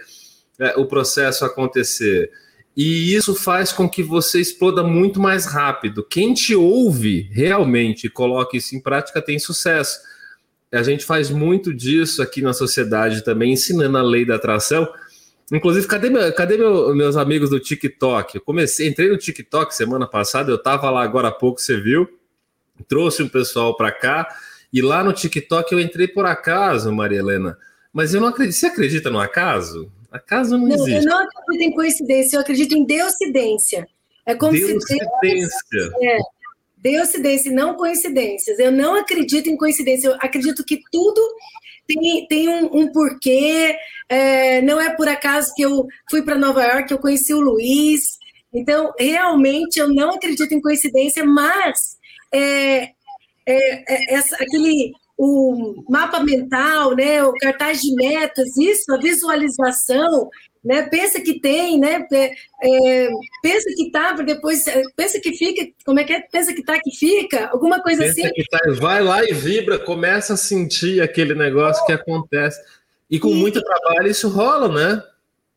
é, 0.58 0.76
o 0.78 0.88
processo 0.88 1.46
acontecer. 1.46 2.32
E 2.76 3.14
isso 3.14 3.36
faz 3.36 3.72
com 3.72 3.88
que 3.88 4.02
você 4.02 4.42
exploda 4.42 4.84
muito 4.84 5.20
mais 5.20 5.46
rápido. 5.46 6.04
Quem 6.04 6.34
te 6.34 6.56
ouve 6.56 7.30
realmente 7.32 8.08
e 8.08 8.10
coloca 8.10 8.58
isso 8.58 8.76
em 8.76 8.80
prática 8.80 9.22
tem 9.22 9.38
sucesso. 9.38 10.00
A 10.72 10.82
gente 10.82 11.06
faz 11.06 11.30
muito 11.30 11.72
disso 11.72 12.24
aqui 12.24 12.42
na 12.42 12.52
sociedade 12.52 13.24
também, 13.24 13.54
ensinando 13.54 13.96
a 13.96 14.02
lei 14.02 14.26
da 14.26 14.38
atração 14.38 14.90
Inclusive, 15.52 15.88
cadê, 15.88 16.10
meu, 16.10 16.34
cadê 16.34 16.58
meu, 16.58 16.94
meus 16.94 17.16
amigos 17.16 17.50
do 17.50 17.60
TikTok? 17.60 18.36
Eu 18.36 18.42
comecei, 18.42 18.88
entrei 18.88 19.10
no 19.10 19.18
TikTok 19.18 19.74
semana 19.74 20.06
passada, 20.06 20.52
eu 20.52 20.62
tava 20.62 20.90
lá 20.90 21.02
agora 21.02 21.30
há 21.30 21.32
pouco, 21.32 21.62
você 21.62 21.80
viu? 21.80 22.08
Trouxe 22.88 23.24
um 23.24 23.30
pessoal 23.30 23.76
para 23.76 23.92
cá 23.92 24.28
e 24.72 24.82
lá 24.82 25.04
no 25.04 25.14
TikTok 25.14 25.72
eu 25.72 25.80
entrei 25.80 26.08
por 26.08 26.26
acaso, 26.26 26.92
Maria 26.92 27.20
Helena. 27.20 27.58
Mas 27.94 28.14
eu 28.14 28.22
não 28.22 28.28
acredito. 28.28 28.56
Você 28.56 28.66
acredita 28.68 29.10
no 29.10 29.20
acaso? 29.20 29.92
Acaso 30.12 30.58
não, 30.58 30.68
não 30.68 30.76
existe. 30.76 30.94
Eu 30.94 31.04
não 31.04 31.24
acredito 31.24 31.64
em 31.64 31.72
coincidência, 31.74 32.38
eu 32.38 32.42
acredito 32.42 32.76
em 32.76 32.86
deucidência. 32.86 33.88
É 34.26 34.36
como 34.36 34.52
Deucidência. 34.52 34.88
se 34.90 35.70
Deus, 35.72 35.94
é, 36.04 36.18
Deucidência, 36.78 37.52
não 37.52 37.76
coincidências. 37.76 38.60
Eu 38.60 38.72
não 38.72 38.96
acredito 38.96 39.50
em 39.50 39.56
coincidência. 39.56 40.10
Eu 40.10 40.16
acredito 40.20 40.64
que 40.66 40.82
tudo 40.92 41.22
tem, 41.88 42.28
tem 42.28 42.50
um, 42.50 42.82
um 42.82 42.92
porquê. 42.92 43.78
É, 44.10 44.62
não 44.62 44.80
é 44.80 44.96
por 44.96 45.08
acaso 45.08 45.54
que 45.56 45.64
eu 45.64 45.86
fui 46.10 46.22
para 46.22 46.38
Nova 46.38 46.64
York, 46.64 46.92
eu 46.92 47.00
conheci 47.00 47.34
o 47.34 47.42
Luiz. 47.42 48.18
Então, 48.54 48.94
realmente, 49.00 49.78
eu 49.78 49.88
não 49.94 50.12
acredito 50.12 50.54
em 50.54 50.62
coincidência, 50.62 51.24
mas 51.26 51.98
é, 52.32 52.90
é, 53.46 53.94
é 53.94 54.16
essa, 54.16 54.36
aquele 54.36 54.94
o 55.18 55.84
mapa 55.90 56.20
mental, 56.20 56.96
né, 56.96 57.24
o 57.24 57.34
cartaz 57.34 57.82
de 57.82 57.94
metas, 57.96 58.56
isso, 58.56 58.94
a 58.94 59.00
visualização, 59.00 60.30
né? 60.68 60.84
Pensa 60.84 61.22
que 61.22 61.40
tem, 61.40 61.80
né? 61.80 62.06
É, 62.12 63.10
pensa 63.42 63.70
que 63.74 63.90
tá, 63.90 64.14
para 64.14 64.26
depois 64.26 64.66
pensa 64.98 65.18
que 65.22 65.32
fica, 65.32 65.66
como 65.86 66.02
é 66.02 66.04
que 66.04 66.12
é? 66.12 66.20
Pensa 66.20 66.54
que 66.54 66.62
tá 66.62 66.78
que 66.78 66.92
fica, 66.94 67.48
alguma 67.48 67.82
coisa 67.82 68.04
pensa 68.04 68.28
assim. 68.28 68.30
Tá, 68.52 68.60
vai 68.78 69.02
lá 69.02 69.24
e 69.24 69.34
vibra, 69.34 69.80
começa 69.80 70.34
a 70.34 70.38
sentir 70.38 71.02
aquele 71.02 71.34
negócio 71.34 71.86
que 71.86 71.94
acontece. 71.94 72.60
E 73.10 73.18
com 73.18 73.30
e, 73.30 73.36
muito 73.36 73.62
trabalho 73.62 74.10
isso 74.10 74.28
rola, 74.28 74.68
né? 74.68 75.02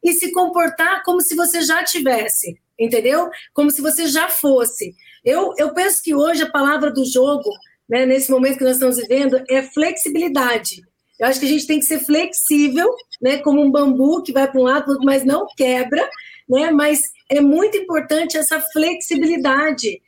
E 0.04 0.12
se 0.12 0.30
comportar 0.30 1.02
como 1.02 1.20
se 1.20 1.34
você 1.34 1.60
já 1.60 1.82
tivesse, 1.82 2.56
entendeu? 2.78 3.28
Como 3.52 3.68
se 3.72 3.82
você 3.82 4.06
já 4.06 4.28
fosse. 4.28 4.94
Eu, 5.24 5.52
eu 5.58 5.74
penso 5.74 6.00
que 6.04 6.14
hoje 6.14 6.44
a 6.44 6.50
palavra 6.50 6.92
do 6.92 7.04
jogo, 7.04 7.50
né, 7.88 8.06
nesse 8.06 8.30
momento 8.30 8.58
que 8.58 8.64
nós 8.64 8.74
estamos 8.74 8.96
vivendo, 8.96 9.42
é 9.50 9.60
flexibilidade. 9.60 10.82
Eu 11.20 11.26
acho 11.26 11.38
que 11.38 11.44
a 11.44 11.48
gente 11.50 11.66
tem 11.66 11.78
que 11.78 11.84
ser 11.84 11.98
flexível, 11.98 12.88
né, 13.20 13.36
como 13.38 13.60
um 13.60 13.70
bambu 13.70 14.22
que 14.22 14.32
vai 14.32 14.50
para 14.50 14.58
um 14.58 14.64
lado, 14.64 14.98
mas 15.04 15.22
não 15.22 15.46
quebra, 15.54 16.08
né, 16.48 16.70
mas 16.70 16.98
é 17.28 17.42
muito 17.42 17.76
importante 17.76 18.38
essa 18.38 18.58
flexibilidade. 18.72 20.00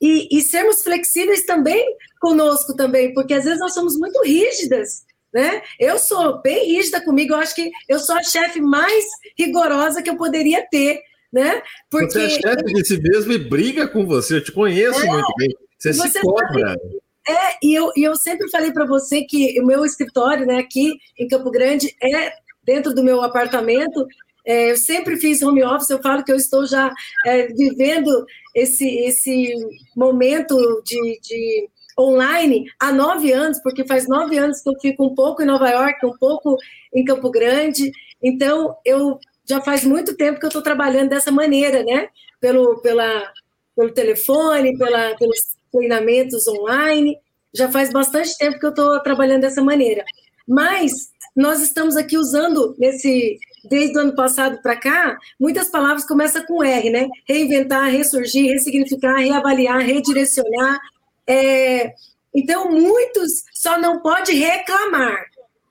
E, 0.00 0.28
e 0.30 0.40
sermos 0.40 0.82
flexíveis 0.84 1.44
também 1.44 1.84
conosco 2.20 2.74
também, 2.76 3.12
porque 3.12 3.34
às 3.34 3.44
vezes 3.44 3.58
nós 3.58 3.74
somos 3.74 3.98
muito 3.98 4.22
rígidas, 4.22 5.04
né? 5.32 5.60
Eu 5.78 5.98
sou 5.98 6.40
bem 6.40 6.74
rígida 6.74 7.04
comigo, 7.04 7.34
eu 7.34 7.38
acho 7.38 7.54
que 7.54 7.70
eu 7.86 7.98
sou 7.98 8.16
a 8.16 8.22
chefe 8.22 8.62
mais 8.62 9.04
rigorosa 9.38 10.02
que 10.02 10.08
eu 10.08 10.16
poderia 10.16 10.66
ter, 10.70 11.00
né? 11.30 11.62
Porque 11.90 12.12
você 12.12 12.22
é 12.22 12.28
chefe 12.30 12.64
de 12.64 12.84
si 12.86 12.98
mesmo 12.98 13.32
e 13.32 13.38
briga 13.38 13.86
com 13.88 14.06
você, 14.06 14.36
eu 14.36 14.44
te 14.44 14.52
conheço 14.52 15.02
é, 15.02 15.06
muito 15.06 15.32
bem. 15.36 15.50
Você, 15.78 15.92
você 15.92 16.08
se 16.08 16.20
cobra. 16.20 16.70
Sabe, 16.70 16.99
é, 17.28 17.58
e 17.62 17.74
eu, 17.74 17.90
e 17.96 18.02
eu 18.02 18.16
sempre 18.16 18.50
falei 18.50 18.72
para 18.72 18.86
você 18.86 19.22
que 19.22 19.60
o 19.60 19.66
meu 19.66 19.84
escritório, 19.84 20.46
né, 20.46 20.58
aqui 20.58 20.98
em 21.18 21.28
Campo 21.28 21.50
Grande, 21.50 21.94
é 22.02 22.32
dentro 22.64 22.94
do 22.94 23.02
meu 23.02 23.22
apartamento. 23.22 24.06
É, 24.46 24.70
eu 24.70 24.76
sempre 24.76 25.16
fiz 25.16 25.42
home 25.42 25.62
office, 25.62 25.90
eu 25.90 26.00
falo 26.00 26.24
que 26.24 26.32
eu 26.32 26.36
estou 26.36 26.66
já 26.66 26.92
é, 27.26 27.48
vivendo 27.48 28.24
esse, 28.54 28.88
esse 28.88 29.54
momento 29.94 30.56
de, 30.84 31.20
de 31.20 31.68
online 31.98 32.64
há 32.80 32.90
nove 32.92 33.32
anos, 33.32 33.60
porque 33.62 33.86
faz 33.86 34.08
nove 34.08 34.38
anos 34.38 34.62
que 34.62 34.70
eu 34.70 34.80
fico 34.80 35.04
um 35.04 35.14
pouco 35.14 35.42
em 35.42 35.46
Nova 35.46 35.68
York, 35.68 36.04
um 36.06 36.16
pouco 36.18 36.56
em 36.94 37.04
Campo 37.04 37.30
Grande. 37.30 37.92
Então, 38.22 38.76
eu 38.84 39.18
já 39.44 39.60
faz 39.60 39.84
muito 39.84 40.16
tempo 40.16 40.38
que 40.38 40.46
eu 40.46 40.48
estou 40.48 40.62
trabalhando 40.62 41.10
dessa 41.10 41.30
maneira, 41.30 41.82
né? 41.82 42.08
Pelo, 42.40 42.80
pela, 42.80 43.30
pelo 43.76 43.92
telefone, 43.92 44.76
pela, 44.78 45.16
pelos 45.16 45.59
treinamentos 45.72 46.46
online. 46.48 47.18
Já 47.54 47.70
faz 47.70 47.92
bastante 47.92 48.36
tempo 48.36 48.58
que 48.58 48.66
eu 48.66 48.70
estou 48.70 49.00
trabalhando 49.00 49.42
dessa 49.42 49.62
maneira. 49.62 50.04
Mas 50.46 51.10
nós 51.34 51.60
estamos 51.60 51.96
aqui 51.96 52.16
usando 52.16 52.74
nesse 52.78 53.38
desde 53.64 53.96
o 53.96 54.00
ano 54.00 54.14
passado 54.14 54.60
para 54.62 54.76
cá, 54.76 55.18
muitas 55.38 55.68
palavras 55.68 56.06
começam 56.06 56.44
com 56.46 56.62
R, 56.62 56.90
né? 56.90 57.08
Reinventar, 57.28 57.90
ressurgir, 57.90 58.52
ressignificar, 58.52 59.16
reavaliar, 59.16 59.80
redirecionar. 59.80 60.78
É... 61.26 61.92
Então, 62.34 62.70
muitos 62.70 63.44
só 63.52 63.78
não 63.78 64.00
pode 64.00 64.32
reclamar, 64.32 65.24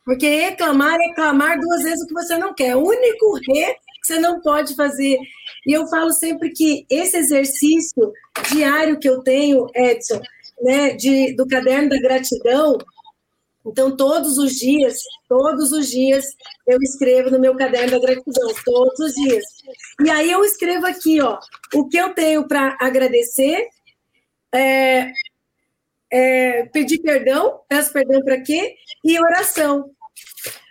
porque 0.06 0.28
reclamar 0.28 1.00
é 1.00 1.14
clamar 1.14 1.60
duas 1.60 1.84
vezes 1.84 2.04
o 2.04 2.08
que 2.08 2.14
você 2.14 2.38
não 2.38 2.54
quer. 2.54 2.76
O 2.76 2.86
único 2.86 3.34
re 3.36 3.74
que 3.74 4.08
você 4.08 4.20
não 4.20 4.42
pode 4.42 4.76
fazer. 4.76 5.18
E 5.68 5.74
eu 5.74 5.88
falo 5.88 6.12
sempre 6.12 6.52
que 6.52 6.86
esse 6.90 7.18
exercício 7.18 8.12
diário 8.52 9.00
que 9.00 9.10
eu 9.10 9.22
tenho, 9.22 9.68
Edson, 9.76 10.22
né, 10.62 10.92
de, 10.94 11.34
do 11.36 11.48
caderno 11.48 11.90
da 11.90 12.00
gratidão, 12.00 12.78
então 13.66 13.96
todos 13.96 14.38
os 14.38 14.54
dias, 14.54 15.02
todos 15.28 15.72
os 15.72 15.90
dias 15.90 16.26
eu 16.68 16.78
escrevo 16.82 17.30
no 17.30 17.40
meu 17.40 17.56
caderno 17.56 17.92
da 17.92 18.00
gratidão, 18.00 18.54
todos 18.66 19.00
os 19.00 19.14
dias. 19.14 19.44
E 20.04 20.10
aí 20.10 20.32
eu 20.32 20.44
escrevo 20.44 20.86
aqui, 20.86 21.22
ó, 21.22 21.38
o 21.74 21.88
que 21.88 21.98
eu 21.98 22.14
tenho 22.14 22.48
para 22.48 22.78
agradecer, 22.80 23.68
é, 24.54 25.12
é, 26.12 26.66
pedir 26.68 27.00
perdão, 27.00 27.62
peço 27.68 27.94
perdão 27.94 28.24
para 28.24 28.42
quê? 28.42 28.76
E 29.04 29.20
oração. 29.20 29.92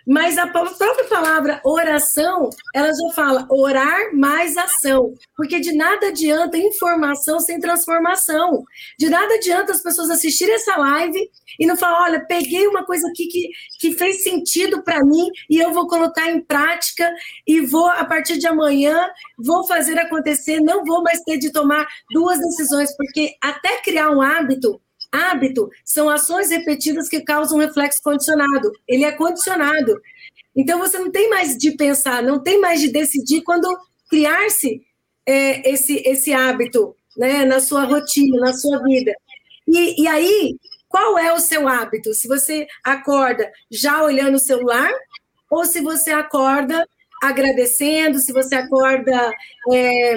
Mas 0.09 0.39
a 0.39 0.47
própria 0.47 1.07
palavra 1.07 1.61
oração, 1.63 2.49
ela 2.73 2.87
já 2.87 3.13
fala 3.13 3.45
orar 3.47 4.11
mais 4.15 4.57
ação, 4.57 5.13
porque 5.35 5.59
de 5.59 5.71
nada 5.71 6.07
adianta 6.07 6.57
informação 6.57 7.39
sem 7.39 7.59
transformação. 7.59 8.63
De 8.97 9.07
nada 9.07 9.35
adianta 9.35 9.71
as 9.71 9.83
pessoas 9.83 10.09
assistirem 10.09 10.55
essa 10.55 10.75
live 10.77 11.29
e 11.59 11.65
não 11.67 11.77
falar, 11.77 12.05
olha, 12.05 12.25
peguei 12.25 12.65
uma 12.65 12.83
coisa 12.83 13.07
aqui 13.07 13.27
que, 13.27 13.49
que 13.79 13.97
fez 13.99 14.23
sentido 14.23 14.81
para 14.83 15.05
mim 15.05 15.29
e 15.47 15.59
eu 15.59 15.71
vou 15.71 15.87
colocar 15.87 16.27
em 16.27 16.41
prática 16.41 17.07
e 17.45 17.61
vou, 17.61 17.85
a 17.85 18.03
partir 18.03 18.39
de 18.39 18.47
amanhã, 18.47 19.07
vou 19.37 19.67
fazer 19.67 19.99
acontecer, 19.99 20.59
não 20.59 20.83
vou 20.85 21.03
mais 21.03 21.21
ter 21.21 21.37
de 21.37 21.51
tomar 21.51 21.87
duas 22.09 22.39
decisões, 22.39 22.97
porque 22.97 23.35
até 23.43 23.79
criar 23.83 24.09
um 24.09 24.23
hábito, 24.23 24.81
Hábito 25.11 25.69
são 25.83 26.09
ações 26.09 26.49
repetidas 26.49 27.09
que 27.09 27.21
causam 27.21 27.57
um 27.57 27.61
reflexo 27.61 28.01
condicionado. 28.03 28.71
Ele 28.87 29.03
é 29.03 29.11
condicionado. 29.11 29.99
Então 30.55 30.79
você 30.79 30.99
não 30.99 31.11
tem 31.11 31.29
mais 31.29 31.57
de 31.57 31.71
pensar, 31.71 32.21
não 32.21 32.41
tem 32.41 32.59
mais 32.59 32.79
de 32.79 32.89
decidir 32.91 33.41
quando 33.43 33.67
criar-se 34.09 34.81
é, 35.25 35.69
esse, 35.69 36.01
esse 36.05 36.33
hábito 36.33 36.95
né, 37.17 37.45
na 37.45 37.59
sua 37.59 37.83
rotina, 37.83 38.39
na 38.39 38.53
sua 38.53 38.81
vida. 38.83 39.13
E, 39.67 40.03
e 40.03 40.07
aí, 40.07 40.55
qual 40.87 41.17
é 41.17 41.31
o 41.31 41.39
seu 41.39 41.67
hábito? 41.67 42.13
Se 42.13 42.27
você 42.27 42.67
acorda 42.83 43.51
já 43.69 44.03
olhando 44.03 44.35
o 44.35 44.39
celular, 44.39 44.91
ou 45.49 45.65
se 45.65 45.81
você 45.81 46.11
acorda 46.11 46.87
agradecendo, 47.21 48.19
se 48.19 48.31
você 48.31 48.55
acorda 48.55 49.31
é, 49.71 50.15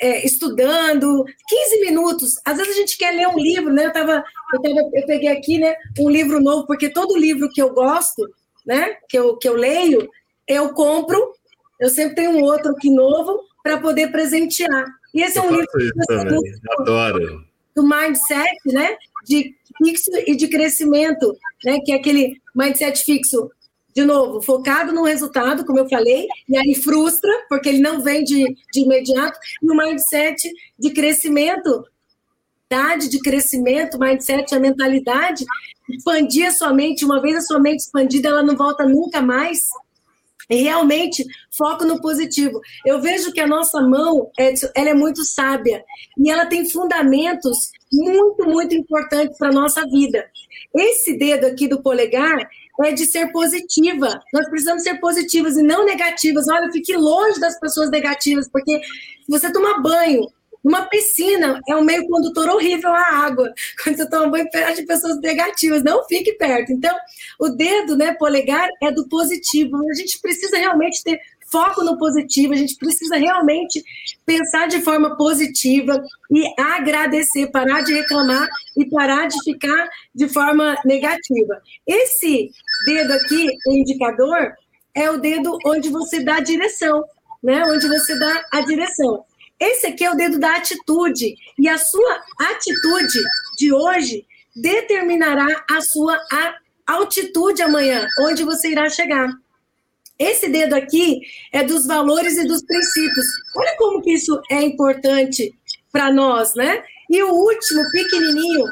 é, 0.00 0.24
estudando, 0.26 1.24
15 1.48 1.80
minutos. 1.80 2.34
Às 2.44 2.56
vezes 2.56 2.74
a 2.74 2.80
gente 2.80 2.98
quer 2.98 3.12
ler 3.12 3.28
um 3.28 3.38
livro, 3.38 3.72
né? 3.72 3.86
Eu, 3.86 3.92
tava, 3.92 4.24
eu, 4.52 4.62
tava, 4.62 4.80
eu 4.94 5.06
peguei 5.06 5.28
aqui 5.28 5.58
né, 5.58 5.74
um 5.98 6.10
livro 6.10 6.40
novo, 6.40 6.66
porque 6.66 6.88
todo 6.88 7.16
livro 7.16 7.48
que 7.50 7.62
eu 7.62 7.72
gosto, 7.72 8.28
né, 8.66 8.96
que 9.08 9.18
eu, 9.18 9.36
que 9.36 9.48
eu 9.48 9.54
leio, 9.54 10.08
eu 10.46 10.72
compro, 10.74 11.32
eu 11.80 11.88
sempre 11.88 12.16
tenho 12.16 12.32
um 12.32 12.42
outro 12.42 12.72
aqui 12.72 12.90
novo 12.90 13.40
para 13.62 13.78
poder 13.78 14.10
presentear. 14.10 14.86
E 15.14 15.22
esse 15.22 15.38
eu 15.38 15.44
é 15.44 15.46
um 15.46 15.50
livro 15.50 15.68
que 15.72 15.92
Adoro. 16.78 17.44
do 17.74 17.82
mindset, 17.82 18.58
né? 18.66 18.96
De 19.24 19.54
fixo 19.78 20.10
e 20.26 20.34
de 20.34 20.48
crescimento, 20.48 21.36
né? 21.64 21.78
Que 21.84 21.92
é 21.92 21.96
aquele 21.96 22.40
mindset 22.54 23.04
fixo 23.04 23.50
de 23.94 24.04
novo, 24.04 24.40
focado 24.40 24.92
no 24.92 25.04
resultado, 25.04 25.64
como 25.64 25.78
eu 25.78 25.88
falei, 25.88 26.26
e 26.48 26.56
aí 26.56 26.74
frustra, 26.74 27.30
porque 27.48 27.68
ele 27.68 27.80
não 27.80 28.00
vem 28.00 28.24
de, 28.24 28.44
de 28.72 28.80
imediato, 28.80 29.38
e 29.62 29.70
o 29.70 29.76
mindset 29.76 30.50
de 30.78 30.90
crescimento, 30.90 31.84
de 33.10 33.20
crescimento, 33.20 33.98
mindset, 33.98 34.54
a 34.54 34.58
mentalidade, 34.58 35.44
expandir 35.90 36.48
a 36.48 36.52
sua 36.52 36.72
mente, 36.72 37.04
uma 37.04 37.20
vez 37.20 37.36
a 37.36 37.40
sua 37.42 37.58
mente 37.58 37.80
expandida, 37.80 38.30
ela 38.30 38.42
não 38.42 38.56
volta 38.56 38.88
nunca 38.88 39.20
mais. 39.20 39.58
E 40.48 40.56
realmente, 40.56 41.24
foco 41.56 41.84
no 41.84 42.00
positivo. 42.00 42.60
Eu 42.84 43.00
vejo 43.00 43.32
que 43.32 43.40
a 43.40 43.46
nossa 43.46 43.80
mão, 43.80 44.30
Edson, 44.38 44.68
ela 44.74 44.90
é 44.90 44.94
muito 44.94 45.24
sábia 45.24 45.84
e 46.18 46.30
ela 46.30 46.46
tem 46.46 46.68
fundamentos 46.68 47.70
muito, 47.92 48.44
muito 48.44 48.74
importantes 48.74 49.36
para 49.36 49.48
a 49.48 49.52
nossa 49.52 49.86
vida. 49.86 50.26
Esse 50.74 51.16
dedo 51.16 51.46
aqui 51.46 51.68
do 51.68 51.82
polegar, 51.82 52.48
é 52.80 52.92
de 52.92 53.06
ser 53.06 53.30
positiva. 53.32 54.20
Nós 54.32 54.48
precisamos 54.48 54.82
ser 54.82 54.98
positivas 55.00 55.56
e 55.56 55.62
não 55.62 55.84
negativas. 55.84 56.48
Olha, 56.48 56.70
fique 56.72 56.96
longe 56.96 57.38
das 57.38 57.58
pessoas 57.60 57.90
negativas, 57.90 58.48
porque 58.48 58.80
se 58.80 59.30
você 59.30 59.52
tomar 59.52 59.80
banho 59.80 60.26
numa 60.64 60.82
piscina, 60.86 61.60
é 61.68 61.74
um 61.74 61.82
meio 61.82 62.06
condutor 62.06 62.48
horrível 62.48 62.90
a 62.94 63.24
água. 63.24 63.52
Quando 63.82 63.96
você 63.96 64.08
toma 64.08 64.30
banho 64.30 64.50
perto 64.50 64.76
de 64.76 64.86
pessoas 64.86 65.20
negativas, 65.20 65.82
não 65.82 66.04
fique 66.06 66.32
perto. 66.34 66.72
Então, 66.72 66.96
o 67.38 67.48
dedo, 67.48 67.96
né, 67.96 68.14
polegar, 68.14 68.68
é 68.82 68.90
do 68.92 69.08
positivo. 69.08 69.76
A 69.90 69.94
gente 69.94 70.20
precisa 70.20 70.56
realmente 70.56 71.02
ter 71.02 71.18
foco 71.52 71.84
no 71.84 71.98
positivo, 71.98 72.54
a 72.54 72.56
gente 72.56 72.76
precisa 72.76 73.16
realmente 73.16 73.84
pensar 74.24 74.66
de 74.66 74.80
forma 74.80 75.16
positiva 75.16 76.02
e 76.30 76.42
agradecer, 76.58 77.50
parar 77.52 77.82
de 77.82 77.92
reclamar 77.92 78.48
e 78.76 78.88
parar 78.88 79.28
de 79.28 79.36
ficar 79.44 79.88
de 80.14 80.26
forma 80.28 80.74
negativa. 80.84 81.60
Esse 81.86 82.50
dedo 82.86 83.12
aqui, 83.12 83.46
o 83.68 83.72
indicador, 83.72 84.54
é 84.94 85.10
o 85.10 85.18
dedo 85.18 85.58
onde 85.66 85.90
você 85.90 86.24
dá 86.24 86.36
a 86.36 86.40
direção, 86.40 87.04
né? 87.42 87.64
Onde 87.66 87.86
você 87.86 88.18
dá 88.18 88.44
a 88.52 88.60
direção. 88.62 89.24
Esse 89.60 89.86
aqui 89.86 90.04
é 90.04 90.10
o 90.10 90.16
dedo 90.16 90.38
da 90.38 90.56
atitude 90.56 91.36
e 91.58 91.68
a 91.68 91.78
sua 91.78 92.20
atitude 92.40 93.20
de 93.58 93.72
hoje 93.72 94.26
determinará 94.56 95.46
a 95.70 95.80
sua 95.80 96.18
altitude 96.86 97.62
amanhã, 97.62 98.06
onde 98.20 98.42
você 98.42 98.70
irá 98.70 98.88
chegar. 98.88 99.28
Esse 100.18 100.48
dedo 100.48 100.74
aqui 100.74 101.20
é 101.52 101.62
dos 101.64 101.86
valores 101.86 102.36
e 102.36 102.46
dos 102.46 102.64
princípios. 102.64 103.26
Olha 103.56 103.76
como 103.76 104.02
que 104.02 104.12
isso 104.12 104.40
é 104.50 104.62
importante 104.62 105.54
para 105.90 106.12
nós, 106.12 106.54
né? 106.54 106.82
E 107.10 107.22
o 107.22 107.32
último, 107.32 107.82
pequenininho 107.90 108.64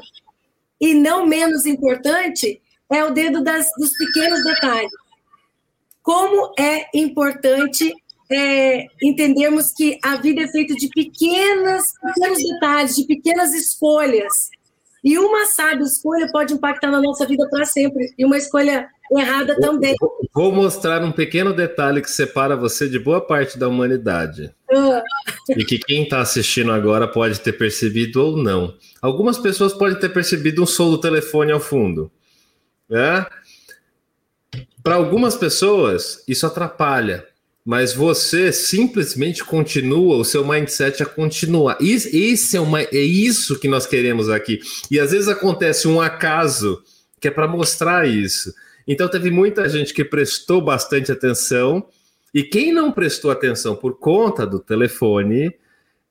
e 0.81 0.95
não 0.95 1.27
menos 1.27 1.67
importante, 1.67 2.61
é 2.91 3.05
o 3.05 3.11
dedo 3.11 3.43
das, 3.43 3.67
dos 3.79 3.91
pequenos 3.97 4.43
detalhes. 4.43 4.91
Como 6.03 6.53
é 6.59 6.87
importante 6.95 7.95
é, 8.31 8.87
entendermos 9.03 9.73
que 9.73 9.99
a 10.03 10.17
vida 10.17 10.43
é 10.43 10.49
feita 10.49 10.75
de 10.75 10.89
pequenas, 10.89 11.85
pequenos 12.03 12.39
detalhes, 12.39 12.97
de 12.97 13.05
pequenas 13.05 13.53
escolhas. 13.53 14.33
E 15.03 15.19
uma 15.19 15.47
sábia 15.47 15.85
escolha 15.85 16.27
pode 16.31 16.53
impactar 16.53 16.91
na 16.91 17.01
nossa 17.01 17.27
vida 17.27 17.49
para 17.49 17.65
sempre. 17.65 18.13
E 18.19 18.25
uma 18.25 18.37
escolha 18.37 18.89
errada 19.19 19.57
também. 19.59 19.95
Vou 20.33 20.53
mostrar 20.53 21.03
um 21.03 21.11
pequeno 21.11 21.53
detalhe 21.53 22.03
que 22.03 22.11
separa 22.11 22.57
você 22.57 22.89
de 22.89 22.99
boa 22.99 23.21
parte 23.21 23.59
da 23.59 23.69
humanidade. 23.69 24.55
Uh. 24.71 25.03
E 25.57 25.65
que 25.65 25.79
quem 25.79 26.05
está 26.05 26.21
assistindo 26.21 26.71
agora 26.71 27.09
pode 27.09 27.41
ter 27.41 27.53
percebido 27.53 28.23
ou 28.23 28.37
não. 28.37 28.75
Algumas 29.01 29.39
pessoas 29.39 29.73
podem 29.73 29.99
ter 29.99 30.11
percebido 30.11 30.63
um 30.63 30.67
som 30.67 30.91
do 30.91 30.99
telefone 30.99 31.51
ao 31.51 31.61
fundo. 31.61 32.11
Né? 32.89 33.27
Para 34.83 34.97
algumas 34.97 35.35
pessoas, 35.35 36.23
isso 36.29 36.47
atrapalha 36.47 37.27
mas 37.65 37.93
você 37.93 38.53
simplesmente 38.53 39.45
continua, 39.45 40.17
o 40.17 40.25
seu 40.25 40.47
mindset 40.47 41.03
a 41.03 41.07
continuar. 41.07 41.79
Esse 41.81 42.57
é, 42.57 42.61
uma, 42.61 42.81
é 42.81 42.99
isso 42.99 43.59
que 43.59 43.69
nós 43.69 43.87
queremos 43.87 44.29
aqui. 44.29 44.61
E 44.91 44.99
às 44.99 45.13
vezes 45.13 45.29
acontece 45.29 45.87
um 45.87 46.01
acaso 46.01 46.83
que 47.21 47.29
é 47.29 47.31
para 47.31 47.47
mostrar 47.47 48.09
isso. 48.09 48.53
Então 48.89 49.09
teve 49.09 49.31
muita 49.31 49.69
gente 49.69 49.93
que 49.93 50.05
prestou 50.05 50.61
bastante 50.61 51.13
atenção, 51.13 51.87
e 52.33 52.43
quem 52.43 52.73
não 52.73 52.93
prestou 52.93 53.31
atenção 53.31 53.77
por 53.77 53.99
conta 53.99 54.47
do 54.47 54.59
telefone, 54.59 55.53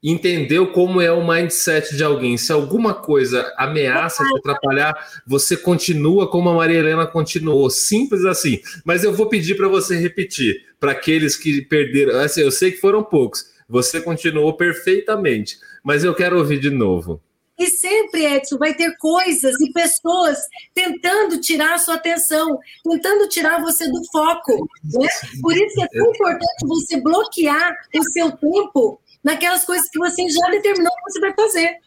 entendeu 0.03 0.71
como 0.71 1.01
é 1.01 1.11
o 1.11 1.27
mindset 1.27 1.95
de 1.95 2.03
alguém. 2.03 2.37
Se 2.37 2.51
alguma 2.51 2.93
coisa 2.93 3.53
ameaça 3.57 4.23
te 4.23 4.37
atrapalhar, 4.37 4.95
você 5.27 5.57
continua 5.57 6.29
como 6.29 6.49
a 6.49 6.53
Maria 6.53 6.79
Helena 6.79 7.05
continuou. 7.05 7.69
Simples 7.69 8.25
assim. 8.25 8.61
Mas 8.85 9.03
eu 9.03 9.13
vou 9.13 9.27
pedir 9.27 9.55
para 9.55 9.67
você 9.67 9.97
repetir, 9.97 10.65
para 10.79 10.91
aqueles 10.91 11.35
que 11.35 11.61
perderam. 11.61 12.19
Assim, 12.19 12.41
eu 12.41 12.51
sei 12.51 12.71
que 12.71 12.77
foram 12.77 13.03
poucos. 13.03 13.45
Você 13.67 14.01
continuou 14.01 14.53
perfeitamente, 14.53 15.59
mas 15.83 16.03
eu 16.03 16.15
quero 16.15 16.37
ouvir 16.37 16.59
de 16.59 16.71
novo. 16.71 17.21
E 17.59 17.67
sempre, 17.67 18.25
Edson, 18.25 18.57
vai 18.57 18.73
ter 18.73 18.95
coisas 18.97 19.53
e 19.59 19.73
pessoas 19.73 20.37
tentando 20.73 21.41
tirar 21.41 21.75
a 21.75 21.77
sua 21.77 21.95
atenção, 21.95 22.57
tentando 22.89 23.27
tirar 23.27 23.61
você 23.61 23.85
do 23.91 24.01
foco. 24.13 24.65
Né? 24.85 25.07
Por 25.41 25.53
isso 25.53 25.83
é 25.83 25.87
tão 25.87 26.09
importante 26.09 26.67
você 26.67 27.01
bloquear 27.01 27.75
o 27.93 28.03
seu 28.11 28.31
tempo 28.31 29.01
naquelas 29.23 29.65
coisas 29.65 29.89
que 29.89 29.99
você 29.99 30.27
já 30.29 30.49
determinou 30.49 30.91
que 30.91 31.11
você 31.11 31.19
vai 31.19 31.33
fazer. 31.33 31.77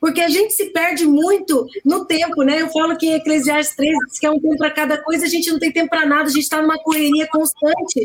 Porque 0.00 0.20
a 0.20 0.28
gente 0.28 0.52
se 0.52 0.66
perde 0.66 1.06
muito 1.06 1.66
no 1.84 2.04
tempo, 2.04 2.42
né? 2.42 2.60
Eu 2.60 2.68
falo 2.68 2.96
que 2.96 3.06
em 3.06 3.14
Eclesiastes 3.14 3.76
3 3.76 3.92
diz 4.08 4.18
que 4.18 4.26
é 4.26 4.30
um 4.30 4.38
tempo 4.38 4.58
para 4.58 4.70
cada 4.70 5.02
coisa, 5.02 5.24
a 5.24 5.28
gente 5.28 5.50
não 5.50 5.58
tem 5.58 5.72
tempo 5.72 5.88
para 5.88 6.04
nada, 6.06 6.24
a 6.24 6.32
gente 6.32 6.42
está 6.42 6.60
numa 6.60 6.78
correria 6.78 7.26
constante. 7.28 8.04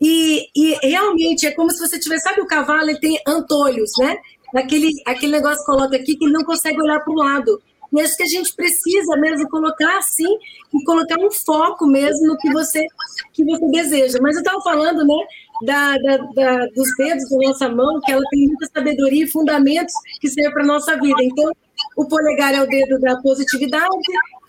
E, 0.00 0.48
e, 0.56 0.74
realmente 0.82 1.46
é 1.46 1.50
como 1.50 1.70
se 1.70 1.78
você 1.78 1.98
tivesse, 1.98 2.24
sabe, 2.24 2.40
o 2.40 2.46
cavalo 2.46 2.88
ele 2.88 3.00
tem 3.00 3.20
antolhos, 3.26 3.90
né? 3.98 4.16
Aquele, 4.54 4.90
aquele 5.04 5.32
negócio 5.32 5.58
que 5.58 5.66
coloca 5.66 5.96
aqui 5.96 6.16
que 6.16 6.24
ele 6.24 6.32
não 6.32 6.44
consegue 6.44 6.80
olhar 6.80 7.00
para 7.00 7.12
o 7.12 7.16
lado. 7.16 7.60
E 7.92 8.00
acho 8.00 8.16
que 8.16 8.22
a 8.22 8.26
gente 8.26 8.54
precisa 8.54 9.16
mesmo 9.16 9.48
colocar 9.48 9.98
assim 9.98 10.28
e 10.72 10.84
colocar 10.84 11.18
um 11.18 11.30
foco 11.30 11.86
mesmo 11.86 12.28
no 12.28 12.38
que 12.38 12.50
você 12.52 12.86
que 13.32 13.44
você 13.44 13.66
deseja. 13.66 14.18
Mas 14.22 14.36
eu 14.36 14.42
estava 14.42 14.60
falando, 14.62 15.04
né, 15.04 15.16
da, 15.62 15.96
da, 15.98 16.16
da, 16.16 16.66
dos 16.74 16.96
dedos 16.96 17.28
da 17.28 17.36
nossa 17.48 17.68
mão, 17.68 18.00
que 18.00 18.12
ela 18.12 18.22
tem 18.30 18.46
muita 18.46 18.66
sabedoria 18.72 19.24
e 19.24 19.28
fundamentos 19.28 19.94
que 20.20 20.28
servem 20.28 20.52
para 20.52 20.62
a 20.62 20.66
nossa 20.66 20.94
vida. 20.98 21.22
Então, 21.22 21.52
o 21.96 22.06
polegar 22.06 22.54
é 22.54 22.62
o 22.62 22.66
dedo 22.66 22.98
da 23.00 23.16
positividade, 23.20 23.88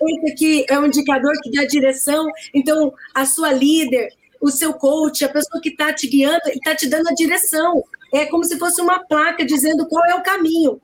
esse 0.08 0.32
aqui 0.32 0.66
é 0.70 0.80
um 0.80 0.86
indicador 0.86 1.34
que 1.42 1.52
dá 1.52 1.66
direção. 1.66 2.28
Então, 2.54 2.94
a 3.14 3.26
sua 3.26 3.52
líder, 3.52 4.10
o 4.42 4.50
seu 4.50 4.74
coach, 4.74 5.24
a 5.24 5.30
pessoa 5.30 5.62
que 5.62 5.70
está 5.70 5.94
te 5.94 6.08
guiando, 6.08 6.42
está 6.48 6.76
te 6.76 6.88
dando 6.88 7.10
a 7.10 7.14
direção. 7.14 7.84
É 8.14 8.26
como 8.26 8.44
se 8.44 8.58
fosse 8.58 8.82
uma 8.82 9.00
placa 9.00 9.46
dizendo 9.46 9.88
qual 9.88 10.04
é 10.06 10.16
o 10.16 10.24
caminho. 10.24 10.82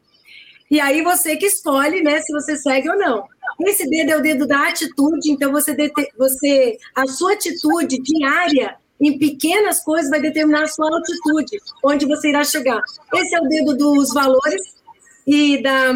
E 0.69 0.79
aí 0.79 1.01
você 1.01 1.35
que 1.37 1.45
escolhe, 1.45 2.03
né, 2.03 2.19
se 2.21 2.31
você 2.31 2.57
segue 2.57 2.89
ou 2.89 2.97
não. 2.97 3.23
Esse 3.65 3.89
dedo 3.89 4.11
é 4.11 4.17
o 4.17 4.21
dedo 4.21 4.45
da 4.45 4.67
atitude, 4.67 5.31
então 5.31 5.51
você, 5.51 5.75
você 6.17 6.77
a 6.93 7.07
sua 7.07 7.33
atitude 7.33 7.97
diária 8.01 8.75
em 8.99 9.17
pequenas 9.17 9.83
coisas 9.83 10.09
vai 10.09 10.21
determinar 10.21 10.63
a 10.63 10.67
sua 10.67 10.89
altitude, 10.89 11.61
onde 11.83 12.05
você 12.05 12.29
irá 12.29 12.43
chegar. 12.43 12.81
Esse 13.13 13.35
é 13.35 13.39
o 13.39 13.47
dedo 13.47 13.75
dos 13.75 14.13
valores 14.13 14.75
e 15.25 15.61
da, 15.61 15.93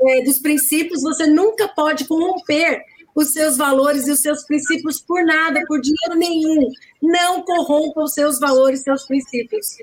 é, 0.00 0.24
dos 0.24 0.38
princípios. 0.38 1.02
Você 1.02 1.26
nunca 1.26 1.68
pode 1.68 2.06
corromper 2.06 2.82
os 3.14 3.32
seus 3.32 3.56
valores 3.56 4.06
e 4.06 4.12
os 4.12 4.20
seus 4.20 4.44
princípios 4.44 5.00
por 5.00 5.22
nada, 5.24 5.62
por 5.66 5.80
dinheiro 5.80 6.14
nenhum. 6.16 6.70
Não 7.02 7.42
corrompa 7.42 8.02
os 8.02 8.14
seus 8.14 8.38
valores 8.38 8.80
e 8.80 8.84
seus 8.84 9.06
princípios. 9.06 9.76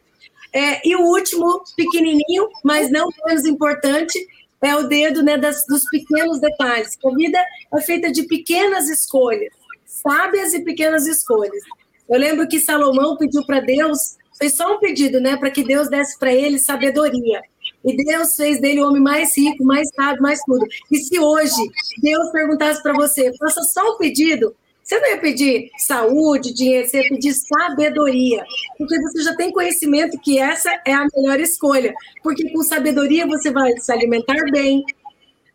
É, 0.51 0.87
e 0.87 0.95
o 0.95 1.01
último, 1.01 1.63
pequenininho, 1.77 2.49
mas 2.63 2.91
não 2.91 3.07
menos 3.25 3.45
importante, 3.45 4.17
é 4.61 4.75
o 4.75 4.87
dedo 4.87 5.23
né, 5.23 5.37
das, 5.37 5.65
dos 5.67 5.83
pequenos 5.89 6.39
detalhes. 6.39 6.97
A 7.05 7.15
vida 7.15 7.39
é 7.73 7.81
feita 7.81 8.11
de 8.11 8.23
pequenas 8.23 8.89
escolhas, 8.89 9.53
sábias 9.85 10.53
e 10.53 10.63
pequenas 10.63 11.05
escolhas. 11.07 11.63
Eu 12.09 12.19
lembro 12.19 12.47
que 12.47 12.59
Salomão 12.59 13.17
pediu 13.17 13.45
para 13.45 13.59
Deus, 13.59 14.17
foi 14.37 14.49
só 14.49 14.75
um 14.75 14.79
pedido, 14.79 15.19
né, 15.19 15.37
para 15.37 15.51
que 15.51 15.63
Deus 15.63 15.89
desse 15.89 16.17
para 16.17 16.33
ele 16.33 16.57
sabedoria. 16.57 17.41
E 17.83 17.95
Deus 17.95 18.35
fez 18.35 18.59
dele 18.59 18.81
o 18.81 18.87
homem 18.87 19.01
mais 19.01 19.37
rico, 19.37 19.63
mais 19.63 19.87
sábio, 19.95 20.21
mais 20.21 20.39
tudo. 20.43 20.65
E 20.91 20.97
se 20.97 21.19
hoje 21.19 21.61
Deus 22.01 22.31
perguntasse 22.31 22.81
para 22.81 22.93
você, 22.93 23.31
faça 23.37 23.61
só 23.63 23.93
um 23.93 23.97
pedido, 23.97 24.55
você 24.83 24.99
não 24.99 25.09
ia 25.09 25.19
pedir 25.19 25.69
saúde, 25.77 26.51
dinheiro, 26.51 26.87
você 26.87 27.03
ia 27.03 27.09
pedir 27.09 27.31
sabedoria. 27.33 28.43
Porque 28.75 28.99
você 28.99 29.21
já 29.21 29.35
tem 29.35 29.51
conhecimento 29.51 30.19
que 30.19 30.39
essa 30.39 30.69
é 30.83 30.93
a 30.93 31.05
melhor 31.15 31.39
escolha. 31.39 31.93
Porque 32.23 32.49
com 32.49 32.63
sabedoria 32.63 33.27
você 33.27 33.51
vai 33.51 33.71
se 33.77 33.91
alimentar 33.91 34.41
bem, 34.51 34.83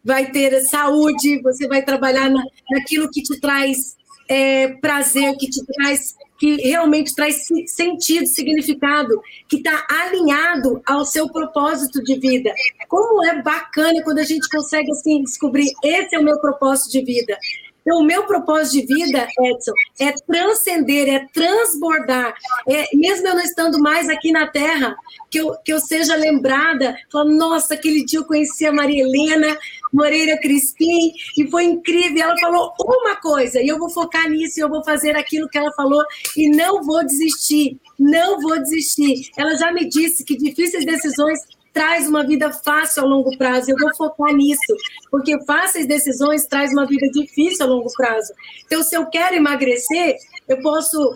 vai 0.05 0.31
ter 0.31 0.61
saúde, 0.61 1.43
você 1.43 1.67
vai 1.67 1.83
trabalhar 1.83 2.31
na, 2.31 2.45
naquilo 2.71 3.11
que 3.11 3.23
te 3.23 3.41
traz 3.41 3.97
é, 4.29 4.69
prazer, 4.69 5.37
que 5.37 5.51
te 5.51 5.65
traz 5.67 6.15
que 6.39 6.57
realmente 6.57 7.15
traz 7.15 7.47
sentido, 7.67 8.27
significado, 8.27 9.21
que 9.49 9.57
está 9.57 9.87
alinhado 9.89 10.83
ao 10.85 11.05
seu 11.05 11.29
propósito 11.29 12.03
de 12.03 12.19
vida. 12.19 12.53
Como 12.89 13.25
é 13.25 13.43
bacana 13.43 14.03
quando 14.03 14.19
a 14.19 14.25
gente 14.25 14.49
consegue 14.49 14.91
assim 14.91 15.23
descobrir 15.23 15.71
esse 15.83 16.15
é 16.15 16.19
o 16.19 16.25
meu 16.25 16.39
propósito 16.41 16.91
de 16.93 17.05
vida. 17.05 17.39
Então, 17.85 18.01
o 18.01 18.05
meu 18.05 18.25
propósito 18.25 18.87
de 18.87 18.95
vida, 18.95 19.29
Edson, 19.41 19.73
é 20.01 20.13
transcender, 20.27 21.07
é 21.09 21.27
transbordar. 21.33 22.35
É, 22.67 22.87
mesmo 22.95 23.29
eu 23.29 23.35
não 23.35 23.43
estando 23.43 23.79
mais 23.79 24.09
aqui 24.09 24.33
na 24.33 24.47
Terra, 24.47 24.97
que 25.31 25.39
eu, 25.39 25.55
que 25.63 25.73
eu 25.73 25.79
seja 25.79 26.17
lembrada, 26.17 26.97
falando, 27.13 27.37
nossa, 27.37 27.75
aquele 27.75 28.05
dia 28.05 28.21
eu 28.21 28.25
conheci 28.25 28.65
a 28.65 28.73
Maria 28.73 29.03
Helena 29.03 29.59
Moreira 29.93 30.39
Crispim, 30.39 31.13
e 31.37 31.47
foi 31.51 31.65
incrível. 31.65 32.23
Ela 32.23 32.39
falou 32.39 32.73
uma 32.79 33.17
coisa, 33.17 33.61
e 33.61 33.69
eu 33.69 33.79
vou 33.79 33.91
focar 33.91 34.29
nisso, 34.31 34.59
e 34.59 34.63
eu 34.63 34.69
vou 34.69 34.83
fazer 34.83 35.15
aquilo 35.15 35.49
que 35.49 35.59
ela 35.59 35.73
falou, 35.73 36.03
e 36.37 36.49
não 36.49 36.83
vou 36.83 37.05
desistir, 37.05 37.79
não 37.99 38.41
vou 38.41 38.59
desistir. 38.59 39.31
Ela 39.37 39.57
já 39.57 39.71
me 39.73 39.87
disse 39.87 40.25
que 40.25 40.37
difíceis 40.37 40.87
decisões 40.87 41.39
traz 41.75 42.09
uma 42.09 42.25
vida 42.25 42.53
fácil 42.53 43.03
a 43.03 43.07
longo 43.07 43.37
prazo. 43.37 43.71
Eu 43.71 43.77
vou 43.79 43.95
focar 43.97 44.33
nisso, 44.33 44.75
porque 45.11 45.37
fáceis 45.45 45.87
decisões 45.87 46.47
traz 46.47 46.73
uma 46.73 46.87
vida 46.87 47.07
difícil 47.11 47.67
a 47.67 47.69
longo 47.69 47.93
prazo. 47.95 48.33
Então, 48.65 48.83
se 48.83 48.97
eu 48.97 49.05
quero 49.07 49.35
emagrecer, 49.35 50.17
eu 50.49 50.63
posso 50.63 51.13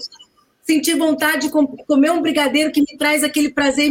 sentir 0.64 0.96
vontade 0.96 1.46
de 1.46 1.84
comer 1.86 2.10
um 2.10 2.20
brigadeiro 2.20 2.72
que 2.72 2.80
me 2.80 2.98
traz 2.98 3.24
aquele 3.24 3.50
prazer 3.50 3.90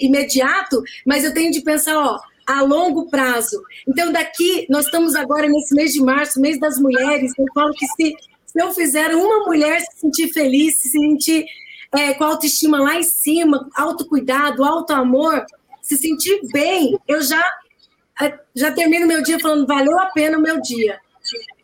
imediato, 0.00 0.82
mas 1.06 1.22
eu 1.22 1.32
tenho 1.32 1.52
de 1.52 1.60
pensar, 1.60 1.96
ó, 1.96 2.18
a 2.46 2.62
longo 2.62 3.08
prazo. 3.10 3.62
Então, 3.86 4.10
daqui, 4.10 4.66
nós 4.70 4.86
estamos 4.86 5.14
agora 5.14 5.46
nesse 5.46 5.74
mês 5.74 5.92
de 5.92 6.00
março, 6.00 6.40
mês 6.40 6.58
das 6.58 6.78
mulheres, 6.78 7.32
eu 7.38 7.44
falo 7.54 7.72
que 7.74 7.86
se, 7.86 8.14
se 8.46 8.60
eu 8.60 8.72
fizer 8.72 9.14
uma 9.14 9.44
mulher 9.44 9.80
se 9.80 10.00
sentir 10.00 10.32
feliz, 10.32 10.80
se 10.80 10.88
sentir 10.88 11.44
é, 11.92 12.14
com 12.14 12.24
a 12.24 12.28
autoestima 12.28 12.80
lá 12.80 12.96
em 12.96 13.02
cima, 13.02 13.68
autocuidado, 13.76 14.64
auto-amor, 14.64 15.44
se 15.88 15.96
sentir 15.96 16.38
bem, 16.52 16.98
eu 17.08 17.22
já, 17.22 17.42
já 18.54 18.70
termino 18.70 19.06
meu 19.06 19.22
dia 19.22 19.40
falando, 19.40 19.66
valeu 19.66 19.98
a 19.98 20.06
pena 20.06 20.36
o 20.36 20.42
meu 20.42 20.60
dia. 20.60 21.00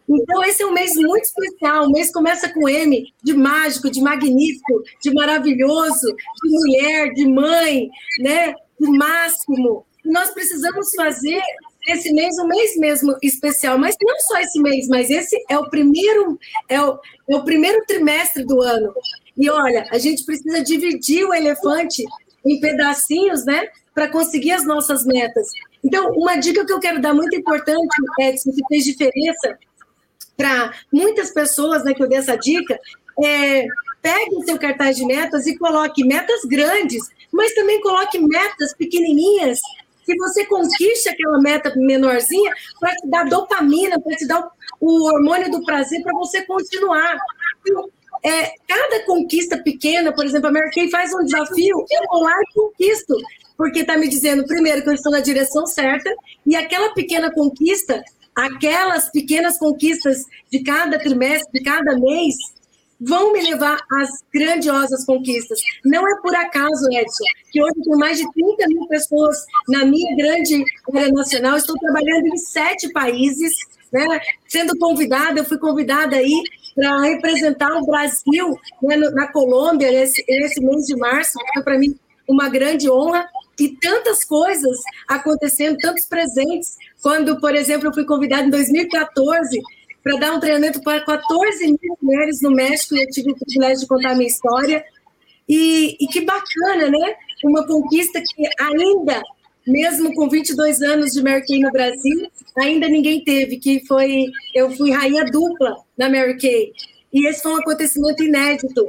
Então, 0.08 0.42
esse 0.44 0.62
é 0.62 0.66
um 0.66 0.72
mês 0.72 0.94
muito 0.96 1.24
especial. 1.24 1.84
O 1.84 1.90
mês 1.90 2.10
começa 2.10 2.50
com 2.52 2.66
M, 2.66 3.12
de 3.22 3.34
mágico, 3.34 3.90
de 3.90 4.00
magnífico, 4.00 4.82
de 5.02 5.12
maravilhoso, 5.12 6.06
de 6.42 6.50
mulher, 6.50 7.12
de 7.12 7.26
mãe, 7.26 7.90
né? 8.20 8.54
de 8.80 8.90
máximo. 8.96 9.84
E 10.02 10.10
nós 10.10 10.30
precisamos 10.30 10.88
fazer 10.96 11.40
esse 11.86 12.10
mês 12.14 12.34
um 12.38 12.46
mês 12.46 12.76
mesmo 12.78 13.14
especial, 13.22 13.78
mas 13.78 13.94
não 14.02 14.18
só 14.20 14.38
esse 14.38 14.58
mês, 14.60 14.88
mas 14.88 15.10
esse 15.10 15.36
é 15.50 15.58
o 15.58 15.68
primeiro 15.68 16.38
é 16.68 16.80
o, 16.80 16.98
é 17.28 17.36
o 17.36 17.44
primeiro 17.44 17.84
trimestre 17.86 18.42
do 18.44 18.62
ano. 18.62 18.94
E 19.36 19.50
olha, 19.50 19.86
a 19.90 19.98
gente 19.98 20.24
precisa 20.24 20.62
dividir 20.62 21.24
o 21.26 21.34
elefante 21.34 22.02
em 22.44 22.58
pedacinhos, 22.58 23.44
né? 23.44 23.68
Para 23.94 24.08
conseguir 24.08 24.52
as 24.52 24.66
nossas 24.66 25.04
metas. 25.04 25.48
Então, 25.82 26.10
uma 26.12 26.36
dica 26.36 26.66
que 26.66 26.72
eu 26.72 26.80
quero 26.80 27.00
dar 27.00 27.14
muito 27.14 27.36
importante, 27.36 27.94
Edson, 28.20 28.50
que 28.50 28.66
fez 28.68 28.84
diferença 28.84 29.58
para 30.36 30.72
muitas 30.92 31.30
pessoas, 31.30 31.84
né, 31.84 31.94
que 31.94 32.02
eu 32.02 32.08
dei 32.08 32.18
essa 32.18 32.36
dica, 32.36 32.78
é 33.22 33.66
pegue 34.02 34.36
o 34.36 34.44
seu 34.44 34.58
cartaz 34.58 34.96
de 34.96 35.06
metas 35.06 35.46
e 35.46 35.56
coloque 35.56 36.04
metas 36.04 36.42
grandes, 36.44 37.02
mas 37.32 37.54
também 37.54 37.80
coloque 37.80 38.18
metas 38.18 38.74
pequenininhas 38.74 39.58
que 40.04 40.14
você 40.16 40.44
conquiste 40.44 41.08
aquela 41.08 41.40
meta 41.40 41.72
menorzinha 41.74 42.52
para 42.78 42.94
te 42.94 43.08
dar 43.08 43.24
dopamina, 43.24 43.98
para 43.98 44.14
te 44.14 44.26
dar 44.26 44.46
o 44.78 45.06
hormônio 45.06 45.50
do 45.50 45.64
prazer 45.64 46.02
para 46.02 46.12
você 46.18 46.42
continuar. 46.42 47.16
Então, 47.66 47.88
é, 48.22 48.52
cada 48.68 49.06
conquista 49.06 49.56
pequena, 49.56 50.12
por 50.12 50.26
exemplo, 50.26 50.48
a 50.48 50.52
Mary 50.52 50.70
Kay 50.70 50.90
faz 50.90 51.14
um 51.14 51.24
desafio, 51.24 51.86
eu 51.90 52.02
vou 52.10 52.22
lá 52.22 52.38
e 52.42 52.54
conquisto, 52.54 53.16
porque 53.56 53.80
está 53.80 53.96
me 53.96 54.08
dizendo, 54.08 54.46
primeiro, 54.46 54.82
que 54.82 54.88
eu 54.88 54.94
estou 54.94 55.12
na 55.12 55.20
direção 55.20 55.66
certa, 55.66 56.12
e 56.46 56.56
aquela 56.56 56.92
pequena 56.92 57.32
conquista, 57.32 58.02
aquelas 58.34 59.10
pequenas 59.10 59.58
conquistas 59.58 60.18
de 60.50 60.62
cada 60.62 60.98
trimestre, 60.98 61.52
de 61.52 61.62
cada 61.62 61.98
mês, 61.98 62.34
vão 63.00 63.32
me 63.32 63.42
levar 63.42 63.78
às 64.00 64.08
grandiosas 64.32 65.04
conquistas. 65.04 65.58
Não 65.84 66.08
é 66.08 66.20
por 66.20 66.34
acaso, 66.34 66.88
Edson, 66.90 67.24
que 67.52 67.62
hoje 67.62 67.74
tem 67.84 67.96
mais 67.96 68.18
de 68.18 68.32
30 68.32 68.68
mil 68.68 68.86
pessoas 68.88 69.36
na 69.68 69.84
minha 69.84 70.16
grande 70.16 70.64
área 70.94 71.12
nacional, 71.12 71.56
estou 71.56 71.76
trabalhando 71.78 72.26
em 72.26 72.36
sete 72.36 72.90
países, 72.92 73.52
né? 73.92 74.06
Sendo 74.48 74.76
convidada, 74.78 75.38
eu 75.38 75.44
fui 75.44 75.58
convidada 75.58 76.16
aí 76.16 76.42
para 76.74 77.02
representar 77.02 77.72
o 77.76 77.86
Brasil 77.86 78.58
né, 78.82 78.96
na 78.96 79.28
Colômbia 79.28 79.92
nesse, 79.92 80.24
nesse 80.28 80.60
mês 80.60 80.84
de 80.86 80.96
março, 80.96 81.38
foi 81.52 81.62
para 81.62 81.78
mim 81.78 81.94
uma 82.28 82.48
grande 82.48 82.90
honra 82.90 83.24
e 83.58 83.68
tantas 83.76 84.24
coisas 84.24 84.78
acontecendo, 85.08 85.78
tantos 85.78 86.06
presentes. 86.06 86.76
Quando, 87.02 87.40
por 87.40 87.54
exemplo, 87.54 87.88
eu 87.88 87.94
fui 87.94 88.04
convidada 88.04 88.44
em 88.44 88.50
2014 88.50 89.60
para 90.02 90.18
dar 90.18 90.32
um 90.34 90.40
treinamento 90.40 90.82
para 90.82 91.04
14 91.04 91.66
mil 91.66 91.98
mulheres 92.02 92.40
no 92.42 92.50
México, 92.50 92.94
e 92.94 93.02
eu 93.02 93.10
tive 93.10 93.32
o 93.32 93.36
privilégio 93.36 93.80
de 93.80 93.86
contar 93.86 94.10
a 94.10 94.14
minha 94.14 94.28
história. 94.28 94.84
E, 95.48 95.96
e 96.00 96.06
que 96.08 96.22
bacana, 96.22 96.90
né? 96.90 97.14
Uma 97.42 97.66
conquista 97.66 98.20
que 98.20 98.48
ainda, 98.60 99.22
mesmo 99.66 100.14
com 100.14 100.28
22 100.28 100.82
anos 100.82 101.12
de 101.12 101.22
Mary 101.22 101.44
Kay 101.46 101.60
no 101.60 101.70
Brasil, 101.70 102.28
ainda 102.58 102.88
ninguém 102.88 103.24
teve, 103.24 103.58
que 103.58 103.84
foi, 103.86 104.26
eu 104.54 104.70
fui 104.70 104.90
rainha 104.90 105.24
dupla 105.24 105.76
na 105.96 106.08
Mary 106.08 106.38
Kay. 106.38 106.72
E 107.12 107.28
esse 107.28 107.42
foi 107.42 107.52
um 107.52 107.58
acontecimento 107.58 108.22
inédito. 108.22 108.86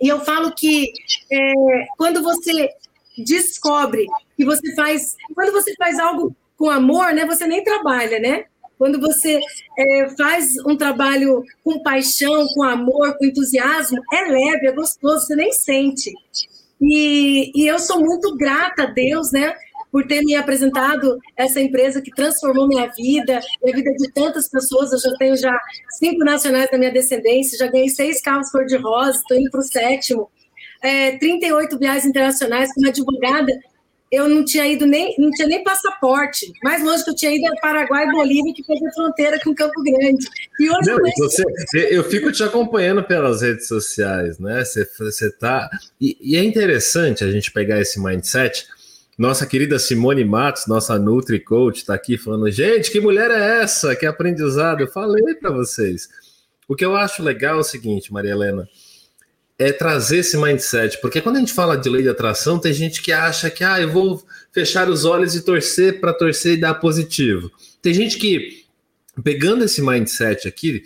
E 0.00 0.08
eu 0.08 0.20
falo 0.20 0.52
que 0.54 0.92
é, 1.30 1.52
quando 1.96 2.22
você 2.22 2.68
descobre 3.22 4.06
que 4.36 4.44
você 4.44 4.74
faz, 4.74 5.16
quando 5.34 5.52
você 5.52 5.74
faz 5.76 5.98
algo 5.98 6.34
com 6.56 6.70
amor, 6.70 7.12
né, 7.12 7.24
você 7.26 7.46
nem 7.46 7.62
trabalha, 7.62 8.18
né? 8.18 8.44
Quando 8.78 9.00
você 9.00 9.40
é, 9.78 10.08
faz 10.16 10.52
um 10.66 10.76
trabalho 10.76 11.42
com 11.62 11.82
paixão, 11.82 12.46
com 12.54 12.62
amor, 12.62 13.16
com 13.16 13.24
entusiasmo, 13.24 14.00
é 14.12 14.22
leve, 14.22 14.66
é 14.66 14.72
gostoso, 14.72 15.26
você 15.26 15.36
nem 15.36 15.52
sente. 15.52 16.12
E, 16.80 17.52
e 17.54 17.66
eu 17.66 17.78
sou 17.78 18.00
muito 18.00 18.36
grata 18.36 18.82
a 18.82 18.86
Deus, 18.86 19.30
né? 19.32 19.54
Por 19.92 20.06
ter 20.08 20.22
me 20.22 20.34
apresentado 20.34 21.18
essa 21.36 21.60
empresa 21.60 22.02
que 22.02 22.10
transformou 22.10 22.66
minha 22.66 22.88
vida, 22.88 23.38
a 23.38 23.66
vida 23.76 23.92
de 23.92 24.12
tantas 24.12 24.48
pessoas. 24.48 24.92
Eu 24.92 24.98
já 24.98 25.16
tenho 25.18 25.36
já 25.36 25.56
cinco 25.98 26.24
nacionais 26.24 26.68
da 26.68 26.76
minha 26.76 26.90
descendência, 26.92 27.56
já 27.56 27.68
ganhei 27.68 27.88
seis 27.88 28.20
carros 28.20 28.50
cor-de-rosa, 28.50 29.18
estou 29.18 29.38
indo 29.38 29.50
para 29.50 29.60
o 29.60 29.62
sétimo. 29.62 30.28
É, 30.84 31.16
38 31.18 31.78
viagens 31.78 32.04
internacionais 32.04 32.72
como 32.74 32.86
advogada 32.86 33.52
eu 34.14 34.28
não 34.28 34.44
tinha 34.44 34.66
ido 34.66 34.86
nem, 34.86 35.12
não 35.18 35.30
tinha 35.32 35.48
nem 35.48 35.64
passaporte. 35.64 36.52
Mais 36.62 36.84
longe 36.84 37.02
que 37.02 37.10
eu 37.10 37.16
tinha 37.16 37.34
ido 37.34 37.46
era 37.46 37.56
Paraguai 37.56 38.06
e 38.06 38.12
Bolívia, 38.12 38.54
que 38.54 38.62
fez 38.62 38.80
a 38.80 38.92
fronteira 38.92 39.40
com 39.42 39.52
Campo 39.54 39.82
Grande. 39.82 40.24
E 40.60 40.70
hoje 40.70 40.90
não, 40.90 40.98
você, 41.18 41.42
eu 41.90 42.04
fico 42.04 42.30
te 42.30 42.44
acompanhando 42.44 43.02
pelas 43.02 43.42
redes 43.42 43.66
sociais, 43.66 44.38
né? 44.38 44.64
Você, 44.64 44.88
você 44.98 45.30
tá. 45.32 45.68
E, 46.00 46.16
e, 46.20 46.36
é 46.36 46.44
interessante 46.44 47.24
a 47.24 47.30
gente 47.30 47.50
pegar 47.50 47.80
esse 47.80 48.00
mindset. 48.00 48.66
Nossa 49.18 49.46
querida 49.46 49.78
Simone 49.78 50.24
Matos, 50.24 50.66
nossa 50.66 50.98
Nutri 50.98 51.40
Coach, 51.40 51.78
está 51.78 51.94
aqui 51.94 52.16
falando: 52.16 52.48
gente, 52.50 52.92
que 52.92 53.00
mulher 53.00 53.32
é 53.32 53.62
essa? 53.62 53.96
Que 53.96 54.06
aprendizado! 54.06 54.80
Eu 54.80 54.88
falei 54.88 55.34
para 55.34 55.50
vocês. 55.50 56.08
O 56.68 56.76
que 56.76 56.84
eu 56.84 56.94
acho 56.94 57.22
legal 57.22 57.56
é 57.56 57.60
o 57.60 57.64
seguinte, 57.64 58.12
Maria 58.12 58.30
Helena 58.30 58.68
é 59.58 59.72
trazer 59.72 60.18
esse 60.18 60.36
mindset, 60.36 61.00
porque 61.00 61.20
quando 61.20 61.36
a 61.36 61.38
gente 61.38 61.52
fala 61.52 61.76
de 61.76 61.88
lei 61.88 62.02
de 62.02 62.08
atração, 62.08 62.58
tem 62.58 62.72
gente 62.72 63.00
que 63.00 63.12
acha 63.12 63.48
que 63.48 63.62
ah, 63.62 63.80
eu 63.80 63.90
vou 63.90 64.24
fechar 64.52 64.88
os 64.88 65.04
olhos 65.04 65.34
e 65.34 65.42
torcer 65.42 66.00
para 66.00 66.12
torcer 66.12 66.54
e 66.54 66.60
dar 66.60 66.74
positivo. 66.74 67.50
Tem 67.80 67.94
gente 67.94 68.18
que, 68.18 68.64
pegando 69.22 69.64
esse 69.64 69.80
mindset 69.80 70.48
aqui, 70.48 70.82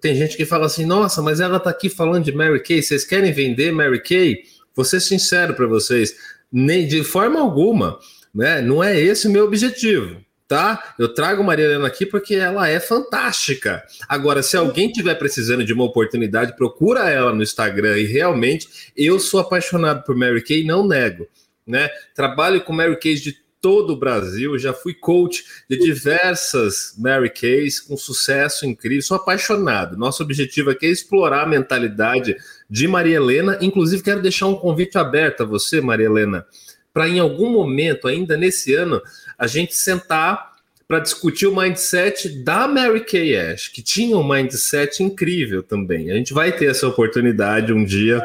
tem 0.00 0.14
gente 0.14 0.36
que 0.36 0.46
fala 0.46 0.66
assim: 0.66 0.86
nossa, 0.86 1.20
mas 1.20 1.40
ela 1.40 1.56
está 1.56 1.70
aqui 1.70 1.88
falando 1.88 2.24
de 2.24 2.32
Mary 2.32 2.62
Kay, 2.62 2.82
vocês 2.82 3.04
querem 3.04 3.32
vender 3.32 3.72
Mary 3.72 4.00
Kay? 4.02 4.44
Vou 4.74 4.84
ser 4.84 5.00
sincero 5.00 5.54
para 5.54 5.66
vocês, 5.66 6.14
nem 6.50 6.86
de 6.86 7.02
forma 7.02 7.40
alguma, 7.40 7.98
né? 8.34 8.62
Não 8.62 8.82
é 8.82 8.98
esse 8.98 9.26
o 9.26 9.30
meu 9.30 9.44
objetivo 9.44 10.22
tá? 10.52 10.94
Eu 10.98 11.08
trago 11.08 11.42
Maria 11.42 11.64
Helena 11.64 11.86
aqui 11.86 12.04
porque 12.04 12.34
ela 12.34 12.68
é 12.68 12.78
fantástica. 12.78 13.82
Agora, 14.06 14.42
se 14.42 14.54
alguém 14.54 14.92
tiver 14.92 15.14
precisando 15.14 15.64
de 15.64 15.72
uma 15.72 15.84
oportunidade, 15.84 16.54
procura 16.54 17.08
ela 17.08 17.32
no 17.32 17.42
Instagram 17.42 17.96
e 17.96 18.04
realmente 18.04 18.68
eu 18.94 19.18
sou 19.18 19.40
apaixonado 19.40 20.04
por 20.04 20.14
Mary 20.14 20.44
Kay, 20.44 20.62
não 20.62 20.86
nego, 20.86 21.26
né? 21.66 21.88
Trabalho 22.14 22.60
com 22.60 22.70
Mary 22.70 23.00
Kay 23.00 23.14
de 23.14 23.34
todo 23.62 23.94
o 23.94 23.96
Brasil, 23.96 24.58
já 24.58 24.74
fui 24.74 24.92
coach 24.92 25.42
de 25.70 25.78
diversas 25.78 26.94
Mary 26.98 27.30
Kays 27.30 27.80
com 27.80 27.96
sucesso 27.96 28.66
incrível, 28.66 29.00
sou 29.00 29.16
apaixonado. 29.16 29.96
Nosso 29.96 30.22
objetivo 30.22 30.68
aqui 30.68 30.84
é 30.84 30.90
explorar 30.90 31.44
a 31.44 31.48
mentalidade 31.48 32.36
de 32.68 32.86
Maria 32.86 33.16
Helena, 33.16 33.56
inclusive 33.62 34.02
quero 34.02 34.20
deixar 34.20 34.48
um 34.48 34.56
convite 34.56 34.98
aberto 34.98 35.44
a 35.44 35.46
você, 35.46 35.80
Maria 35.80 36.06
Helena, 36.06 36.44
para 36.92 37.08
em 37.08 37.18
algum 37.18 37.50
momento, 37.50 38.06
ainda 38.06 38.36
nesse 38.36 38.74
ano, 38.74 39.00
a 39.42 39.48
gente 39.48 39.74
sentar 39.74 40.52
para 40.86 41.00
discutir 41.00 41.48
o 41.48 41.56
mindset 41.56 42.28
da 42.44 42.68
Mary 42.68 43.04
Kay 43.04 43.36
Ash, 43.36 43.66
que 43.66 43.82
tinha 43.82 44.16
um 44.16 44.22
mindset 44.22 45.02
incrível 45.02 45.64
também. 45.64 46.12
A 46.12 46.14
gente 46.14 46.32
vai 46.32 46.52
ter 46.52 46.70
essa 46.70 46.86
oportunidade 46.86 47.72
um 47.72 47.84
dia. 47.84 48.20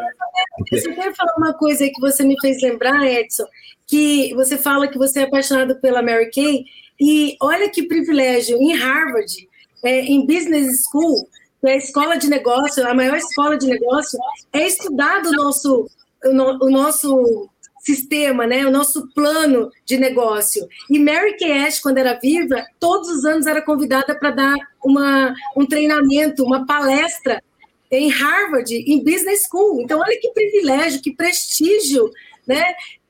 Só 0.76 0.94
quero 0.94 1.16
falar 1.16 1.34
uma 1.40 1.54
coisa 1.56 1.88
que 1.88 2.00
você 2.00 2.24
me 2.24 2.40
fez 2.40 2.62
lembrar, 2.62 3.04
Edson, 3.04 3.46
que 3.88 4.32
você 4.36 4.60
fala 4.60 4.88
que 4.88 5.00
você 5.00 5.22
é 5.22 5.24
apaixonado 5.24 5.82
pela 5.82 6.04
Mary 6.04 6.30
Kay, 6.30 6.66
e 7.02 7.36
olha 7.42 7.68
que 7.68 7.88
privilégio, 7.88 8.56
em 8.58 8.76
Harvard, 8.76 9.50
é, 9.84 10.02
em 10.02 10.24
Business 10.24 10.84
School, 10.92 11.28
que 11.60 11.68
é 11.68 11.74
a 11.74 11.78
escola 11.78 12.16
de 12.16 12.30
negócio, 12.30 12.88
a 12.88 12.94
maior 12.94 13.18
escola 13.18 13.58
de 13.58 13.66
negócio, 13.66 14.20
é 14.54 14.68
estudado 14.68 15.30
o 15.30 15.32
nosso, 15.32 15.90
o, 16.24 16.32
no, 16.32 16.66
o 16.66 16.70
nosso 16.70 17.50
sistema, 17.80 18.46
né, 18.46 18.66
o 18.66 18.72
nosso 18.72 19.08
plano 19.14 19.70
de 19.86 19.98
negócio. 19.98 20.68
E 20.90 21.00
Mary 21.00 21.38
Kay 21.38 21.52
Ash, 21.66 21.80
quando 21.80 21.98
era 21.98 22.20
viva, 22.20 22.66
todos 22.80 23.10
os 23.10 23.26
anos 23.26 23.46
era 23.46 23.62
convidada 23.62 24.18
para 24.18 24.32
dar 24.32 24.56
uma, 24.84 25.34
um 25.56 25.66
treinamento, 25.66 26.44
uma 26.44 26.66
palestra 26.66 27.42
em 27.90 28.10
Harvard, 28.10 28.74
em 28.74 29.04
Business 29.04 29.42
School. 29.50 29.82
Então, 29.82 30.00
olha 30.00 30.20
que 30.20 30.32
privilégio, 30.32 31.02
que 31.02 31.16
prestígio, 31.16 32.10
né, 32.46 32.64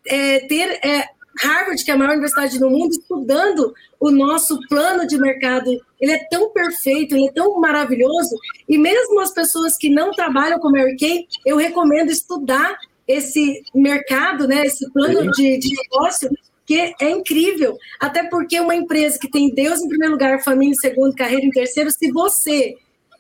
é, 0.05 0.39
ter 0.41 0.80
é, 0.86 1.09
Harvard, 1.41 1.84
que 1.84 1.91
é 1.91 1.93
a 1.93 1.97
maior 1.97 2.11
universidade 2.11 2.59
do 2.59 2.70
mundo, 2.70 2.91
estudando 2.91 3.74
o 3.99 4.11
nosso 4.11 4.59
plano 4.68 5.05
de 5.05 5.18
mercado. 5.18 5.70
Ele 5.99 6.11
é 6.11 6.28
tão 6.30 6.51
perfeito, 6.51 7.15
ele 7.15 7.28
é 7.28 7.32
tão 7.32 7.59
maravilhoso. 7.59 8.36
E 8.68 8.78
mesmo 8.78 9.20
as 9.20 9.34
pessoas 9.34 9.78
que 9.78 9.89
não 9.89 10.11
trabalham 10.11 10.59
com 10.59 10.72
Mary 10.72 10.95
Kay, 10.97 11.28
eu 11.45 11.57
recomendo 11.57 12.11
estudar 12.11 12.78
esse 13.08 13.64
mercado, 13.74 14.47
né, 14.47 14.66
esse 14.66 14.91
plano 14.91 15.32
de, 15.32 15.58
de 15.58 15.70
negócio 15.76 16.30
que 16.66 16.93
é 16.99 17.10
incrível. 17.10 17.78
Até 17.99 18.30
porque 18.30 18.60
uma 18.60 18.76
empresa 18.76 19.18
que 19.18 19.32
tem 19.32 19.53
Deus 19.53 19.80
em 19.80 19.88
primeiro 19.88 20.14
lugar, 20.14 20.43
família 20.43 20.74
em 20.74 20.76
segundo, 20.76 21.16
carreira 21.16 21.45
em 21.45 21.49
terceiro, 21.49 21.89
se 21.89 22.12
você 22.12 22.76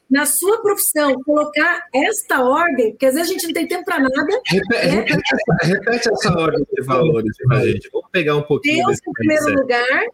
na 0.09 0.25
sua 0.25 0.61
profissão 0.61 1.21
colocar 1.23 1.85
esta 1.93 2.41
ordem, 2.41 2.91
porque 2.91 3.05
às 3.05 3.15
vezes 3.15 3.29
a 3.29 3.33
gente 3.33 3.47
não 3.47 3.53
tem 3.53 3.67
tempo 3.67 3.85
para 3.85 3.99
nada. 3.99 4.41
Repete, 4.45 4.75
é, 4.75 4.87
repete, 4.87 5.21
essa, 5.33 5.67
repete, 5.67 6.09
essa, 6.09 6.37
ordem 6.37 6.65
de 6.73 6.81
valores 6.83 7.37
para 7.45 7.65
gente. 7.65 7.89
Vamos 7.91 8.09
pegar 8.11 8.35
um 8.35 8.41
pouquinho. 8.41 8.85
Deus 8.85 8.99
em 9.05 9.11
primeiro 9.13 9.61
lugar, 9.61 10.05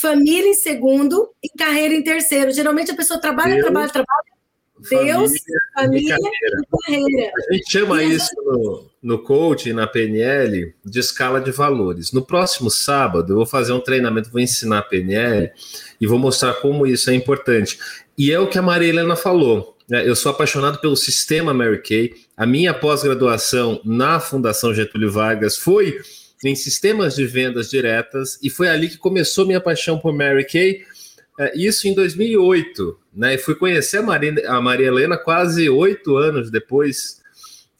família 0.00 0.50
em 0.50 0.54
segundo 0.54 1.30
e 1.42 1.48
carreira 1.48 1.94
em 1.94 2.02
terceiro. 2.02 2.50
Geralmente 2.50 2.90
a 2.90 2.96
pessoa 2.96 3.20
trabalha, 3.20 3.54
Deus, 3.54 3.64
trabalha, 3.64 3.88
trabalha, 3.88 4.37
Deus, 4.88 5.32
família, 5.74 6.16
família 6.16 6.16
e, 6.16 6.82
carreira. 6.84 7.32
A 7.36 7.54
gente 7.54 7.70
chama 7.70 8.02
isso 8.02 8.30
no, 8.36 8.86
no 9.02 9.18
coaching, 9.18 9.72
na 9.72 9.86
PNL, 9.86 10.74
de 10.84 11.00
escala 11.00 11.40
de 11.40 11.50
valores. 11.50 12.12
No 12.12 12.24
próximo 12.24 12.70
sábado, 12.70 13.32
eu 13.32 13.36
vou 13.36 13.46
fazer 13.46 13.72
um 13.72 13.80
treinamento, 13.80 14.30
vou 14.30 14.40
ensinar 14.40 14.78
a 14.78 14.82
PNL 14.82 15.50
e 16.00 16.06
vou 16.06 16.18
mostrar 16.18 16.54
como 16.54 16.86
isso 16.86 17.10
é 17.10 17.14
importante. 17.14 17.78
E 18.16 18.30
é 18.30 18.38
o 18.38 18.48
que 18.48 18.58
a 18.58 18.62
Maria 18.62 18.88
Helena 18.88 19.16
falou. 19.16 19.76
Né? 19.88 20.08
Eu 20.08 20.14
sou 20.14 20.30
apaixonado 20.30 20.78
pelo 20.80 20.96
sistema 20.96 21.52
Mary 21.52 21.82
Kay. 21.82 22.14
A 22.36 22.46
minha 22.46 22.72
pós-graduação 22.72 23.80
na 23.84 24.20
Fundação 24.20 24.74
Getúlio 24.74 25.10
Vargas 25.10 25.56
foi 25.56 25.98
em 26.44 26.54
sistemas 26.54 27.16
de 27.16 27.26
vendas 27.26 27.68
diretas 27.68 28.38
e 28.42 28.48
foi 28.48 28.68
ali 28.68 28.88
que 28.88 28.96
começou 28.96 29.44
minha 29.44 29.60
paixão 29.60 29.98
por 29.98 30.12
Mary 30.12 30.44
Kay 30.44 30.82
é, 31.38 31.56
isso 31.56 31.86
em 31.86 31.94
2008, 31.94 32.98
né? 33.18 33.34
E 33.34 33.38
fui 33.38 33.56
conhecer 33.56 33.98
a 33.98 34.02
Maria, 34.02 34.32
a 34.48 34.60
Maria 34.60 34.86
Helena 34.86 35.18
quase 35.18 35.68
oito 35.68 36.16
anos 36.16 36.52
depois. 36.52 37.20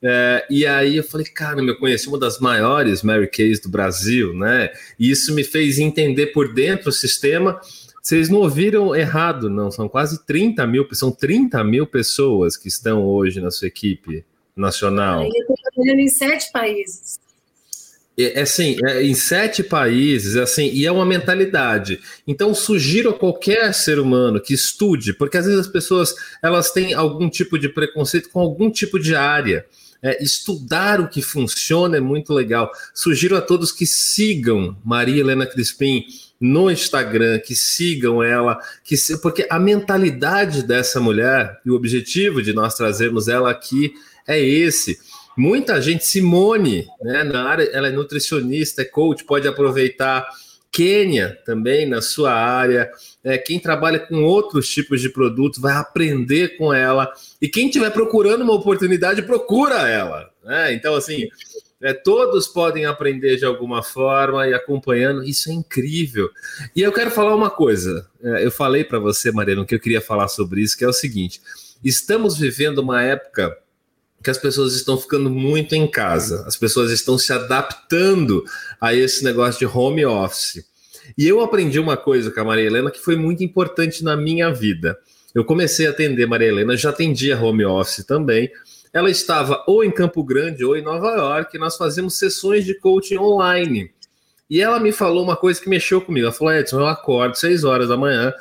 É, 0.03 0.45
e 0.51 0.67
aí 0.67 0.97
eu 0.97 1.05
falei, 1.05 1.27
cara, 1.27 1.61
eu 1.61 1.79
conheci 1.79 2.09
uma 2.09 2.19
das 2.19 2.41
maiores 2.41 3.05
Mary 3.05 3.29
Kays 3.29 3.61
do 3.61 3.69
Brasil, 3.69 4.35
né? 4.35 4.71
E 4.99 5.11
isso 5.11 5.33
me 5.33 5.45
fez 5.45 5.79
entender 5.79 6.29
por 6.29 6.53
dentro 6.53 6.89
o 6.89 6.93
sistema. 6.93 7.61
Vocês 8.03 8.29
não 8.29 8.39
ouviram 8.39 8.97
errado, 8.97 9.49
não. 9.49 9.71
São 9.71 9.89
quase 9.89 10.27
30 10.27 10.67
mil, 10.67 10.89
são 10.93 11.13
30 11.13 11.63
mil 11.63 11.87
pessoas 11.87 12.57
que 12.57 12.67
estão 12.67 13.05
hoje 13.05 13.41
na 13.41 13.53
sua 13.53 13.69
equipe 13.69 14.25
nacional. 14.57 15.23
Ele 15.23 15.39
está 15.39 15.55
trabalhando 15.63 16.01
em 16.01 16.09
sete 16.09 16.51
países. 16.51 17.21
É, 18.19 18.41
é 18.41 18.43
assim, 18.43 18.77
é, 18.85 19.03
em 19.05 19.15
sete 19.15 19.63
países, 19.63 20.35
é 20.35 20.43
assim, 20.43 20.69
e 20.73 20.85
é 20.85 20.91
uma 20.91 21.07
mentalidade. 21.07 22.01
Então, 22.27 22.53
sugiro 22.53 23.11
a 23.11 23.15
qualquer 23.15 23.73
ser 23.73 23.99
humano 23.99 24.41
que 24.41 24.53
estude, 24.53 25.13
porque 25.13 25.39
às 25.39 25.47
vezes 25.47 25.61
as 25.61 25.69
pessoas 25.69 26.15
elas 26.43 26.73
têm 26.73 26.93
algum 26.93 27.31
tipo 27.31 27.59
de 27.59 27.69
preconceito 27.69 28.29
com 28.31 28.41
algum 28.41 28.71
tipo 28.71 28.99
de 28.99 29.15
área. 29.15 29.65
É, 30.01 30.23
estudar 30.23 31.01
o 31.01 31.09
que 31.09 31.21
funciona 31.21 31.97
é 31.97 32.01
muito 32.01 32.33
legal. 32.33 32.71
Sugiro 32.95 33.37
a 33.37 33.41
todos 33.41 33.73
que 33.73 33.85
sigam 33.85 34.77
Maria 34.85 35.21
Helena 35.21 35.45
Crispim 35.45 36.05
no 36.41 36.71
Instagram, 36.71 37.41
que 37.41 37.57
sigam 37.57 38.23
ela, 38.23 38.61
que 38.85 38.95
porque 39.21 39.45
a 39.51 39.59
mentalidade 39.59 40.63
dessa 40.63 41.01
mulher 41.01 41.59
e 41.67 41.71
o 41.71 41.75
objetivo 41.75 42.41
de 42.41 42.53
nós 42.53 42.75
trazermos 42.75 43.27
ela 43.27 43.51
aqui 43.51 43.93
é 44.27 44.39
esse. 44.41 44.99
Muita 45.39 45.81
gente, 45.81 46.05
Simone, 46.05 46.89
né, 47.01 47.23
na 47.23 47.45
área, 47.45 47.71
ela 47.73 47.87
é 47.87 47.93
nutricionista, 47.93 48.83
é 48.83 48.85
coach, 48.85 49.23
pode 49.23 49.47
aproveitar. 49.47 50.29
Quênia 50.71 51.39
também 51.47 51.87
na 51.87 52.03
sua 52.03 52.33
área. 52.33 52.91
É, 53.23 53.39
quem 53.39 53.61
trabalha 53.61 54.01
com 54.01 54.25
outros 54.25 54.69
tipos 54.69 55.01
de 55.01 55.09
produtos 55.09 55.61
vai 55.61 55.75
aprender 55.75 56.57
com 56.59 56.75
ela. 56.75 57.11
E 57.41 57.49
quem 57.49 57.67
estiver 57.67 57.91
procurando 57.91 58.43
uma 58.43 58.53
oportunidade, 58.53 59.23
procura 59.23 59.89
ela. 59.89 60.29
Né? 60.45 60.75
Então, 60.75 60.97
assim, 60.97 61.29
é, 61.81 61.93
todos 61.93 62.49
podem 62.49 62.85
aprender 62.85 63.37
de 63.37 63.45
alguma 63.45 63.81
forma 63.81 64.47
e 64.49 64.53
acompanhando. 64.53 65.23
Isso 65.23 65.51
é 65.51 65.55
incrível. 65.55 66.29
E 66.75 66.83
eu 66.83 66.93
quero 66.93 67.13
falar 67.13 67.35
uma 67.35 67.49
coisa. 67.49 68.09
É, 68.21 68.45
eu 68.45 68.51
falei 68.51 68.83
para 68.83 68.99
você, 68.99 69.31
Mariano, 69.31 69.65
que 69.65 69.75
eu 69.77 69.81
queria 69.81 70.01
falar 70.01 70.27
sobre 70.27 70.63
isso, 70.63 70.77
que 70.77 70.85
é 70.85 70.89
o 70.89 70.93
seguinte: 70.93 71.41
estamos 71.83 72.37
vivendo 72.37 72.79
uma 72.79 73.03
época 73.05 73.57
que 74.23 74.31
as 74.31 74.39
pessoas 74.39 74.75
estão 74.75 74.99
ficando 74.99 75.31
muito 75.31 75.75
em 75.75 75.87
casa, 75.89 76.45
as 76.47 76.57
pessoas 76.57 76.91
estão 76.91 77.17
se 77.17 77.33
adaptando 77.33 78.45
a 78.81 78.95
esse 78.95 79.23
negócio 79.23 79.59
de 79.59 79.67
home 79.67 80.05
office. 80.05 80.65
E 81.17 81.27
eu 81.27 81.41
aprendi 81.41 81.79
uma 81.79 81.97
coisa 81.97 82.31
com 82.31 82.41
a 82.41 82.45
Maria 82.45 82.67
Helena 82.67 82.91
que 82.91 82.99
foi 82.99 83.17
muito 83.17 83.43
importante 83.43 84.05
na 84.05 84.17
minha 84.17 84.53
vida. 84.53 84.99
Eu 85.35 85.45
comecei 85.45 85.87
a 85.87 85.91
atender 85.91 86.27
Maria 86.27 86.49
Helena, 86.49 86.77
já 86.77 86.91
atendia 86.91 87.41
home 87.41 87.65
office 87.65 88.05
também. 88.05 88.51
Ela 88.93 89.11
estava 89.11 89.63
ou 89.67 89.85
em 89.85 89.91
Campo 89.91 90.23
Grande 90.25 90.65
ou 90.65 90.77
em 90.77 90.83
Nova 90.83 91.11
York, 91.11 91.57
e 91.57 91.61
nós 91.61 91.77
fazíamos 91.77 92.15
sessões 92.15 92.65
de 92.65 92.75
coaching 92.75 93.19
online. 93.19 93.91
E 94.51 94.61
ela 94.61 94.81
me 94.81 94.93
falou 94.93 95.23
uma 95.23 95.37
coisa 95.37 95.61
que 95.61 95.69
mexeu 95.69 96.01
comigo. 96.01 96.27
Ela 96.27 96.35
falou: 96.35 96.55
Edson, 96.55 96.81
eu 96.81 96.87
acordo 96.87 97.37
seis 97.37 97.65
horas 97.65 97.89
da 97.89 97.97
manhã, 97.97 98.33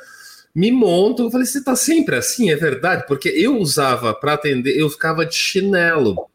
me 0.54 0.70
monto. 0.70 1.22
Eu 1.22 1.30
falei, 1.30 1.46
você 1.46 1.62
tá 1.62 1.76
sempre 1.76 2.16
assim? 2.16 2.50
É 2.50 2.56
verdade? 2.56 3.06
Porque 3.06 3.28
eu 3.28 3.58
usava 3.58 4.14
para 4.14 4.34
atender, 4.34 4.78
eu 4.78 4.88
ficava 4.88 5.24
de 5.24 5.34
chinelo. 5.34 6.28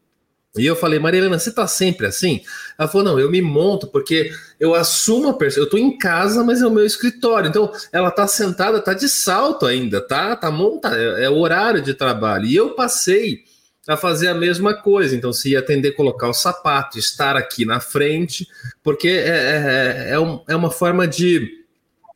E 0.56 0.64
eu 0.64 0.76
falei, 0.76 1.00
Marilena, 1.00 1.36
você 1.36 1.50
tá 1.50 1.66
sempre 1.66 2.06
assim? 2.06 2.40
Ela 2.78 2.88
falou, 2.88 3.04
não, 3.04 3.18
eu 3.18 3.28
me 3.28 3.42
monto 3.42 3.88
porque 3.88 4.30
eu 4.60 4.72
assumo 4.72 5.28
a 5.30 5.34
pessoa, 5.34 5.66
eu 5.66 5.70
tô 5.70 5.76
em 5.76 5.98
casa, 5.98 6.44
mas 6.44 6.62
é 6.62 6.66
o 6.66 6.70
meu 6.70 6.86
escritório. 6.86 7.48
Então, 7.48 7.72
ela 7.92 8.08
tá 8.08 8.26
sentada, 8.28 8.80
tá 8.80 8.94
de 8.94 9.08
salto 9.08 9.66
ainda, 9.66 10.00
tá? 10.00 10.36
Tá 10.36 10.52
montada, 10.52 10.96
é, 10.96 11.24
é 11.24 11.30
o 11.30 11.38
horário 11.38 11.82
de 11.82 11.92
trabalho. 11.92 12.46
E 12.46 12.54
eu 12.54 12.70
passei 12.70 13.42
a 13.86 13.96
fazer 13.96 14.28
a 14.28 14.34
mesma 14.34 14.74
coisa. 14.74 15.16
Então, 15.16 15.32
se 15.32 15.50
ia 15.50 15.58
atender, 15.58 15.92
colocar 15.92 16.28
o 16.28 16.34
sapato, 16.34 17.00
estar 17.00 17.36
aqui 17.36 17.64
na 17.64 17.80
frente, 17.80 18.46
porque 18.80 19.08
é, 19.08 20.06
é, 20.06 20.10
é, 20.10 20.20
um, 20.20 20.40
é 20.48 20.54
uma 20.54 20.70
forma 20.70 21.06
de 21.06 21.64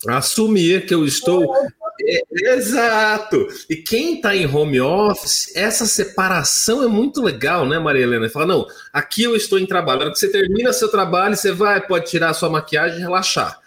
assumir 0.07 0.87
que 0.87 0.95
eu 0.95 1.05
estou 1.05 1.53
é, 2.01 2.23
exato. 2.55 3.47
E 3.69 3.77
quem 3.77 4.17
está 4.17 4.35
em 4.35 4.47
home 4.47 4.81
office, 4.81 5.55
essa 5.57 5.87
separação 5.87 6.83
é 6.83 6.87
muito 6.87 7.21
legal, 7.21 7.67
né, 7.67 7.79
Maria 7.79 8.03
Helena? 8.03 8.29
Fala, 8.29 8.47
não, 8.47 8.67
aqui 8.93 9.25
eu 9.25 9.35
estou 9.35 9.59
em 9.59 9.67
trabalho. 9.67 9.99
Na 9.99 10.05
hora 10.07 10.13
que 10.13 10.19
você 10.19 10.31
termina 10.31 10.73
seu 10.73 10.89
trabalho, 10.89 11.37
você 11.37 11.53
vai, 11.53 11.85
pode 11.87 12.11
tirar 12.11 12.31
a 12.31 12.35
sua 12.35 12.49
maquiagem 12.49 12.99
e 12.99 13.03
relaxar. 13.03 13.61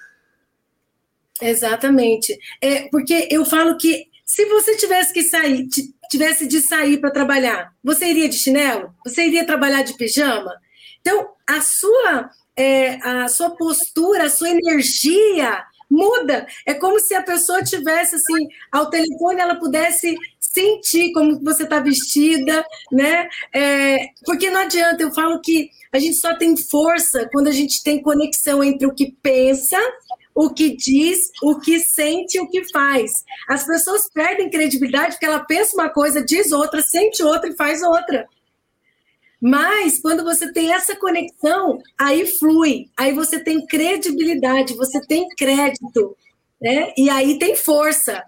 Exatamente. 1.42 2.38
É, 2.62 2.88
porque 2.90 3.28
eu 3.32 3.44
falo 3.46 3.78
que 3.78 4.06
se 4.26 4.46
você 4.46 4.78
tivesse 4.78 5.14
que 5.14 5.24
sair, 5.24 5.68
tivesse 6.10 6.48
de 6.48 6.62
sair 6.62 6.98
para 6.98 7.12
trabalhar, 7.12 7.74
você 7.84 8.06
iria 8.06 8.30
de 8.30 8.38
chinelo? 8.38 8.94
Você 9.06 9.26
iria 9.26 9.46
trabalhar 9.46 9.82
de 9.82 9.98
pijama? 9.98 10.54
Então, 11.02 11.30
a 11.48 11.60
sua, 11.62 12.30
é, 12.56 12.96
a 13.06 13.28
sua 13.28 13.50
postura, 13.58 14.26
a 14.26 14.30
sua 14.30 14.50
energia 14.50 15.64
muda. 15.92 16.48
É 16.66 16.74
como 16.74 17.00
se 17.00 17.14
a 17.14 17.22
pessoa 17.22 17.62
tivesse 17.62 18.16
assim, 18.16 18.48
ao 18.72 18.90
telefone 18.90 19.42
ela 19.42 19.60
pudesse 19.60 20.16
sentir 20.40 21.12
como 21.12 21.40
você 21.44 21.64
está 21.64 21.80
vestida, 21.80 22.66
né? 22.92 23.28
É, 23.54 24.08
porque 24.26 24.50
não 24.50 24.62
adianta, 24.62 25.04
eu 25.04 25.14
falo 25.14 25.42
que 25.42 25.70
a 25.94 26.00
gente 26.00 26.16
só 26.16 26.36
tem 26.36 26.56
força 26.56 27.28
quando 27.32 27.48
a 27.48 27.52
gente 27.52 27.84
tem 27.84 28.02
conexão 28.02 28.64
entre 28.64 28.88
o 28.88 28.94
que 28.94 29.16
pensa, 29.22 29.78
o 30.34 30.50
que 30.50 30.76
diz, 30.76 31.20
o 31.44 31.60
que 31.60 31.80
sente 31.80 32.40
o 32.40 32.48
que 32.50 32.64
faz. 32.72 33.12
As 33.50 33.66
pessoas 33.66 34.10
perdem 34.14 34.50
credibilidade 34.50 35.14
porque 35.14 35.26
ela 35.26 35.42
pensa 35.42 35.76
uma 35.76 35.90
coisa, 35.90 36.24
diz 36.24 36.52
outra, 36.52 36.82
sente 36.82 37.22
outra 37.22 37.50
e 37.50 37.56
faz 37.56 37.82
outra. 37.82 38.28
Mas 39.42 40.00
quando 40.00 40.24
você 40.24 40.54
tem 40.54 40.72
essa 40.72 40.96
conexão, 40.96 41.82
aí 42.00 42.28
flui, 42.28 42.86
aí 42.96 43.12
você 43.12 43.40
tem 43.40 43.66
credibilidade, 43.66 44.76
você 44.76 45.02
tem 45.08 45.28
crédito, 45.30 46.16
né? 46.62 46.94
E 46.96 47.10
aí 47.10 47.40
tem 47.40 47.56
força. 47.56 48.24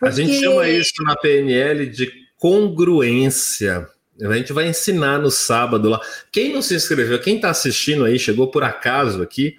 Porque... 0.00 0.20
A 0.20 0.24
gente 0.24 0.40
chama 0.40 0.68
isso 0.68 1.02
na 1.04 1.14
PNL 1.16 1.86
de 1.86 2.10
congruência. 2.36 3.86
A 4.20 4.34
gente 4.34 4.52
vai 4.52 4.68
ensinar 4.68 5.20
no 5.20 5.30
sábado 5.30 5.88
lá. 5.88 6.00
Quem 6.32 6.52
não 6.52 6.60
se 6.60 6.74
inscreveu, 6.74 7.20
quem 7.20 7.36
está 7.36 7.50
assistindo 7.50 8.04
aí, 8.04 8.18
chegou 8.18 8.50
por 8.50 8.64
acaso 8.64 9.22
aqui. 9.22 9.56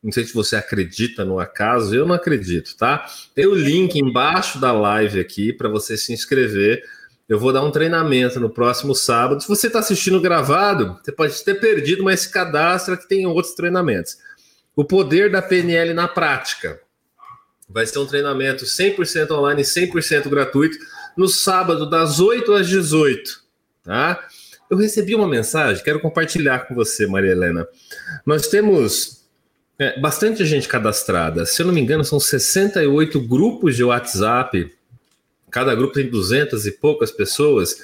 Não 0.00 0.12
sei 0.12 0.24
se 0.24 0.32
você 0.32 0.54
acredita 0.54 1.24
no 1.24 1.40
acaso, 1.40 1.92
eu 1.92 2.06
não 2.06 2.14
acredito, 2.14 2.76
tá? 2.76 3.04
Tem 3.34 3.46
o 3.46 3.54
link 3.54 3.96
embaixo 3.96 4.60
da 4.60 4.70
live 4.70 5.18
aqui 5.18 5.52
para 5.52 5.68
você 5.68 5.96
se 5.96 6.12
inscrever 6.12 6.84
eu 7.28 7.38
vou 7.38 7.52
dar 7.52 7.62
um 7.62 7.70
treinamento 7.70 8.38
no 8.38 8.48
próximo 8.48 8.94
sábado. 8.94 9.42
Se 9.42 9.48
você 9.48 9.66
está 9.66 9.80
assistindo 9.80 10.20
gravado, 10.20 10.98
você 11.02 11.10
pode 11.10 11.44
ter 11.44 11.56
perdido, 11.56 12.04
mas 12.04 12.20
se 12.20 12.30
cadastra 12.30 12.96
que 12.96 13.08
tem 13.08 13.26
outros 13.26 13.54
treinamentos. 13.54 14.18
O 14.76 14.84
poder 14.84 15.30
da 15.30 15.42
PNL 15.42 15.92
na 15.92 16.06
prática. 16.06 16.80
Vai 17.68 17.84
ser 17.84 17.98
um 17.98 18.06
treinamento 18.06 18.64
100% 18.64 19.32
online, 19.32 19.62
100% 19.62 20.28
gratuito, 20.28 20.78
no 21.16 21.26
sábado, 21.26 21.88
das 21.88 22.20
8 22.20 22.52
às 22.52 22.68
18. 22.68 23.40
Tá? 23.82 24.24
Eu 24.70 24.76
recebi 24.76 25.14
uma 25.14 25.26
mensagem, 25.26 25.82
quero 25.82 25.98
compartilhar 25.98 26.60
com 26.60 26.74
você, 26.76 27.08
Maria 27.08 27.32
Helena. 27.32 27.66
Nós 28.24 28.46
temos 28.46 29.24
é, 29.78 29.98
bastante 29.98 30.44
gente 30.44 30.68
cadastrada. 30.68 31.44
Se 31.44 31.60
eu 31.60 31.66
não 31.66 31.74
me 31.74 31.80
engano, 31.80 32.04
são 32.04 32.20
68 32.20 33.20
grupos 33.20 33.74
de 33.74 33.82
WhatsApp 33.82 34.75
cada 35.56 35.74
grupo 35.74 35.94
tem 35.94 36.06
200 36.06 36.66
e 36.66 36.70
poucas 36.70 37.10
pessoas. 37.10 37.78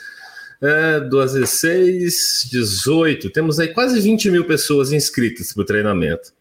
É, 0.61 1.01
16, 1.01 2.49
18, 2.53 3.31
temos 3.31 3.59
aí 3.59 3.69
quase 3.69 3.99
20 3.99 4.31
mil 4.31 4.45
pessoas 4.45 4.93
inscritas 4.93 5.55
para 5.55 5.63
o 5.63 5.65
treinamento. 5.65 6.35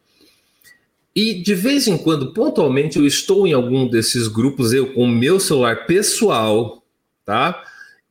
E 1.15 1.41
de 1.41 1.55
vez 1.55 1.87
em 1.87 1.97
quando, 1.97 2.33
pontualmente, 2.33 2.99
eu 2.99 3.07
estou 3.07 3.47
em 3.47 3.53
algum 3.53 3.87
desses 3.87 4.27
grupos, 4.27 4.73
eu 4.73 4.93
com 4.93 5.05
o 5.05 5.07
meu 5.07 5.39
celular 5.39 5.85
pessoal, 5.85 6.83
tá? 7.23 7.63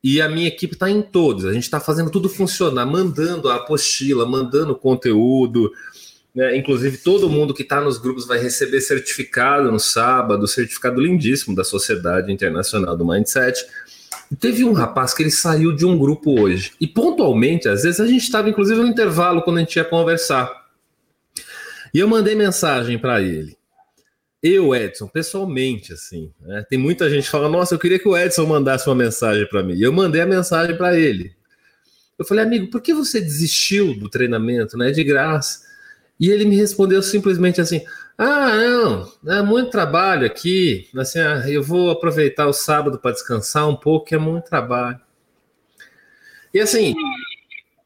E 0.03 0.19
a 0.19 0.27
minha 0.27 0.47
equipe 0.47 0.73
está 0.73 0.89
em 0.89 1.03
todos. 1.03 1.45
A 1.45 1.53
gente 1.53 1.63
está 1.63 1.79
fazendo 1.79 2.09
tudo 2.09 2.27
funcionar, 2.27 2.87
mandando 2.87 3.49
a 3.49 3.57
apostila, 3.57 4.25
mandando 4.25 4.75
conteúdo, 4.75 5.71
né? 6.33 6.55
Inclusive, 6.55 6.97
todo 6.97 7.29
mundo 7.29 7.53
que 7.53 7.63
está 7.63 7.81
nos 7.81 7.97
grupos 7.97 8.25
vai 8.25 8.39
receber 8.39 8.81
certificado 8.81 9.71
no 9.71 9.79
sábado, 9.79 10.47
certificado 10.47 11.01
lindíssimo 11.01 11.55
da 11.55 11.63
Sociedade 11.63 12.31
Internacional 12.31 12.95
do 12.95 13.05
Mindset. 13.05 13.65
E 14.31 14.35
teve 14.35 14.63
um 14.63 14.71
rapaz 14.71 15.13
que 15.13 15.23
ele 15.23 15.31
saiu 15.31 15.75
de 15.75 15.85
um 15.85 15.97
grupo 15.97 16.39
hoje. 16.39 16.71
E 16.79 16.87
pontualmente, 16.87 17.67
às 17.67 17.83
vezes, 17.83 17.99
a 17.99 18.07
gente 18.07 18.23
estava, 18.23 18.49
inclusive, 18.49 18.79
no 18.79 18.87
intervalo 18.87 19.41
quando 19.41 19.57
a 19.57 19.59
gente 19.59 19.75
ia 19.75 19.83
conversar. 19.83 20.49
E 21.93 21.99
eu 21.99 22.07
mandei 22.07 22.35
mensagem 22.35 22.97
para 22.97 23.21
ele. 23.21 23.57
Eu, 24.41 24.73
Edson, 24.73 25.07
pessoalmente, 25.07 25.93
assim, 25.93 26.31
né? 26.39 26.65
tem 26.67 26.79
muita 26.79 27.09
gente 27.09 27.25
que 27.25 27.29
fala: 27.29 27.47
Nossa, 27.47 27.75
eu 27.75 27.79
queria 27.79 27.99
que 27.99 28.07
o 28.07 28.17
Edson 28.17 28.45
mandasse 28.45 28.87
uma 28.87 28.95
mensagem 28.95 29.47
para 29.47 29.61
mim. 29.61 29.75
E 29.75 29.83
eu 29.83 29.91
mandei 29.91 30.21
a 30.21 30.25
mensagem 30.25 30.75
para 30.75 30.97
ele. 30.97 31.35
Eu 32.21 32.25
falei, 32.25 32.43
amigo, 32.43 32.67
por 32.67 32.81
que 32.81 32.93
você 32.93 33.19
desistiu 33.19 33.97
do 33.97 34.07
treinamento? 34.07 34.77
Não 34.77 34.85
é 34.85 34.91
de 34.91 35.03
graça. 35.03 35.61
E 36.21 36.29
ele 36.29 36.45
me 36.45 36.55
respondeu 36.55 37.01
simplesmente 37.01 37.59
assim: 37.59 37.83
Ah, 38.15 38.55
não, 38.55 39.11
é 39.33 39.41
muito 39.41 39.71
trabalho 39.71 40.27
aqui. 40.27 40.87
Assim, 40.95 41.19
ah, 41.19 41.43
eu 41.49 41.63
vou 41.63 41.89
aproveitar 41.89 42.45
o 42.45 42.53
sábado 42.53 42.99
para 42.99 43.11
descansar 43.11 43.67
um 43.67 43.75
pouco, 43.75 44.05
que 44.05 44.13
é 44.13 44.19
muito 44.19 44.45
trabalho. 44.45 44.99
E 46.53 46.59
assim, 46.59 46.93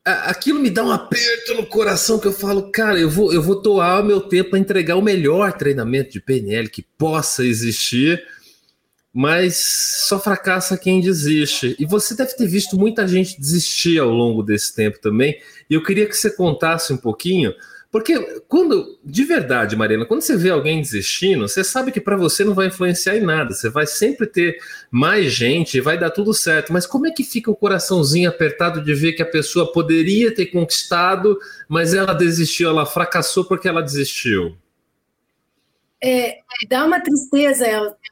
aquilo 0.04 0.60
me 0.60 0.70
dá 0.70 0.84
um 0.84 0.92
aperto 0.92 1.54
no 1.54 1.66
coração 1.66 2.20
que 2.20 2.28
eu 2.28 2.34
falo, 2.34 2.72
cara, 2.72 3.00
eu 3.00 3.10
vou, 3.10 3.32
eu 3.32 3.42
vou 3.42 3.62
doar 3.62 4.02
o 4.02 4.06
meu 4.06 4.20
tempo 4.20 4.50
para 4.50 4.60
entregar 4.60 4.98
o 4.98 5.02
melhor 5.02 5.54
treinamento 5.54 6.12
de 6.12 6.20
PNL 6.20 6.68
que 6.68 6.82
possa 6.98 7.46
existir, 7.46 8.22
mas 9.14 9.56
só 10.08 10.20
fracassa 10.20 10.78
quem 10.78 11.00
desiste. 11.00 11.74
E 11.80 11.86
você 11.86 12.14
deve 12.16 12.36
ter 12.36 12.48
visto 12.48 12.78
muita 12.78 13.08
gente 13.08 13.40
desistir 13.40 14.00
ao 14.00 14.10
longo 14.10 14.44
desse 14.44 14.76
tempo 14.76 15.00
também. 15.00 15.40
E 15.70 15.76
eu 15.76 15.84
queria 15.84 16.06
que 16.06 16.18
você 16.18 16.30
contasse 16.30 16.92
um 16.92 16.98
pouquinho 16.98 17.54
porque 17.96 18.42
quando, 18.50 19.00
de 19.06 19.24
verdade, 19.24 19.74
Mariana, 19.74 20.06
quando 20.06 20.20
você 20.20 20.36
vê 20.36 20.50
alguém 20.50 20.82
desistindo, 20.82 21.48
você 21.48 21.64
sabe 21.64 21.94
que 21.94 22.02
para 22.02 22.18
você 22.18 22.44
não 22.44 22.54
vai 22.54 22.68
influenciar 22.68 23.16
em 23.16 23.22
nada. 23.22 23.54
Você 23.54 23.70
vai 23.70 23.88
sempre 23.88 24.28
ter 24.28 24.58
mais 24.92 25.32
gente 25.32 25.78
e 25.78 25.80
vai 25.80 25.98
dar 25.98 26.10
tudo 26.10 26.34
certo. 26.34 26.74
Mas 26.74 26.86
como 26.86 27.08
é 27.08 27.12
que 27.12 27.24
fica 27.24 27.50
o 27.50 27.56
coraçãozinho 27.56 28.28
apertado 28.28 28.84
de 28.84 28.94
ver 28.94 29.14
que 29.14 29.22
a 29.22 29.26
pessoa 29.26 29.72
poderia 29.72 30.36
ter 30.36 30.48
conquistado, 30.48 31.40
mas 31.70 31.94
ela 31.94 32.12
desistiu, 32.12 32.68
ela 32.68 32.86
fracassou 32.86 33.46
porque 33.46 33.66
ela 33.66 33.82
desistiu? 33.82 34.58
É, 36.04 36.40
dá 36.70 36.86
uma 36.86 37.00
tristeza, 37.00 37.66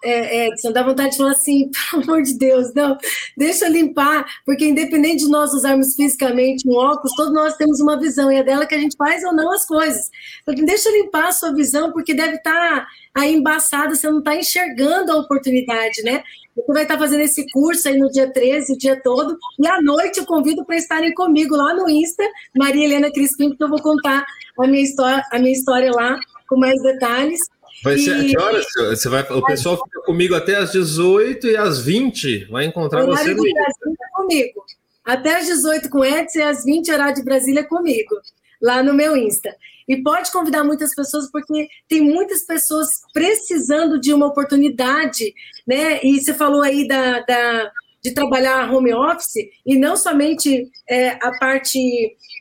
é, 0.03 0.47
Edson, 0.47 0.71
dá 0.71 0.81
vontade 0.81 1.11
de 1.11 1.17
falar 1.17 1.31
assim, 1.31 1.69
pelo 1.91 2.03
amor 2.03 2.23
de 2.23 2.33
Deus, 2.33 2.73
não, 2.73 2.97
deixa 3.37 3.67
limpar, 3.67 4.25
porque 4.45 4.65
independente 4.65 5.25
de 5.25 5.29
nós 5.29 5.53
usarmos 5.53 5.93
fisicamente 5.95 6.67
um 6.67 6.75
óculos, 6.75 7.15
todos 7.15 7.33
nós 7.33 7.55
temos 7.55 7.79
uma 7.79 7.99
visão, 7.99 8.31
e 8.31 8.37
é 8.37 8.43
dela 8.43 8.65
que 8.65 8.73
a 8.73 8.79
gente 8.79 8.95
faz 8.97 9.23
ou 9.23 9.33
não 9.33 9.51
as 9.51 9.65
coisas. 9.65 10.09
Então, 10.41 10.65
deixa 10.65 10.89
limpar 10.91 11.27
a 11.27 11.31
sua 11.31 11.53
visão, 11.53 11.91
porque 11.91 12.13
deve 12.13 12.35
estar 12.35 12.51
tá 12.51 12.87
aí 13.13 13.35
embaçada, 13.35 13.93
você 13.93 14.09
não 14.09 14.19
está 14.19 14.35
enxergando 14.35 15.11
a 15.11 15.17
oportunidade, 15.17 16.01
né? 16.03 16.23
Você 16.55 16.73
vai 16.73 16.83
estar 16.83 16.95
tá 16.95 16.99
fazendo 16.99 17.21
esse 17.21 17.45
curso 17.51 17.87
aí 17.89 17.97
no 17.97 18.09
dia 18.09 18.31
13, 18.31 18.73
o 18.73 18.77
dia 18.77 18.99
todo, 19.03 19.37
e 19.59 19.67
à 19.67 19.81
noite 19.81 20.19
eu 20.19 20.25
convido 20.25 20.65
para 20.65 20.77
estarem 20.77 21.13
comigo 21.13 21.55
lá 21.55 21.73
no 21.73 21.89
Insta, 21.89 22.23
Maria 22.55 22.85
Helena 22.85 23.11
Crispim, 23.11 23.49
porque 23.49 23.63
eu 23.63 23.69
vou 23.69 23.81
contar 23.81 24.25
a 24.59 24.67
minha 24.67 24.83
história, 24.83 25.23
a 25.31 25.39
minha 25.39 25.53
história 25.53 25.91
lá 25.91 26.17
com 26.47 26.57
mais 26.57 26.81
detalhes. 26.81 27.39
Vai 27.83 27.97
ser 27.97 28.17
e... 28.23 28.29
que 28.29 28.39
horas? 28.39 28.65
Você 28.75 29.09
vai, 29.09 29.21
o 29.23 29.45
pessoal 29.45 29.77
fica 29.83 30.01
comigo 30.01 30.33
até 30.33 30.55
às 30.55 30.71
18 30.71 31.47
e 31.47 31.57
às 31.57 31.83
20 31.83 32.45
vai 32.45 32.65
encontrar 32.65 33.03
horário 33.03 33.17
você 33.17 33.33
no 33.33 33.41
Brasília 33.41 34.07
comigo. 34.13 34.65
Até 35.03 35.35
às 35.35 35.45
18 35.47 35.89
com 35.89 36.05
Edson 36.05 36.39
e 36.39 36.41
às 36.43 36.63
20 36.63 36.91
horário 36.91 37.15
de 37.15 37.23
Brasília 37.23 37.63
comigo, 37.63 38.15
lá 38.61 38.81
no 38.81 38.93
meu 38.93 39.17
Insta. 39.17 39.53
E 39.87 40.01
pode 40.01 40.31
convidar 40.31 40.63
muitas 40.63 40.95
pessoas, 40.95 41.29
porque 41.29 41.67
tem 41.89 42.01
muitas 42.01 42.45
pessoas 42.45 42.87
precisando 43.13 43.99
de 43.99 44.13
uma 44.13 44.27
oportunidade, 44.27 45.33
né? 45.67 45.99
E 46.01 46.21
você 46.21 46.33
falou 46.33 46.61
aí 46.61 46.87
da, 46.87 47.19
da 47.19 47.71
de 48.03 48.11
trabalhar 48.11 48.71
home 48.71 48.93
office, 48.93 49.49
e 49.65 49.77
não 49.77 49.95
somente 49.95 50.69
é, 50.89 51.11
a 51.11 51.31
parte. 51.39 51.79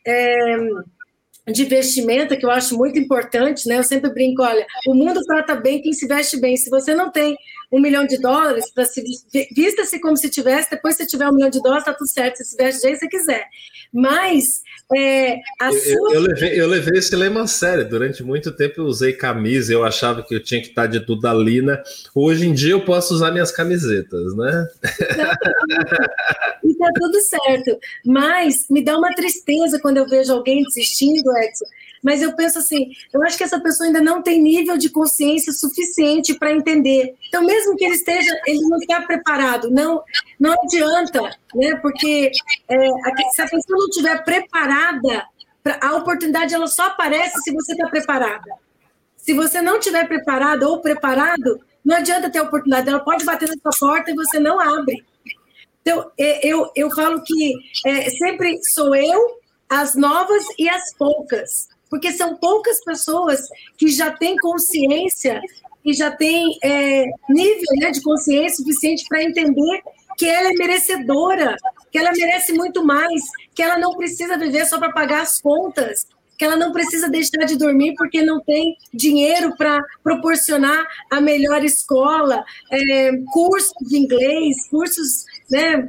É, 0.05 0.57
de 1.51 1.65
vestimenta, 1.65 2.37
que 2.37 2.47
eu 2.47 2.51
acho 2.51 2.77
muito 2.77 2.99
importante, 2.99 3.67
né? 3.69 3.79
Eu 3.79 3.85
sempre 3.85 4.13
brinco, 4.13 4.43
olha, 4.43 4.65
o 4.87 4.95
mundo 4.95 5.21
trata 5.25 5.57
bem 5.57 5.83
quem 5.83 5.93
se 5.93 6.07
veste 6.07 6.39
bem. 6.39 6.57
Se 6.57 6.71
você 6.71 6.95
não 6.95 7.11
tem 7.11 7.37
um 7.73 7.81
milhão 7.81 8.07
de 8.07 8.19
dólares 8.19 8.71
para 8.73 8.85
se 8.85 9.03
vista-se 9.57 9.99
como 9.99 10.17
se 10.17 10.29
tivesse, 10.29 10.71
depois 10.71 10.95
se 10.95 11.07
tiver 11.07 11.29
um 11.29 11.35
milhão 11.35 11.51
de 11.51 11.61
dólares, 11.61 11.85
tá 11.85 11.95
tudo 11.95 12.09
certo, 12.09 12.37
você 12.37 12.45
se 12.45 12.57
veste 12.57 12.81
do 12.81 12.83
jeito 12.83 13.01
que 13.01 13.07
você 13.07 13.09
quiser. 13.09 13.45
Mas 13.93 14.45
é, 14.95 15.41
a 15.61 15.73
eu, 15.73 15.73
sua... 15.73 16.15
eu, 16.15 16.21
levei, 16.21 16.61
eu 16.61 16.67
levei 16.69 16.99
esse 16.99 17.17
lema 17.17 17.43
a 17.43 17.47
sério. 17.47 17.89
Durante 17.89 18.23
muito 18.23 18.53
tempo 18.53 18.81
eu 18.81 18.85
usei 18.85 19.13
camisa, 19.13 19.73
eu 19.73 19.85
achava 19.85 20.23
que 20.23 20.35
eu 20.35 20.43
tinha 20.43 20.61
que 20.61 20.69
estar 20.69 20.87
de 20.87 21.01
Dudalina. 21.01 21.83
Hoje 22.15 22.47
em 22.47 22.55
dia 22.55 22.73
eu 22.73 22.85
posso 22.85 23.15
usar 23.15 23.33
minhas 23.33 23.51
camisetas, 23.51 24.37
né? 24.37 24.69
tá 26.83 27.01
tudo 27.01 27.21
certo. 27.21 27.79
Mas 28.05 28.67
me 28.69 28.83
dá 28.83 28.99
uma 28.99 29.15
tristeza 29.15 29.81
quando 29.81 29.99
eu 29.99 30.09
vejo 30.09 30.33
alguém 30.33 30.63
desistindo, 30.63 31.37
Edson, 31.37 31.65
mas 32.03 32.21
eu 32.21 32.35
penso 32.35 32.59
assim, 32.59 32.91
eu 33.13 33.23
acho 33.23 33.39
que 33.39 33.45
essa 33.45 33.61
pessoa 33.61 33.87
ainda 33.87 34.01
não 34.01 34.21
tem 34.21 34.43
nível 34.43 34.77
de 34.77 34.91
consciência 34.91 35.53
suficiente 35.53 36.35
para 36.35 36.53
entender. 36.53 37.15
Então, 37.29 37.45
mesmo 37.45 37.77
que 37.77 37.85
ele 37.85 37.95
esteja, 37.95 38.31
ele 38.47 38.61
não 38.69 38.79
está 38.79 39.01
preparado, 39.03 39.71
não, 39.71 40.03
não 40.39 40.53
adianta, 40.65 41.21
né? 41.55 41.77
Porque 41.77 42.33
é, 42.69 42.77
se 43.33 43.43
a 43.43 43.45
pessoa 43.45 43.79
não 43.79 43.89
estiver 43.89 44.25
preparada, 44.25 45.27
a 45.81 45.95
oportunidade 45.95 46.55
ela 46.55 46.67
só 46.67 46.89
aparece 46.89 47.41
se 47.43 47.53
você 47.53 47.73
está 47.73 47.89
preparada. 47.89 48.51
Se 49.17 49.33
você 49.33 49.63
não 49.63 49.79
estiver 49.79 50.09
preparado 50.09 50.65
ou 50.65 50.81
preparado, 50.81 51.61
não 51.85 51.97
adianta 51.97 52.29
ter 52.29 52.41
a 52.41 52.43
oportunidade. 52.43 52.89
Ela 52.89 52.99
pode 52.99 53.25
bater 53.25 53.49
na 53.49 53.73
sua 53.73 53.89
porta 53.89 54.11
e 54.11 54.15
você 54.15 54.41
não 54.41 54.59
abre. 54.59 55.05
Então, 55.83 56.11
é, 56.19 56.47
eu, 56.47 56.71
eu 56.75 56.91
falo 56.95 57.23
que 57.23 57.55
é, 57.85 58.09
sempre 58.11 58.59
sou 58.75 58.95
eu, 58.95 59.43
as 59.69 59.95
novas 59.95 60.45
e 60.59 60.69
as 60.69 60.95
poucas. 60.97 61.69
Porque 61.91 62.13
são 62.13 62.37
poucas 62.37 62.83
pessoas 62.85 63.41
que 63.77 63.89
já 63.89 64.11
têm 64.11 64.37
consciência 64.37 65.41
e 65.85 65.93
já 65.93 66.11
têm 66.11 66.59
é, 66.63 67.05
nível 67.29 67.67
né, 67.81 67.91
de 67.91 68.01
consciência 68.01 68.57
suficiente 68.57 69.05
para 69.09 69.23
entender 69.23 69.83
que 70.17 70.27
ela 70.27 70.49
é 70.49 70.53
merecedora, 70.53 71.57
que 71.91 71.99
ela 71.99 72.13
merece 72.13 72.53
muito 72.53 72.85
mais, 72.85 73.23
que 73.55 73.63
ela 73.63 73.79
não 73.79 73.97
precisa 73.97 74.39
viver 74.39 74.65
só 74.67 74.79
para 74.79 74.93
pagar 74.93 75.23
as 75.23 75.41
contas, 75.41 76.07
que 76.43 76.47
ela 76.47 76.57
não 76.57 76.73
precisa 76.73 77.09
deixar 77.09 77.45
de 77.47 77.57
dormir 77.57 77.95
porque 77.95 78.21
não 78.21 78.41
tem 78.41 78.77
dinheiro 78.93 79.57
para 79.57 79.81
proporcionar 80.03 80.85
a 81.09 81.21
melhor 81.21 81.65
escola, 81.65 82.45
é, 82.69 83.13
cursos 83.33 83.73
de 83.89 83.97
inglês, 83.97 84.69
cursos, 84.69 85.25
né, 85.49 85.89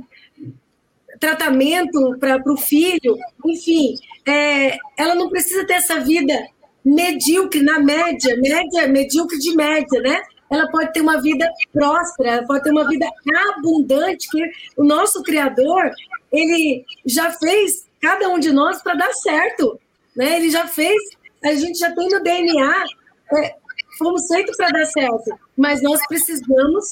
tratamento 1.20 2.20
para 2.20 2.40
o 2.46 2.56
filho, 2.56 3.18
enfim, 3.44 3.96
é, 4.28 4.78
ela 4.96 5.16
não 5.16 5.28
precisa 5.28 5.66
ter 5.66 5.74
essa 5.74 6.00
vida 6.02 6.36
medíocre, 6.86 7.64
na 7.64 7.80
média, 7.80 8.38
média, 8.38 8.88
medíocre 8.88 9.40
de 9.40 9.56
média, 9.56 10.02
né? 10.02 10.22
Ela 10.52 10.70
pode 10.70 10.94
ter 10.94 11.02
uma 11.02 11.20
vida 11.20 11.52
próspera, 11.72 12.30
ela 12.30 12.46
pode 12.46 12.64
ter 12.64 12.70
uma 12.70 12.88
vida 12.88 13.10
abundante, 13.50 14.30
que 14.30 14.52
o 14.78 14.84
nosso 14.84 15.24
Criador, 15.24 15.90
ele 16.32 16.86
já 17.08 17.32
fez 17.32 17.88
cada 18.00 18.30
um 18.30 18.38
de 18.38 18.52
nós 18.52 18.84
para 18.84 18.94
dar 18.94 19.14
certo, 19.14 19.80
né? 20.16 20.38
Ele 20.38 20.50
já 20.50 20.68
fez, 20.68 20.98
a 21.44 21.54
gente 21.54 21.78
já 21.78 21.94
tem 21.94 22.08
no 22.10 22.22
DNA, 22.22 22.84
é, 23.34 23.56
fomos 23.98 24.28
feitos 24.28 24.56
para 24.56 24.70
dar 24.70 24.86
certo, 24.86 25.38
mas 25.58 25.82
nós 25.82 26.00
precisamos 26.08 26.86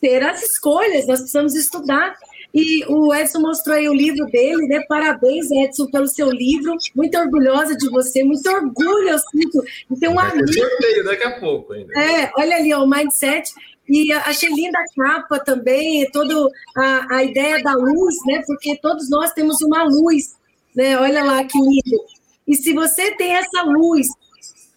ter 0.00 0.22
as 0.22 0.42
escolhas, 0.42 1.06
nós 1.06 1.20
precisamos 1.20 1.54
estudar. 1.54 2.16
E 2.54 2.84
o 2.86 3.14
Edson 3.14 3.40
mostrou 3.40 3.76
aí 3.76 3.88
o 3.88 3.94
livro 3.94 4.24
dele, 4.26 4.66
né? 4.68 4.82
Parabéns, 4.88 5.50
Edson, 5.50 5.86
pelo 5.90 6.08
seu 6.08 6.30
livro. 6.30 6.74
Muito 6.94 7.16
orgulhosa 7.18 7.76
de 7.76 7.90
você, 7.90 8.24
muito 8.24 8.48
orgulho 8.48 9.08
eu 9.10 9.18
sinto 9.18 9.62
de 9.90 10.00
ter 10.00 10.08
um 10.08 10.18
amigo. 10.18 10.50
sorteio 10.50 11.04
daqui 11.04 11.24
a 11.24 11.38
pouco 11.38 11.74
ainda. 11.74 11.92
É, 12.00 12.30
olha 12.38 12.56
ali, 12.56 12.72
ó, 12.72 12.84
o 12.84 12.88
Mindset. 12.88 13.52
E 13.88 14.12
achei 14.12 14.50
linda 14.50 14.78
a 14.78 15.02
capa 15.02 15.38
também, 15.40 16.10
toda 16.10 16.34
a, 16.76 17.16
a 17.16 17.24
ideia 17.24 17.62
da 17.62 17.72
luz, 17.74 18.14
né? 18.26 18.42
Porque 18.46 18.76
todos 18.76 19.08
nós 19.08 19.32
temos 19.32 19.60
uma 19.62 19.84
luz, 19.84 20.36
né? 20.74 20.98
Olha 20.98 21.24
lá 21.24 21.44
que 21.44 21.58
lindo. 21.58 22.04
E 22.48 22.56
se 22.56 22.72
você 22.72 23.14
tem 23.16 23.34
essa 23.34 23.62
luz, 23.62 24.06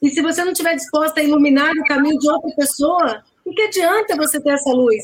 e 0.02 0.10
se 0.10 0.22
você 0.22 0.44
não 0.44 0.52
estiver 0.52 0.76
disposta 0.76 1.22
a 1.22 1.24
iluminar 1.24 1.72
o 1.72 1.86
caminho 1.86 2.20
de 2.20 2.30
outra 2.30 2.52
pessoa, 2.56 3.24
o 3.46 3.52
que 3.54 3.62
adianta 3.62 4.18
você 4.18 4.40
ter 4.42 4.52
essa 4.52 4.72
luz? 4.72 5.04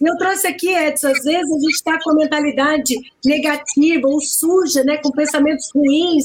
Eu 0.00 0.16
trouxe 0.18 0.48
aqui, 0.48 0.74
Edson, 0.74 1.08
às 1.08 1.22
vezes 1.22 1.50
a 1.50 1.60
gente 1.60 1.74
está 1.74 1.98
com 2.02 2.10
a 2.10 2.14
mentalidade 2.14 2.94
negativa 3.24 4.08
ou 4.08 4.20
suja, 4.20 4.82
né, 4.84 4.96
com 4.98 5.10
pensamentos 5.12 5.70
ruins. 5.72 6.24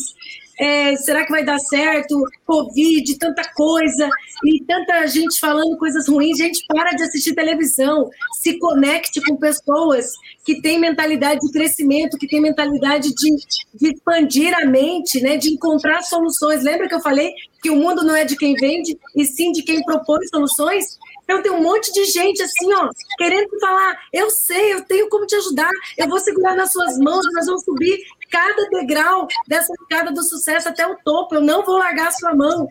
É, 0.59 0.95
será 0.95 1.23
que 1.23 1.31
vai 1.31 1.45
dar 1.45 1.59
certo? 1.59 2.19
Covid, 2.45 3.17
tanta 3.19 3.43
coisa, 3.53 4.09
e 4.43 4.63
tanta 4.65 5.05
gente 5.07 5.39
falando 5.39 5.77
coisas 5.77 6.07
ruins. 6.07 6.37
Gente, 6.37 6.65
para 6.67 6.91
de 6.91 7.03
assistir 7.03 7.35
televisão, 7.35 8.09
se 8.41 8.57
conecte 8.57 9.21
com 9.21 9.35
pessoas 9.35 10.05
que 10.43 10.61
têm 10.61 10.79
mentalidade 10.79 11.39
de 11.41 11.51
crescimento, 11.51 12.17
que 12.17 12.27
têm 12.27 12.41
mentalidade 12.41 13.13
de, 13.13 13.35
de 13.75 13.93
expandir 13.93 14.53
a 14.57 14.65
mente, 14.65 15.21
né, 15.21 15.37
de 15.37 15.49
encontrar 15.49 16.01
soluções. 16.01 16.63
Lembra 16.63 16.87
que 16.87 16.95
eu 16.95 17.01
falei 17.01 17.33
que 17.61 17.69
o 17.69 17.75
mundo 17.75 18.03
não 18.03 18.15
é 18.15 18.23
de 18.25 18.35
quem 18.35 18.53
vende, 18.55 18.97
e 19.15 19.25
sim 19.25 19.51
de 19.51 19.61
quem 19.61 19.83
propõe 19.83 20.25
soluções? 20.27 20.97
Então 21.23 21.41
tem 21.41 21.51
um 21.51 21.61
monte 21.61 21.91
de 21.91 22.05
gente 22.05 22.41
assim, 22.41 22.73
ó, 22.73 22.89
querendo 23.17 23.49
falar, 23.59 23.99
eu 24.13 24.29
sei, 24.29 24.73
eu 24.73 24.85
tenho 24.85 25.09
como 25.09 25.25
te 25.25 25.35
ajudar, 25.35 25.69
eu 25.97 26.07
vou 26.07 26.19
segurar 26.19 26.55
nas 26.55 26.71
suas 26.71 26.97
mãos, 26.97 27.25
nós 27.33 27.45
vamos 27.45 27.65
subir 27.65 27.99
cada 28.29 28.69
degrau 28.69 29.27
dessa 29.47 29.73
escada 29.73 30.11
do 30.11 30.23
sucesso 30.23 30.69
até 30.69 30.85
o 30.87 30.97
topo, 31.03 31.35
eu 31.35 31.41
não 31.41 31.63
vou 31.63 31.77
largar 31.77 32.07
a 32.07 32.11
sua 32.11 32.35
mão. 32.35 32.67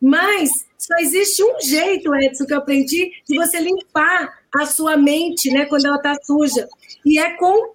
Mas 0.00 0.50
só 0.76 0.94
existe 1.00 1.42
um 1.42 1.60
jeito, 1.60 2.14
Edson, 2.14 2.46
que 2.46 2.54
eu 2.54 2.58
aprendi, 2.58 3.10
de 3.28 3.36
você 3.36 3.58
limpar 3.58 4.28
a 4.56 4.66
sua 4.66 4.96
mente, 4.96 5.50
né, 5.50 5.66
quando 5.66 5.86
ela 5.86 5.96
está 5.96 6.16
suja. 6.22 6.68
E 7.04 7.18
é 7.18 7.36
com 7.36 7.74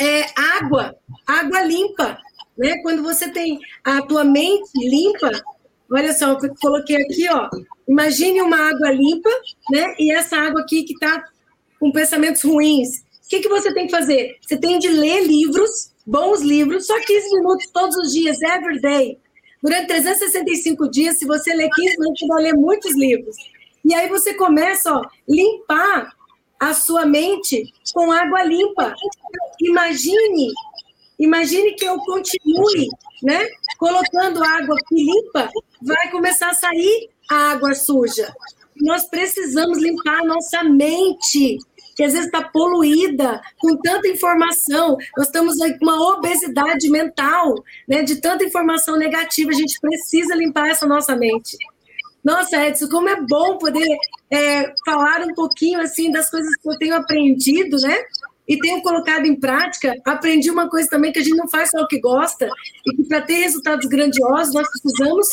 é, 0.00 0.26
água, 0.58 0.96
água 1.26 1.62
limpa. 1.62 2.18
Né? 2.56 2.80
Quando 2.82 3.02
você 3.02 3.30
tem 3.30 3.58
a 3.84 4.00
tua 4.02 4.24
mente 4.24 4.70
limpa, 4.76 5.30
olha 5.92 6.12
só, 6.14 6.32
eu 6.32 6.54
coloquei 6.60 6.96
aqui, 6.96 7.28
ó, 7.28 7.48
Imagine 7.88 8.42
uma 8.42 8.68
água 8.68 8.90
limpa, 8.90 9.30
né? 9.70 9.94
E 9.98 10.12
essa 10.12 10.36
água 10.36 10.62
aqui 10.62 10.82
que 10.82 10.92
está 10.94 11.24
com 11.78 11.92
pensamentos 11.92 12.42
ruins. 12.42 12.98
O 13.24 13.28
que, 13.28 13.40
que 13.40 13.48
você 13.48 13.72
tem 13.72 13.86
que 13.86 13.92
fazer? 13.92 14.36
Você 14.40 14.56
tem 14.56 14.78
de 14.78 14.88
ler 14.88 15.24
livros 15.26 15.92
bons 16.06 16.40
livros, 16.40 16.86
só 16.86 16.98
15 17.00 17.36
minutos 17.36 17.66
todos 17.72 17.96
os 17.96 18.12
dias, 18.12 18.40
every 18.42 18.80
day. 18.80 19.18
Durante 19.62 19.88
365 19.88 20.90
dias, 20.90 21.18
se 21.18 21.26
você 21.26 21.52
ler 21.52 21.68
15 21.74 21.98
minutos, 21.98 22.20
você 22.20 22.26
vai 22.26 22.42
ler 22.44 22.54
muitos 22.54 22.94
livros. 22.94 23.36
E 23.84 23.94
aí 23.94 24.08
você 24.08 24.34
começa 24.34 24.90
a 24.90 25.02
limpar 25.28 26.12
a 26.60 26.74
sua 26.74 27.04
mente 27.04 27.72
com 27.92 28.12
água 28.12 28.42
limpa. 28.42 28.94
Imagine, 29.60 30.52
imagine 31.18 31.72
que 31.74 31.84
eu 31.84 31.98
continue, 31.98 32.88
né, 33.22 33.48
colocando 33.78 34.42
água 34.42 34.76
limpa, 34.90 35.50
vai 35.82 36.10
começar 36.10 36.50
a 36.50 36.54
sair 36.54 37.10
a 37.30 37.52
água 37.52 37.74
suja. 37.74 38.32
Nós 38.76 39.08
precisamos 39.08 39.78
limpar 39.78 40.20
a 40.20 40.26
nossa 40.26 40.62
mente 40.64 41.58
que 41.96 42.04
às 42.04 42.12
vezes 42.12 42.26
está 42.26 42.42
poluída 42.42 43.40
com 43.58 43.74
tanta 43.78 44.06
informação. 44.06 44.98
Nós 45.16 45.26
estamos 45.26 45.56
com 45.56 45.84
uma 45.84 46.12
obesidade 46.12 46.90
mental, 46.90 47.54
né, 47.88 48.02
de 48.02 48.16
tanta 48.16 48.44
informação 48.44 48.96
negativa. 48.96 49.50
A 49.50 49.54
gente 49.54 49.80
precisa 49.80 50.34
limpar 50.34 50.68
essa 50.68 50.86
nossa 50.86 51.16
mente. 51.16 51.56
Nossa, 52.22 52.66
Edson, 52.66 52.88
como 52.88 53.08
é 53.08 53.20
bom 53.20 53.56
poder 53.56 53.96
é, 54.30 54.74
falar 54.84 55.22
um 55.22 55.32
pouquinho 55.32 55.80
assim 55.80 56.10
das 56.10 56.28
coisas 56.28 56.54
que 56.56 56.68
eu 56.68 56.76
tenho 56.76 56.94
aprendido, 56.94 57.78
né? 57.78 57.96
E 58.46 58.58
tenho 58.58 58.82
colocado 58.82 59.26
em 59.26 59.34
prática. 59.34 59.94
Aprendi 60.04 60.50
uma 60.50 60.68
coisa 60.68 60.88
também 60.88 61.12
que 61.12 61.20
a 61.20 61.22
gente 61.22 61.36
não 61.36 61.48
faz 61.48 61.70
só 61.70 61.80
o 61.80 61.86
que 61.86 62.00
gosta 62.00 62.48
e 62.84 62.96
que 62.96 63.04
para 63.04 63.22
ter 63.22 63.38
resultados 63.38 63.86
grandiosos 63.86 64.52
nós 64.52 64.68
precisamos 64.68 65.26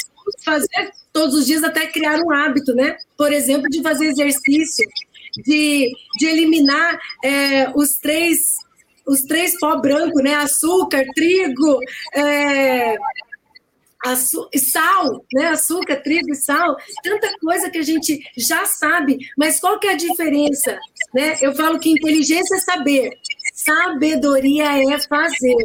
fazer 0.45 0.91
todos 1.11 1.35
os 1.35 1.45
dias 1.45 1.63
até 1.63 1.87
criar 1.87 2.19
um 2.19 2.31
hábito, 2.31 2.73
né? 2.73 2.95
Por 3.17 3.33
exemplo, 3.33 3.67
de 3.69 3.81
fazer 3.81 4.05
exercício, 4.05 4.87
de, 5.37 5.91
de 6.17 6.25
eliminar 6.25 6.99
é, 7.23 7.69
os 7.75 7.97
três 7.97 8.39
os 9.05 9.23
três 9.23 9.59
pó 9.59 9.75
branco, 9.75 10.21
né? 10.21 10.35
Açúcar, 10.35 11.03
trigo, 11.13 11.79
é, 12.15 12.95
açu 14.05 14.49
sal, 14.71 15.25
né? 15.33 15.47
Açúcar, 15.47 15.97
trigo 15.97 16.31
e 16.31 16.35
sal, 16.35 16.75
tanta 17.03 17.29
coisa 17.39 17.69
que 17.69 17.77
a 17.77 17.83
gente 17.83 18.19
já 18.37 18.65
sabe, 18.65 19.17
mas 19.37 19.59
qual 19.59 19.79
que 19.79 19.87
é 19.87 19.91
a 19.91 19.97
diferença? 19.97 20.77
Né? 21.13 21.37
Eu 21.41 21.53
falo 21.55 21.79
que 21.79 21.89
inteligência 21.89 22.55
é 22.55 22.59
saber, 22.59 23.09
sabedoria 23.53 24.93
é 24.93 24.99
fazer, 25.01 25.55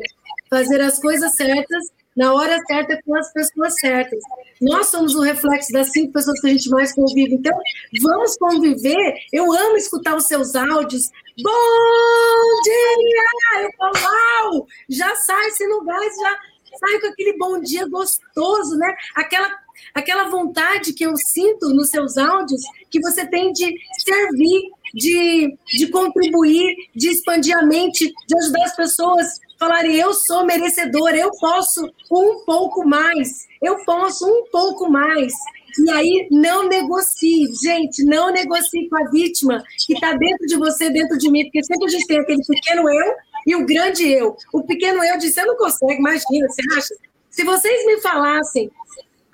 fazer 0.51 0.81
as 0.81 1.01
coisas 1.01 1.35
certas 1.37 1.85
na 2.17 2.35
hora 2.35 2.59
certa 2.67 3.01
com 3.05 3.17
as 3.17 3.33
pessoas 3.33 3.75
certas. 3.79 4.19
Nós 4.61 4.89
somos 4.89 5.15
o 5.15 5.21
reflexo 5.21 5.73
das 5.73 5.91
cinco 5.93 6.13
pessoas 6.13 6.41
que 6.41 6.49
a 6.49 6.51
gente 6.51 6.69
mais 6.71 6.93
convive. 6.93 7.35
Então, 7.35 7.57
vamos 8.03 8.37
conviver. 8.37 9.15
Eu 9.33 9.53
amo 9.53 9.77
escutar 9.77 10.17
os 10.17 10.25
seus 10.25 10.55
áudios. 10.55 11.03
Bom 11.43 12.63
dia! 12.65 13.63
Eu 13.63 13.71
falo, 13.77 13.93
uau! 14.05 14.67
Já 14.89 15.15
sai, 15.15 15.51
se 15.53 15.67
não 15.67 15.85
vai, 15.85 16.05
já 16.05 16.39
sai 16.79 17.01
com 17.01 17.07
aquele 17.09 17.37
bom 17.39 17.61
dia 17.61 17.87
gostoso, 17.89 18.77
né? 18.77 18.95
Aquela, 19.15 19.49
aquela 19.95 20.29
vontade 20.29 20.93
que 20.93 21.05
eu 21.05 21.17
sinto 21.17 21.69
nos 21.69 21.91
seus 21.91 22.17
áudios, 22.17 22.61
que 22.91 23.01
você 23.01 23.27
tem 23.27 23.53
de 23.53 23.75
servir, 23.99 24.63
de, 24.95 25.57
de 25.77 25.87
contribuir, 25.89 26.75
de 26.95 27.09
expandir 27.09 27.57
a 27.57 27.65
mente, 27.65 28.13
de 28.27 28.39
ajudar 28.39 28.65
as 28.65 28.77
pessoas 28.77 29.41
falarem: 29.59 29.97
eu 29.97 30.15
sou 30.15 30.45
merecedor, 30.45 31.11
eu 31.11 31.31
posso 31.39 31.85
um 32.11 32.45
pouco 32.45 32.87
mais, 32.87 33.47
eu 33.63 33.85
posso 33.85 34.27
um 34.27 34.45
pouco 34.51 34.91
mais. 34.91 35.33
E 35.79 35.91
aí, 35.91 36.29
não 36.31 36.67
negocie, 36.67 37.47
gente, 37.63 38.05
não 38.05 38.33
negocie 38.33 38.89
com 38.89 38.97
a 38.97 39.11
vítima 39.11 39.63
que 39.87 39.93
está 39.95 40.13
dentro 40.15 40.47
de 40.47 40.57
você, 40.57 40.91
dentro 40.91 41.17
de 41.19 41.31
mim, 41.31 41.45
porque 41.45 41.63
sempre 41.63 41.87
a 41.87 41.91
gente 41.91 42.07
tem 42.07 42.19
aquele 42.19 42.43
pequeno 42.45 42.89
eu 42.89 43.15
e 43.47 43.55
o 43.55 43.67
grande 43.67 44.09
eu. 44.09 44.37
O 44.53 44.63
pequeno 44.63 45.05
eu 45.05 45.19
diz: 45.19 45.35
você 45.35 45.45
não 45.45 45.57
consegue, 45.57 45.95
imagina, 45.95 46.49
você 46.49 46.63
acha? 46.77 46.95
Se 47.31 47.45
vocês 47.45 47.87
me 47.87 48.01
falassem 48.01 48.71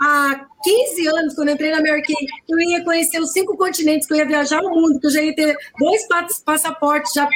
há 0.01 0.47
15 0.62 1.07
anos, 1.07 1.35
quando 1.35 1.51
entrei 1.51 1.70
na 1.70 1.79
American, 1.79 2.16
eu 2.49 2.61
ia 2.61 2.85
conhecer 2.85 3.20
os 3.20 3.33
cinco 3.33 3.57
continentes, 3.57 4.07
que 4.07 4.12
eu 4.12 4.18
ia 4.18 4.27
viajar 4.27 4.61
o 4.61 4.70
mundo, 4.70 5.01
que 5.01 5.07
eu 5.07 5.11
já 5.11 5.22
ia 5.22 5.35
ter 5.35 5.57
dois 5.79 6.07
passaportes 6.45 7.12
já 7.14 7.29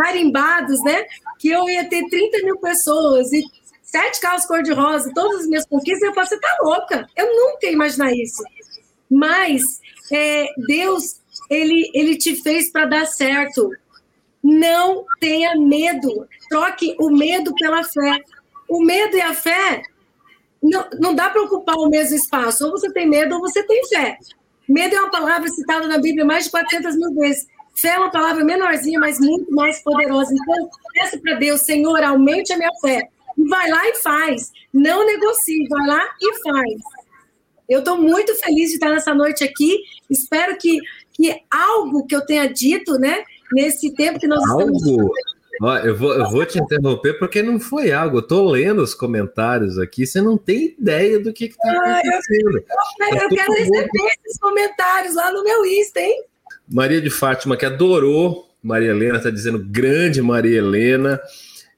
carimbados, 0.00 0.82
né? 0.82 1.04
Que 1.38 1.50
eu 1.50 1.68
ia 1.68 1.84
ter 1.84 2.08
30 2.08 2.38
mil 2.44 2.58
pessoas 2.58 3.30
e 3.32 3.42
sete 3.82 4.18
carros 4.20 4.46
cor-de-rosa, 4.46 5.12
todas 5.14 5.42
as 5.42 5.46
minhas 5.46 5.66
conquistas, 5.66 6.02
eu 6.02 6.14
falei, 6.14 6.28
você 6.28 6.40
tá 6.40 6.56
louca? 6.62 7.06
Eu 7.14 7.26
nunca 7.26 7.66
ia 7.66 7.72
imaginar 7.72 8.12
isso. 8.12 8.42
Mas 9.10 9.60
é, 10.10 10.46
Deus, 10.66 11.20
ele, 11.50 11.90
ele 11.92 12.16
te 12.16 12.40
fez 12.42 12.72
para 12.72 12.86
dar 12.86 13.06
certo. 13.06 13.70
Não 14.42 15.04
tenha 15.20 15.54
medo. 15.56 16.26
Troque 16.48 16.96
o 16.98 17.10
medo 17.10 17.54
pela 17.56 17.84
fé. 17.84 18.18
O 18.68 18.82
medo 18.82 19.16
e 19.16 19.20
a 19.20 19.34
fé 19.34 19.82
não, 20.62 20.88
não 20.98 21.14
dá 21.14 21.28
para 21.28 21.42
ocupar 21.42 21.76
o 21.76 21.90
mesmo 21.90 22.16
espaço. 22.16 22.64
Ou 22.64 22.70
você 22.70 22.90
tem 22.92 23.06
medo 23.06 23.34
ou 23.34 23.40
você 23.40 23.62
tem 23.64 23.86
fé. 23.88 24.16
Medo 24.66 24.94
é 24.94 25.00
uma 25.00 25.10
palavra 25.10 25.48
citada 25.48 25.86
na 25.86 25.98
Bíblia 25.98 26.24
mais 26.24 26.44
de 26.44 26.50
400 26.52 26.96
mil 26.96 27.12
vezes. 27.16 27.46
Fé 27.74 27.88
é 27.88 27.98
uma 27.98 28.10
palavra 28.10 28.44
menorzinha, 28.44 28.98
mas 28.98 29.18
muito 29.18 29.50
mais 29.52 29.82
poderosa. 29.82 30.32
Então, 30.32 30.68
peça 30.92 31.18
para 31.18 31.34
Deus, 31.34 31.62
Senhor, 31.62 32.02
aumente 32.02 32.52
a 32.52 32.58
minha 32.58 32.70
fé. 32.80 33.08
E 33.36 33.48
vai 33.48 33.70
lá 33.70 33.88
e 33.88 33.94
faz. 33.96 34.52
Não 34.72 35.06
negocie, 35.06 35.68
vai 35.68 35.86
lá 35.86 36.08
e 36.20 36.42
faz. 36.42 36.80
Eu 37.68 37.78
estou 37.78 37.96
muito 37.96 38.34
feliz 38.34 38.68
de 38.68 38.74
estar 38.74 38.90
nessa 38.90 39.14
noite 39.14 39.44
aqui. 39.44 39.78
Espero 40.10 40.56
que, 40.58 40.78
que 41.12 41.40
algo 41.50 42.06
que 42.06 42.14
eu 42.14 42.26
tenha 42.26 42.46
dito, 42.46 42.98
né, 42.98 43.24
nesse 43.52 43.94
tempo 43.94 44.18
que 44.18 44.26
nós 44.26 44.42
algo? 44.50 44.76
estamos. 44.76 45.10
Ó, 45.62 45.76
eu, 45.76 45.94
vou, 45.94 46.14
eu 46.14 46.30
vou 46.30 46.46
te 46.46 46.58
interromper 46.58 47.18
porque 47.18 47.42
não 47.42 47.60
foi 47.60 47.92
algo. 47.92 48.16
Eu 48.16 48.22
estou 48.22 48.50
lendo 48.50 48.82
os 48.82 48.94
comentários 48.94 49.78
aqui, 49.78 50.06
você 50.06 50.20
não 50.20 50.38
tem 50.38 50.74
ideia 50.78 51.20
do 51.20 51.32
que 51.32 51.46
está 51.46 51.70
acontecendo. 51.70 52.64
Ah, 52.68 53.10
eu, 53.10 53.16
eu, 53.16 53.22
eu 53.22 53.28
quero 53.28 53.52
receber 53.52 54.16
esses 54.24 54.38
comentários 54.40 55.14
lá 55.14 55.30
no 55.32 55.44
meu 55.44 55.64
Insta, 55.66 56.00
hein? 56.00 56.24
Maria 56.70 57.00
de 57.00 57.10
Fátima, 57.10 57.56
que 57.56 57.66
adorou 57.66 58.48
Maria 58.62 58.90
Helena, 58.90 59.16
está 59.18 59.30
dizendo 59.30 59.58
grande 59.58 60.22
Maria 60.22 60.58
Helena. 60.58 61.20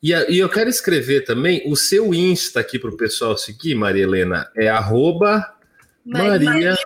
E, 0.02 0.12
a, 0.12 0.28
e, 0.28 0.38
eu 0.38 0.48
quero 0.48 0.68
escrever 0.68 1.24
também 1.24 1.62
o 1.66 1.76
seu 1.76 2.12
Insta 2.12 2.60
aqui 2.60 2.78
para 2.78 2.90
o 2.90 2.96
pessoal 2.96 3.36
seguir, 3.36 3.74
Maria 3.74 4.02
Helena. 4.02 4.50
É 4.54 4.68
arroba 4.68 5.54
Maria, 6.04 6.50
Maria 6.50 6.76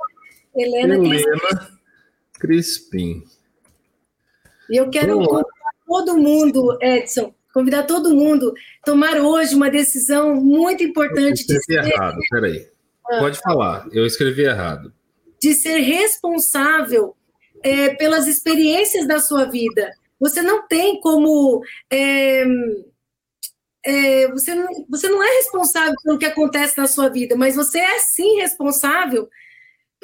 Helena, 0.55 0.95
Helena 0.95 1.71
Crispim. 2.39 3.25
E 4.71 4.77
eu 4.77 4.89
quero 4.91 5.19
convidar 5.19 5.45
todo 5.87 6.19
mundo, 6.19 6.79
Edson, 6.81 7.35
convidar 7.53 7.85
todo 7.85 8.15
mundo 8.15 8.55
a 8.83 8.85
tomar 8.85 9.17
hoje 9.17 9.55
uma 9.55 9.71
decisão 9.71 10.37
muito 10.37 10.85
importante. 10.85 11.45
Eu 11.49 11.57
escrevi 11.57 11.83
de 11.83 11.89
ser... 11.89 11.95
errado, 11.95 12.19
peraí. 12.31 12.69
Ah. 13.09 13.19
Pode 13.19 13.39
falar, 13.39 13.89
eu 13.93 14.05
escrevi 14.05 14.43
errado. 14.43 14.93
De 15.41 15.55
ser 15.55 15.79
responsável 15.79 17.17
é, 17.63 17.91
pelas 17.95 18.27
experiências 18.27 19.07
da 19.07 19.19
sua 19.19 19.45
vida. 19.45 19.93
Você 20.19 20.43
não 20.43 20.67
tem 20.67 21.01
como. 21.01 21.63
É, 21.91 22.45
é, 23.85 24.29
você, 24.33 24.55
não, 24.55 24.67
você 24.89 25.09
não 25.09 25.23
é 25.23 25.37
responsável 25.37 25.95
pelo 26.03 26.19
que 26.19 26.27
acontece 26.27 26.77
na 26.77 26.89
sua 26.89 27.09
vida, 27.09 27.37
mas 27.37 27.55
você 27.55 27.79
é 27.79 27.99
sim 28.01 28.41
responsável 28.41 29.29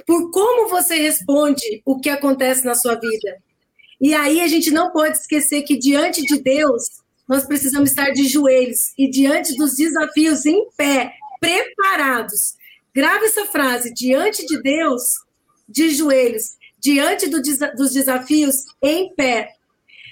por 0.06 0.30
como 0.30 0.68
você 0.68 0.96
responde 0.96 1.82
o 1.84 1.98
que 1.98 2.08
acontece 2.08 2.64
na 2.64 2.74
sua 2.74 2.94
vida. 2.94 3.42
E 4.00 4.14
aí 4.14 4.40
a 4.40 4.46
gente 4.46 4.70
não 4.70 4.90
pode 4.90 5.16
esquecer 5.16 5.62
que 5.62 5.76
diante 5.76 6.22
de 6.22 6.40
Deus, 6.40 6.82
nós 7.28 7.44
precisamos 7.44 7.90
estar 7.90 8.10
de 8.10 8.28
joelhos 8.28 8.92
e 8.98 9.08
diante 9.08 9.56
dos 9.56 9.74
desafios 9.74 10.44
em 10.46 10.68
pé, 10.76 11.12
preparados. 11.40 12.54
Grave 12.94 13.26
essa 13.26 13.46
frase: 13.46 13.92
diante 13.92 14.44
de 14.46 14.60
Deus, 14.60 15.02
de 15.68 15.90
joelhos 15.90 16.56
diante 16.82 17.28
do, 17.28 17.40
dos 17.76 17.92
desafios 17.92 18.56
em 18.82 19.14
pé. 19.14 19.54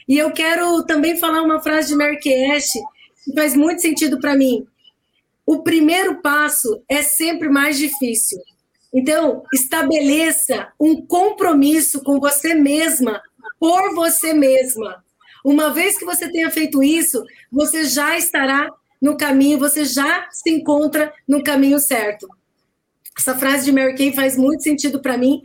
E 0.09 0.17
eu 0.17 0.31
quero 0.33 0.85
também 0.85 1.19
falar 1.19 1.43
uma 1.43 1.61
frase 1.61 1.97
de 1.97 2.21
Kay 2.21 2.53
Ash, 2.53 2.73
que 3.25 3.35
faz 3.35 3.55
muito 3.55 3.83
sentido 3.83 4.21
para 4.21 4.37
mim. 4.37 4.67
O 5.45 5.63
primeiro 5.63 6.23
passo 6.23 6.83
é 6.89 7.03
sempre 7.03 7.49
mais 7.49 7.77
difícil. 7.77 8.39
Então, 8.93 9.43
estabeleça 9.53 10.73
um 10.79 11.05
compromisso 11.05 12.03
com 12.03 12.19
você 12.19 12.55
mesma, 12.55 13.21
por 13.59 13.95
você 13.95 14.33
mesma. 14.33 15.05
Uma 15.45 15.71
vez 15.71 15.99
que 15.99 16.05
você 16.05 16.31
tenha 16.31 16.51
feito 16.51 16.83
isso, 16.83 17.25
você 17.51 17.85
já 17.85 18.17
estará 18.17 18.69
no 19.01 19.17
caminho, 19.17 19.59
você 19.59 19.85
já 19.85 20.29
se 20.31 20.51
encontra 20.51 21.13
no 21.27 21.43
caminho 21.43 21.79
certo. 21.79 22.29
Essa 23.17 23.35
frase 23.35 23.65
de 23.65 23.73
Mary 23.73 23.95
Kay 23.95 24.13
faz 24.13 24.37
muito 24.37 24.63
sentido 24.63 25.01
para 25.01 25.17
mim, 25.17 25.41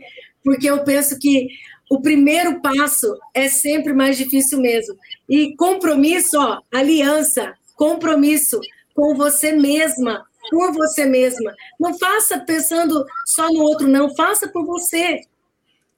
porque 0.46 0.70
eu 0.70 0.84
penso 0.84 1.18
que 1.18 1.48
o 1.90 2.00
primeiro 2.00 2.60
passo 2.60 3.18
é 3.34 3.48
sempre 3.48 3.92
mais 3.92 4.16
difícil 4.16 4.60
mesmo. 4.60 4.96
E 5.28 5.56
compromisso, 5.56 6.38
ó, 6.38 6.60
aliança, 6.72 7.52
compromisso 7.74 8.60
com 8.94 9.16
você 9.16 9.50
mesma, 9.50 10.24
por 10.48 10.72
você 10.72 11.04
mesma. 11.04 11.52
Não 11.80 11.98
faça 11.98 12.38
pensando 12.38 13.04
só 13.26 13.48
no 13.48 13.60
outro, 13.60 13.88
não, 13.88 14.14
faça 14.14 14.48
por 14.48 14.64
você. 14.64 15.20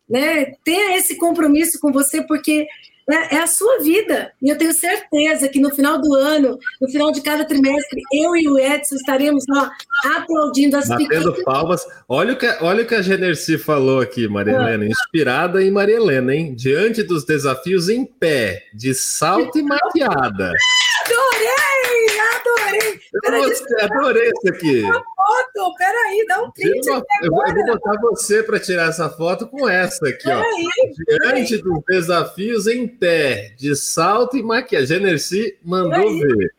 né, 0.08 0.46
ter 0.64 0.96
esse 0.96 1.16
compromisso 1.18 1.78
com 1.78 1.92
você, 1.92 2.22
porque 2.22 2.66
é, 3.10 3.36
é 3.36 3.42
a 3.42 3.46
sua 3.46 3.78
vida. 3.80 4.32
E 4.42 4.50
eu 4.50 4.58
tenho 4.58 4.72
certeza 4.72 5.48
que 5.48 5.60
no 5.60 5.74
final 5.74 6.00
do 6.00 6.14
ano, 6.14 6.58
no 6.80 6.88
final 6.88 7.10
de 7.10 7.20
cada 7.20 7.44
trimestre, 7.44 8.00
eu 8.12 8.36
e 8.36 8.48
o 8.48 8.58
Edson 8.58 8.96
estaremos 8.96 9.44
lá 9.48 9.70
aplaudindo 10.16 10.76
as 10.76 10.88
Batendo 10.88 11.08
pequenas... 11.08 11.44
palmas. 11.44 11.86
Olha 12.08 12.34
o, 12.34 12.36
que, 12.36 12.46
olha 12.60 12.82
o 12.82 12.86
que 12.86 12.94
a 12.94 13.02
Generci 13.02 13.58
falou 13.58 14.00
aqui, 14.00 14.28
Maria 14.28 14.58
ah. 14.58 14.62
Helena. 14.62 14.86
Inspirada 14.86 15.62
em 15.62 15.70
Maria 15.70 15.96
Helena, 15.96 16.34
hein? 16.34 16.54
Diante 16.54 17.02
dos 17.02 17.24
desafios 17.24 17.88
em 17.88 18.04
pé, 18.04 18.64
de 18.74 18.94
salto 18.94 19.58
e 19.58 19.62
maquiada. 19.62 20.52
Adorei! 21.04 22.18
Adorei! 22.36 23.00
Adorei 23.82 24.30
isso 24.30 24.48
aqui. 24.48 24.82
Uma 24.82 24.94
foto, 24.94 25.74
peraí, 25.76 26.26
dá 26.26 26.42
um 26.42 26.50
print. 26.50 26.86
eu, 26.86 26.94
eu, 27.22 27.30
vou 27.30 27.66
botar 27.66 28.00
você 28.00 28.42
para 28.42 28.60
tirar 28.60 28.88
essa 28.88 29.08
foto 29.10 29.46
com 29.46 29.68
essa 29.68 30.08
aqui, 30.08 30.28
ó. 30.28 30.42
Diante 31.06 31.58
dos 31.58 31.82
desafios 31.86 32.66
em 32.66 32.86
pé, 32.86 33.54
de 33.56 33.74
salto 33.76 34.36
e 34.36 34.42
maquiagem. 34.42 34.88
Generci 34.88 35.58
mandou 35.62 36.18
ver. 36.18 36.52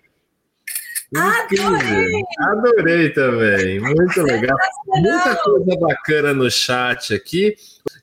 Adorei! 1.16 2.24
Adorei 2.40 3.10
também, 3.10 3.80
muito 3.80 4.22
legal. 4.22 4.56
Muita 4.88 5.36
coisa 5.38 5.78
bacana 5.80 6.34
no 6.34 6.52
chat 6.52 7.16
aqui. 7.16 7.56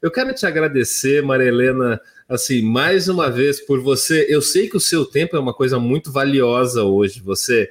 Eu 0.02 0.10
quero 0.10 0.34
te 0.34 0.44
agradecer, 0.44 1.22
Maria 1.22 1.48
Helena 1.48 2.00
assim, 2.28 2.62
mais 2.62 3.08
uma 3.08 3.30
vez 3.30 3.60
por 3.60 3.80
você. 3.80 4.26
Eu 4.28 4.42
sei 4.42 4.68
que 4.68 4.76
o 4.76 4.80
seu 4.80 5.04
tempo 5.04 5.36
é 5.36 5.40
uma 5.40 5.54
coisa 5.54 5.78
muito 5.78 6.10
valiosa 6.10 6.82
hoje. 6.82 7.20
Você 7.20 7.68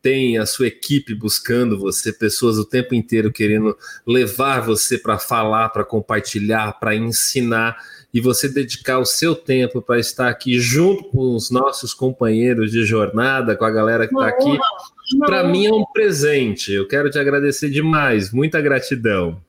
tem 0.00 0.38
a 0.38 0.46
sua 0.46 0.68
equipe 0.68 1.14
buscando 1.14 1.78
você, 1.78 2.12
pessoas 2.12 2.56
o 2.56 2.64
tempo 2.64 2.94
inteiro 2.94 3.32
querendo 3.32 3.76
levar 4.06 4.60
você 4.60 4.96
para 4.96 5.18
falar, 5.18 5.70
para 5.70 5.84
compartilhar, 5.84 6.78
para 6.78 6.94
ensinar 6.94 7.76
e 8.14 8.20
você 8.20 8.48
dedicar 8.48 9.00
o 9.00 9.04
seu 9.04 9.34
tempo 9.34 9.82
para 9.82 9.98
estar 9.98 10.28
aqui 10.28 10.58
junto 10.58 11.04
com 11.04 11.34
os 11.34 11.50
nossos 11.50 11.92
companheiros 11.92 12.70
de 12.70 12.84
jornada, 12.84 13.56
com 13.56 13.64
a 13.64 13.70
galera 13.70 14.06
que 14.06 14.14
está 14.14 14.28
aqui. 14.28 14.58
Para 15.18 15.44
mim 15.44 15.66
é 15.66 15.72
um 15.72 15.84
presente. 15.92 16.72
Eu 16.72 16.86
quero 16.86 17.10
te 17.10 17.18
agradecer 17.18 17.68
demais. 17.68 18.32
Muita 18.32 18.60
gratidão. 18.60 19.42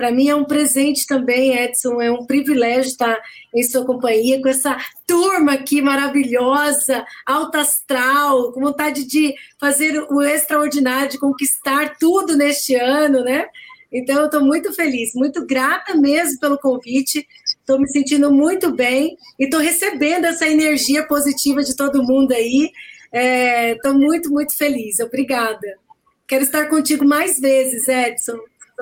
Para 0.00 0.10
mim 0.10 0.30
é 0.30 0.34
um 0.34 0.46
presente 0.46 1.06
também, 1.06 1.54
Edson, 1.54 2.00
é 2.00 2.10
um 2.10 2.24
privilégio 2.24 2.88
estar 2.88 3.20
em 3.54 3.62
sua 3.62 3.84
companhia 3.84 4.40
com 4.40 4.48
essa 4.48 4.74
turma 5.06 5.52
aqui 5.52 5.82
maravilhosa, 5.82 7.04
alta 7.26 7.60
astral, 7.60 8.50
com 8.50 8.62
vontade 8.62 9.04
de 9.04 9.34
fazer 9.60 10.02
o 10.10 10.22
extraordinário, 10.22 11.10
de 11.10 11.18
conquistar 11.18 11.98
tudo 12.00 12.34
neste 12.34 12.74
ano, 12.76 13.22
né? 13.22 13.44
Então, 13.92 14.20
eu 14.20 14.24
estou 14.24 14.42
muito 14.42 14.72
feliz, 14.72 15.10
muito 15.14 15.44
grata 15.44 15.94
mesmo 15.94 16.40
pelo 16.40 16.56
convite, 16.56 17.28
estou 17.44 17.78
me 17.78 17.86
sentindo 17.90 18.32
muito 18.32 18.74
bem 18.74 19.18
e 19.38 19.44
estou 19.44 19.60
recebendo 19.60 20.24
essa 20.24 20.48
energia 20.48 21.06
positiva 21.06 21.62
de 21.62 21.76
todo 21.76 22.02
mundo 22.02 22.32
aí. 22.32 22.70
Estou 23.12 23.92
é, 23.92 23.94
muito, 23.98 24.30
muito 24.30 24.56
feliz. 24.56 24.98
Obrigada. 24.98 25.76
Quero 26.26 26.44
estar 26.44 26.70
contigo 26.70 27.04
mais 27.04 27.38
vezes, 27.38 27.86
Edson. 27.86 28.38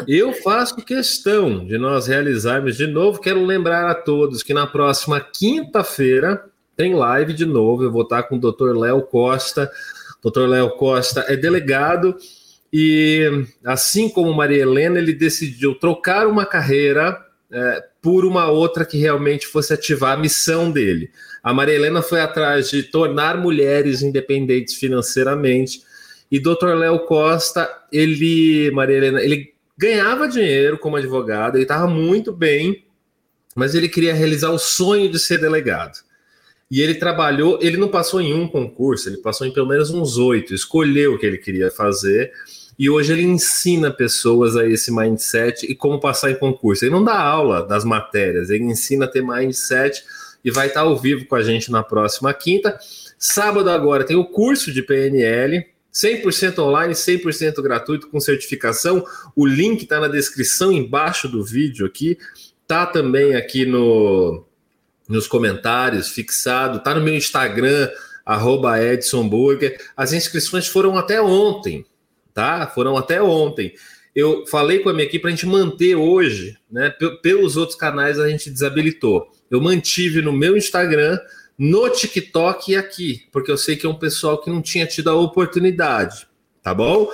Eu 0.07 0.33
faço 0.33 0.77
questão 0.77 1.65
de 1.67 1.77
nós 1.77 2.07
realizarmos 2.07 2.77
de 2.77 2.87
novo. 2.87 3.21
Quero 3.21 3.45
lembrar 3.45 3.91
a 3.91 3.95
todos 3.95 4.43
que 4.43 4.55
na 4.55 4.67
próxima 4.67 5.21
quinta-feira 5.21 6.45
tem 6.77 6.95
live 6.95 7.33
de 7.33 7.45
novo. 7.45 7.83
Eu 7.83 7.91
vou 7.91 8.03
estar 8.03 8.23
com 8.25 8.37
o 8.37 8.41
Dr. 8.41 8.77
Léo 8.77 9.03
Costa. 9.03 9.71
O 10.23 10.31
Dr. 10.31 10.47
Léo 10.47 10.71
Costa 10.71 11.25
é 11.29 11.37
delegado 11.37 12.17
e, 12.73 13.47
assim 13.65 14.09
como 14.09 14.35
Maria 14.35 14.63
Helena, 14.63 14.99
ele 14.99 15.13
decidiu 15.13 15.75
trocar 15.75 16.27
uma 16.27 16.45
carreira 16.45 17.19
é, 17.51 17.85
por 18.03 18.25
uma 18.25 18.51
outra 18.51 18.85
que 18.85 18.99
realmente 18.99 19.47
fosse 19.47 19.73
ativar 19.73 20.13
a 20.13 20.21
missão 20.21 20.71
dele. 20.71 21.11
A 21.43 21.53
Maria 21.53 21.75
Helena 21.75 22.03
foi 22.03 22.21
atrás 22.21 22.71
de 22.71 22.83
tornar 22.83 23.39
mulheres 23.39 24.03
independentes 24.03 24.75
financeiramente. 24.75 25.83
E 26.31 26.39
Dr. 26.39 26.75
Léo 26.77 27.01
Costa, 27.01 27.69
ele, 27.91 28.71
Maria 28.71 28.99
Helena, 28.99 29.23
ele 29.23 29.55
ganhava 29.79 30.29
dinheiro 30.29 30.77
como 30.77 30.97
advogado, 30.97 31.55
ele 31.55 31.63
estava 31.63 31.87
muito 31.87 32.33
bem, 32.33 32.85
mas 33.55 33.77
ele 33.77 33.89
queria 33.89 34.13
realizar 34.13 34.51
o 34.51 34.59
sonho 34.59 35.09
de 35.09 35.21
ser 35.21 35.41
delegado. 35.41 36.01
E 36.71 36.83
ele 36.83 36.97
trabalhou, 36.97 37.59
ele 37.63 37.77
não 37.77 37.89
passou 37.89 38.21
em 38.21 38.35
um 38.35 38.47
concurso, 38.47 39.09
ele 39.09 39.19
passou 39.19 39.47
em 39.47 39.53
pelo 39.53 39.69
menos 39.69 39.91
uns 39.91 40.19
oito, 40.19 40.53
escolheu 40.53 41.15
o 41.15 41.19
que 41.19 41.25
ele 41.25 41.39
queria 41.39 41.71
fazer, 41.71 42.33
e 42.79 42.91
hoje 42.91 43.13
ele 43.13 43.23
ensina 43.23 43.91
pessoas 43.91 44.57
a 44.57 44.67
esse 44.67 44.95
mindset 44.95 45.65
e 45.65 45.75
como 45.75 46.01
passar 46.01 46.31
em 46.31 46.39
concurso. 46.39 46.85
Ele 46.85 46.93
não 46.93 47.03
dá 47.03 47.19
aula 47.19 47.67
das 47.67 47.85
matérias, 47.85 48.51
ele 48.51 48.65
ensina 48.65 49.07
a 49.07 49.09
ter 49.09 49.23
mindset 49.23 50.05
e 50.45 50.51
vai 50.51 50.67
estar 50.67 50.83
ao 50.83 50.97
vivo 50.97 51.25
com 51.25 51.35
a 51.37 51.43
gente 51.43 51.71
na 51.71 51.83
próxima 51.83 52.33
quinta. 52.35 52.79
Sábado 53.19 53.71
agora 53.71 54.05
tem 54.05 54.17
o 54.17 54.25
curso 54.25 54.73
de 54.73 54.83
PNL, 54.83 55.65
100% 55.93 56.59
online, 56.59 56.95
100% 56.95 57.63
gratuito 57.63 58.09
com 58.09 58.21
certificação. 58.21 59.05
O 59.35 59.47
link 59.47 59.83
está 59.83 60.01
na 60.01 60.09
descrição 60.09 60.73
embaixo 60.73 61.29
do 61.29 61.45
vídeo 61.45 61.87
aqui. 61.87 62.19
Tá 62.67 62.87
também 62.87 63.35
aqui 63.35 63.65
no 63.65 64.45
nos 65.09 65.27
comentários, 65.27 66.11
fixado. 66.11 66.81
Tá 66.81 66.95
no 66.95 67.01
meu 67.01 67.15
Instagram, 67.15 67.91
arroba 68.25 68.83
Edson 68.83 69.27
Burger. 69.27 69.81
As 69.97 70.13
inscrições 70.13 70.69
foram 70.69 70.97
até 70.99 71.21
ontem, 71.21 71.87
tá? 72.35 72.67
Foram 72.67 72.97
até 72.97 73.23
ontem. 73.23 73.75
Eu 74.15 74.47
falei 74.47 74.81
com 74.81 74.91
a 74.91 74.93
minha 74.93 75.07
equipe 75.07 75.23
para 75.23 75.29
a 75.29 75.35
gente 75.35 75.47
manter 75.47 75.95
hoje, 75.95 76.59
né? 76.71 76.91
Pelos 77.23 77.57
outros 77.57 77.79
canais 77.79 78.21
a 78.21 78.29
gente 78.29 78.51
desabilitou. 78.51 79.31
Eu 79.51 79.61
mantive 79.61 80.21
no 80.21 80.33
meu 80.33 80.57
Instagram 80.57 81.19
no 81.59 81.91
TikTok 81.91 82.73
e 82.73 82.77
aqui, 82.77 83.27
porque 83.33 83.51
eu 83.51 83.59
sei 83.59 83.75
que 83.75 83.85
é 83.85 83.89
um 83.89 83.99
pessoal 83.99 84.41
que 84.41 84.49
não 84.49 84.63
tinha 84.63 84.87
tido 84.87 85.11
a 85.11 85.15
oportunidade, 85.15 86.29
tá 86.63 86.73
bom? 86.73 87.09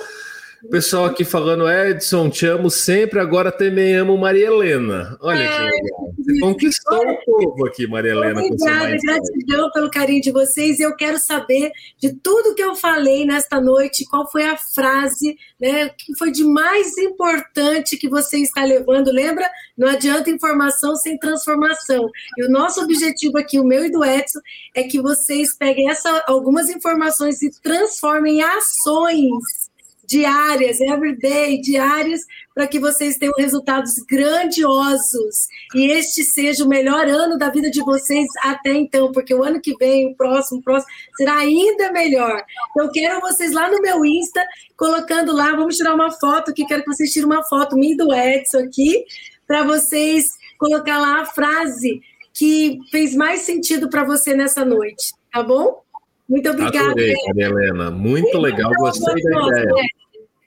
Pessoal 0.69 1.05
aqui 1.05 1.23
falando, 1.23 1.69
Edson, 1.69 2.29
te 2.29 2.45
amo 2.45 2.69
sempre, 2.69 3.19
agora 3.19 3.51
também 3.51 3.95
amo 3.95 4.17
Maria 4.17 4.47
Helena. 4.47 5.17
Olha 5.21 5.47
que 5.47 5.63
legal. 5.63 6.13
Você 6.17 6.39
conquistou 6.39 6.99
o 6.99 7.25
povo 7.25 7.67
aqui, 7.67 7.85
Maria 7.87 8.11
Helena. 8.11 8.41
Obrigada, 8.41 8.97
gratidão 8.97 9.71
pelo 9.71 9.91
carinho 9.91 10.21
de 10.21 10.31
vocês. 10.31 10.79
Eu 10.79 10.95
quero 10.95 11.19
saber 11.19 11.71
de 11.99 12.13
tudo 12.13 12.55
que 12.55 12.63
eu 12.63 12.75
falei 12.75 13.25
nesta 13.25 13.61
noite, 13.61 14.05
qual 14.09 14.29
foi 14.31 14.43
a 14.43 14.57
frase, 14.57 15.37
né, 15.59 15.89
que 15.89 16.15
foi 16.17 16.31
de 16.31 16.43
mais 16.43 16.97
importante 16.97 17.97
que 17.97 18.09
você 18.09 18.37
está 18.37 18.63
levando. 18.63 19.11
Lembra? 19.11 19.49
Não 19.77 19.87
adianta 19.87 20.29
informação 20.29 20.95
sem 20.95 21.17
transformação. 21.17 22.09
E 22.37 22.45
o 22.45 22.49
nosso 22.49 22.81
objetivo 22.81 23.37
aqui, 23.37 23.59
o 23.59 23.63
meu 23.63 23.85
e 23.85 23.91
do 23.91 24.03
Edson, 24.03 24.39
é 24.73 24.83
que 24.83 25.01
vocês 25.01 25.55
peguem 25.55 25.89
essa, 25.89 26.23
algumas 26.27 26.69
informações 26.69 27.41
e 27.41 27.51
transformem 27.61 28.39
em 28.39 28.41
ações 28.41 29.74
diárias, 30.07 30.79
everyday, 30.79 31.59
diárias, 31.61 32.21
para 32.53 32.67
que 32.67 32.79
vocês 32.79 33.17
tenham 33.17 33.33
resultados 33.37 33.93
grandiosos 34.09 35.47
e 35.73 35.91
este 35.91 36.23
seja 36.23 36.63
o 36.63 36.67
melhor 36.67 37.07
ano 37.07 37.37
da 37.37 37.49
vida 37.49 37.69
de 37.69 37.81
vocês 37.83 38.27
até 38.43 38.73
então, 38.73 39.11
porque 39.11 39.33
o 39.33 39.43
ano 39.43 39.61
que 39.61 39.75
vem, 39.77 40.11
o 40.11 40.15
próximo, 40.15 40.59
o 40.59 40.63
próximo, 40.63 40.91
será 41.15 41.37
ainda 41.37 41.91
melhor. 41.91 42.43
Então, 42.71 42.91
quero 42.91 43.19
vocês 43.21 43.51
lá 43.51 43.69
no 43.69 43.81
meu 43.81 44.05
Insta, 44.05 44.45
colocando 44.77 45.33
lá, 45.33 45.51
vamos 45.51 45.77
tirar 45.77 45.93
uma 45.93 46.11
foto 46.11 46.51
aqui, 46.51 46.65
quero 46.65 46.83
que 46.83 46.93
vocês 46.93 47.11
tirem 47.11 47.27
uma 47.27 47.43
foto 47.43 47.75
minha 47.75 47.97
do 47.97 48.13
Edson 48.13 48.59
aqui, 48.59 49.03
para 49.47 49.63
vocês 49.63 50.25
colocar 50.57 50.99
lá 50.99 51.21
a 51.21 51.25
frase 51.25 52.01
que 52.33 52.79
fez 52.91 53.15
mais 53.15 53.41
sentido 53.41 53.89
para 53.89 54.03
você 54.03 54.35
nessa 54.35 54.65
noite, 54.65 55.13
tá 55.31 55.41
bom? 55.41 55.84
Muito 56.27 56.49
obrigada. 56.49 56.91
Adorei, 56.91 57.13
Maria 57.27 57.45
Helena. 57.45 57.91
Muito 57.91 58.37
legal, 58.37 58.71
gostei 58.77 59.13
da 59.23 59.47
ideia. 59.47 59.65
Né? 59.65 59.87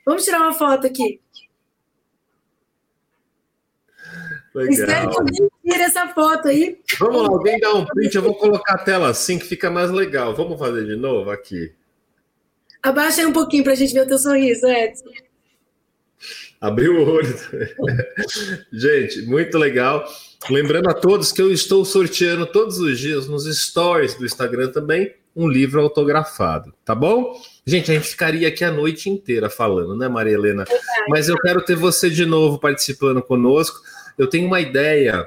Vamos 0.04 0.24
tirar 0.24 0.40
uma 0.40 0.52
foto 0.52 0.86
aqui. 0.86 1.20
Legal. 4.54 4.72
Espero 4.72 5.10
que 5.10 5.18
alguém 5.18 5.48
tire 5.62 5.82
essa 5.82 6.08
foto 6.08 6.48
aí. 6.48 6.80
Vamos 6.98 7.22
lá, 7.22 7.28
alguém 7.28 7.60
dá 7.60 7.74
um 7.74 7.84
print, 7.84 8.16
eu 8.16 8.22
vou 8.22 8.34
colocar 8.34 8.74
a 8.74 8.78
tela 8.78 9.08
assim 9.08 9.38
que 9.38 9.46
fica 9.46 9.70
mais 9.70 9.90
legal. 9.90 10.34
Vamos 10.34 10.58
fazer 10.58 10.84
de 10.84 10.96
novo 10.96 11.30
aqui. 11.30 11.72
Abaixa 12.82 13.20
aí 13.20 13.26
um 13.26 13.32
pouquinho 13.32 13.62
para 13.62 13.72
a 13.72 13.76
gente 13.76 13.92
ver 13.92 14.00
o 14.00 14.08
teu 14.08 14.18
sorriso, 14.18 14.66
Edson. 14.66 15.10
Abriu 16.60 16.94
o 16.94 17.08
olho. 17.08 17.38
gente, 18.72 19.22
muito 19.22 19.56
legal. 19.56 20.04
Lembrando 20.50 20.88
a 20.88 20.94
todos 20.94 21.30
que 21.30 21.42
eu 21.42 21.52
estou 21.52 21.84
sorteando 21.84 22.46
todos 22.46 22.78
os 22.78 22.98
dias 22.98 23.28
nos 23.28 23.44
stories 23.44 24.14
do 24.14 24.24
Instagram 24.24 24.72
também 24.72 25.14
um 25.38 25.48
livro 25.48 25.80
autografado, 25.80 26.74
tá 26.84 26.96
bom? 26.96 27.40
Gente, 27.64 27.92
a 27.92 27.94
gente 27.94 28.08
ficaria 28.08 28.48
aqui 28.48 28.64
a 28.64 28.72
noite 28.72 29.08
inteira 29.08 29.48
falando, 29.48 29.96
né, 29.96 30.08
Maria 30.08 30.34
Helena? 30.34 30.64
Mas 31.08 31.28
eu 31.28 31.36
quero 31.38 31.64
ter 31.64 31.76
você 31.76 32.10
de 32.10 32.26
novo 32.26 32.58
participando 32.58 33.22
conosco. 33.22 33.80
Eu 34.18 34.26
tenho 34.26 34.48
uma 34.48 34.60
ideia 34.60 35.24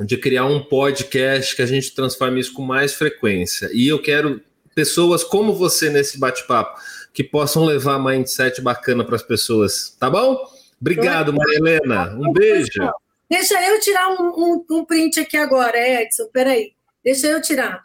de 0.00 0.16
criar 0.16 0.46
um 0.46 0.62
podcast 0.62 1.54
que 1.54 1.60
a 1.60 1.66
gente 1.66 1.94
transforme 1.94 2.40
isso 2.40 2.54
com 2.54 2.62
mais 2.62 2.94
frequência. 2.94 3.68
E 3.74 3.86
eu 3.86 4.00
quero 4.00 4.40
pessoas 4.74 5.22
como 5.22 5.52
você 5.52 5.90
nesse 5.90 6.18
bate-papo 6.18 6.80
que 7.12 7.22
possam 7.22 7.64
levar 7.64 7.98
mindset 7.98 8.62
bacana 8.62 9.04
para 9.04 9.16
as 9.16 9.22
pessoas, 9.22 9.94
tá 10.00 10.08
bom? 10.08 10.38
Obrigado, 10.80 11.32
Maria 11.32 11.58
Helena. 11.58 12.14
Um 12.14 12.32
beijo. 12.32 12.90
Deixa 13.28 13.54
eu 13.68 13.80
tirar 13.80 14.08
um, 14.08 14.28
um, 14.28 14.64
um 14.70 14.84
print 14.84 15.20
aqui 15.20 15.36
agora, 15.36 15.76
Edson. 15.76 16.26
Peraí. 16.32 16.72
Deixa 17.04 17.26
eu 17.26 17.40
tirar. 17.42 17.82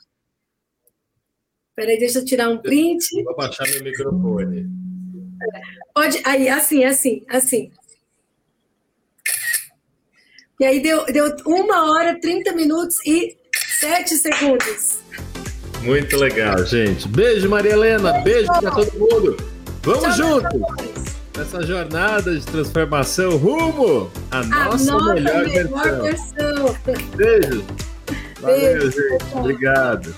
Peraí, 1.76 1.98
deixa 1.98 2.20
eu 2.20 2.26
tirar 2.26 2.50
um 2.50 2.58
print. 2.58 3.24
Vou 3.24 3.36
baixar 3.36 3.68
meu 3.70 3.84
microfone. 3.84 4.70
Pode. 5.94 6.22
Aí, 6.24 6.50
assim, 6.50 6.84
assim, 6.84 7.24
assim. 7.30 7.72
E 10.60 10.66
aí 10.66 10.80
deu, 10.80 11.06
deu 11.06 11.36
uma 11.46 11.92
hora, 11.92 12.20
30 12.20 12.54
minutos 12.54 12.98
e 13.06 13.36
7 13.80 14.16
segundos. 14.18 15.00
Muito 15.82 16.16
legal, 16.18 16.64
gente. 16.66 17.08
Beijo, 17.08 17.50
Maria 17.50 17.72
Helena. 17.72 18.22
Beijo 18.22 18.48
para 18.48 18.70
todo 18.70 18.92
mundo. 19.00 19.38
Vamos 19.82 20.16
juntos 20.16 21.12
nessa 21.36 21.64
jornada 21.64 22.38
de 22.38 22.46
transformação 22.46 23.38
rumo 23.38 24.12
à 24.30 24.44
nossa, 24.44 24.92
nossa 24.92 25.14
melhor, 25.16 25.48
melhor 25.48 26.02
versão. 26.04 26.68
versão. 26.68 26.78
Beijo. 27.16 27.66
Valeu, 28.40 28.60
Beijo. 28.60 28.92
gente. 28.92 29.38
Obrigado. 29.38 30.16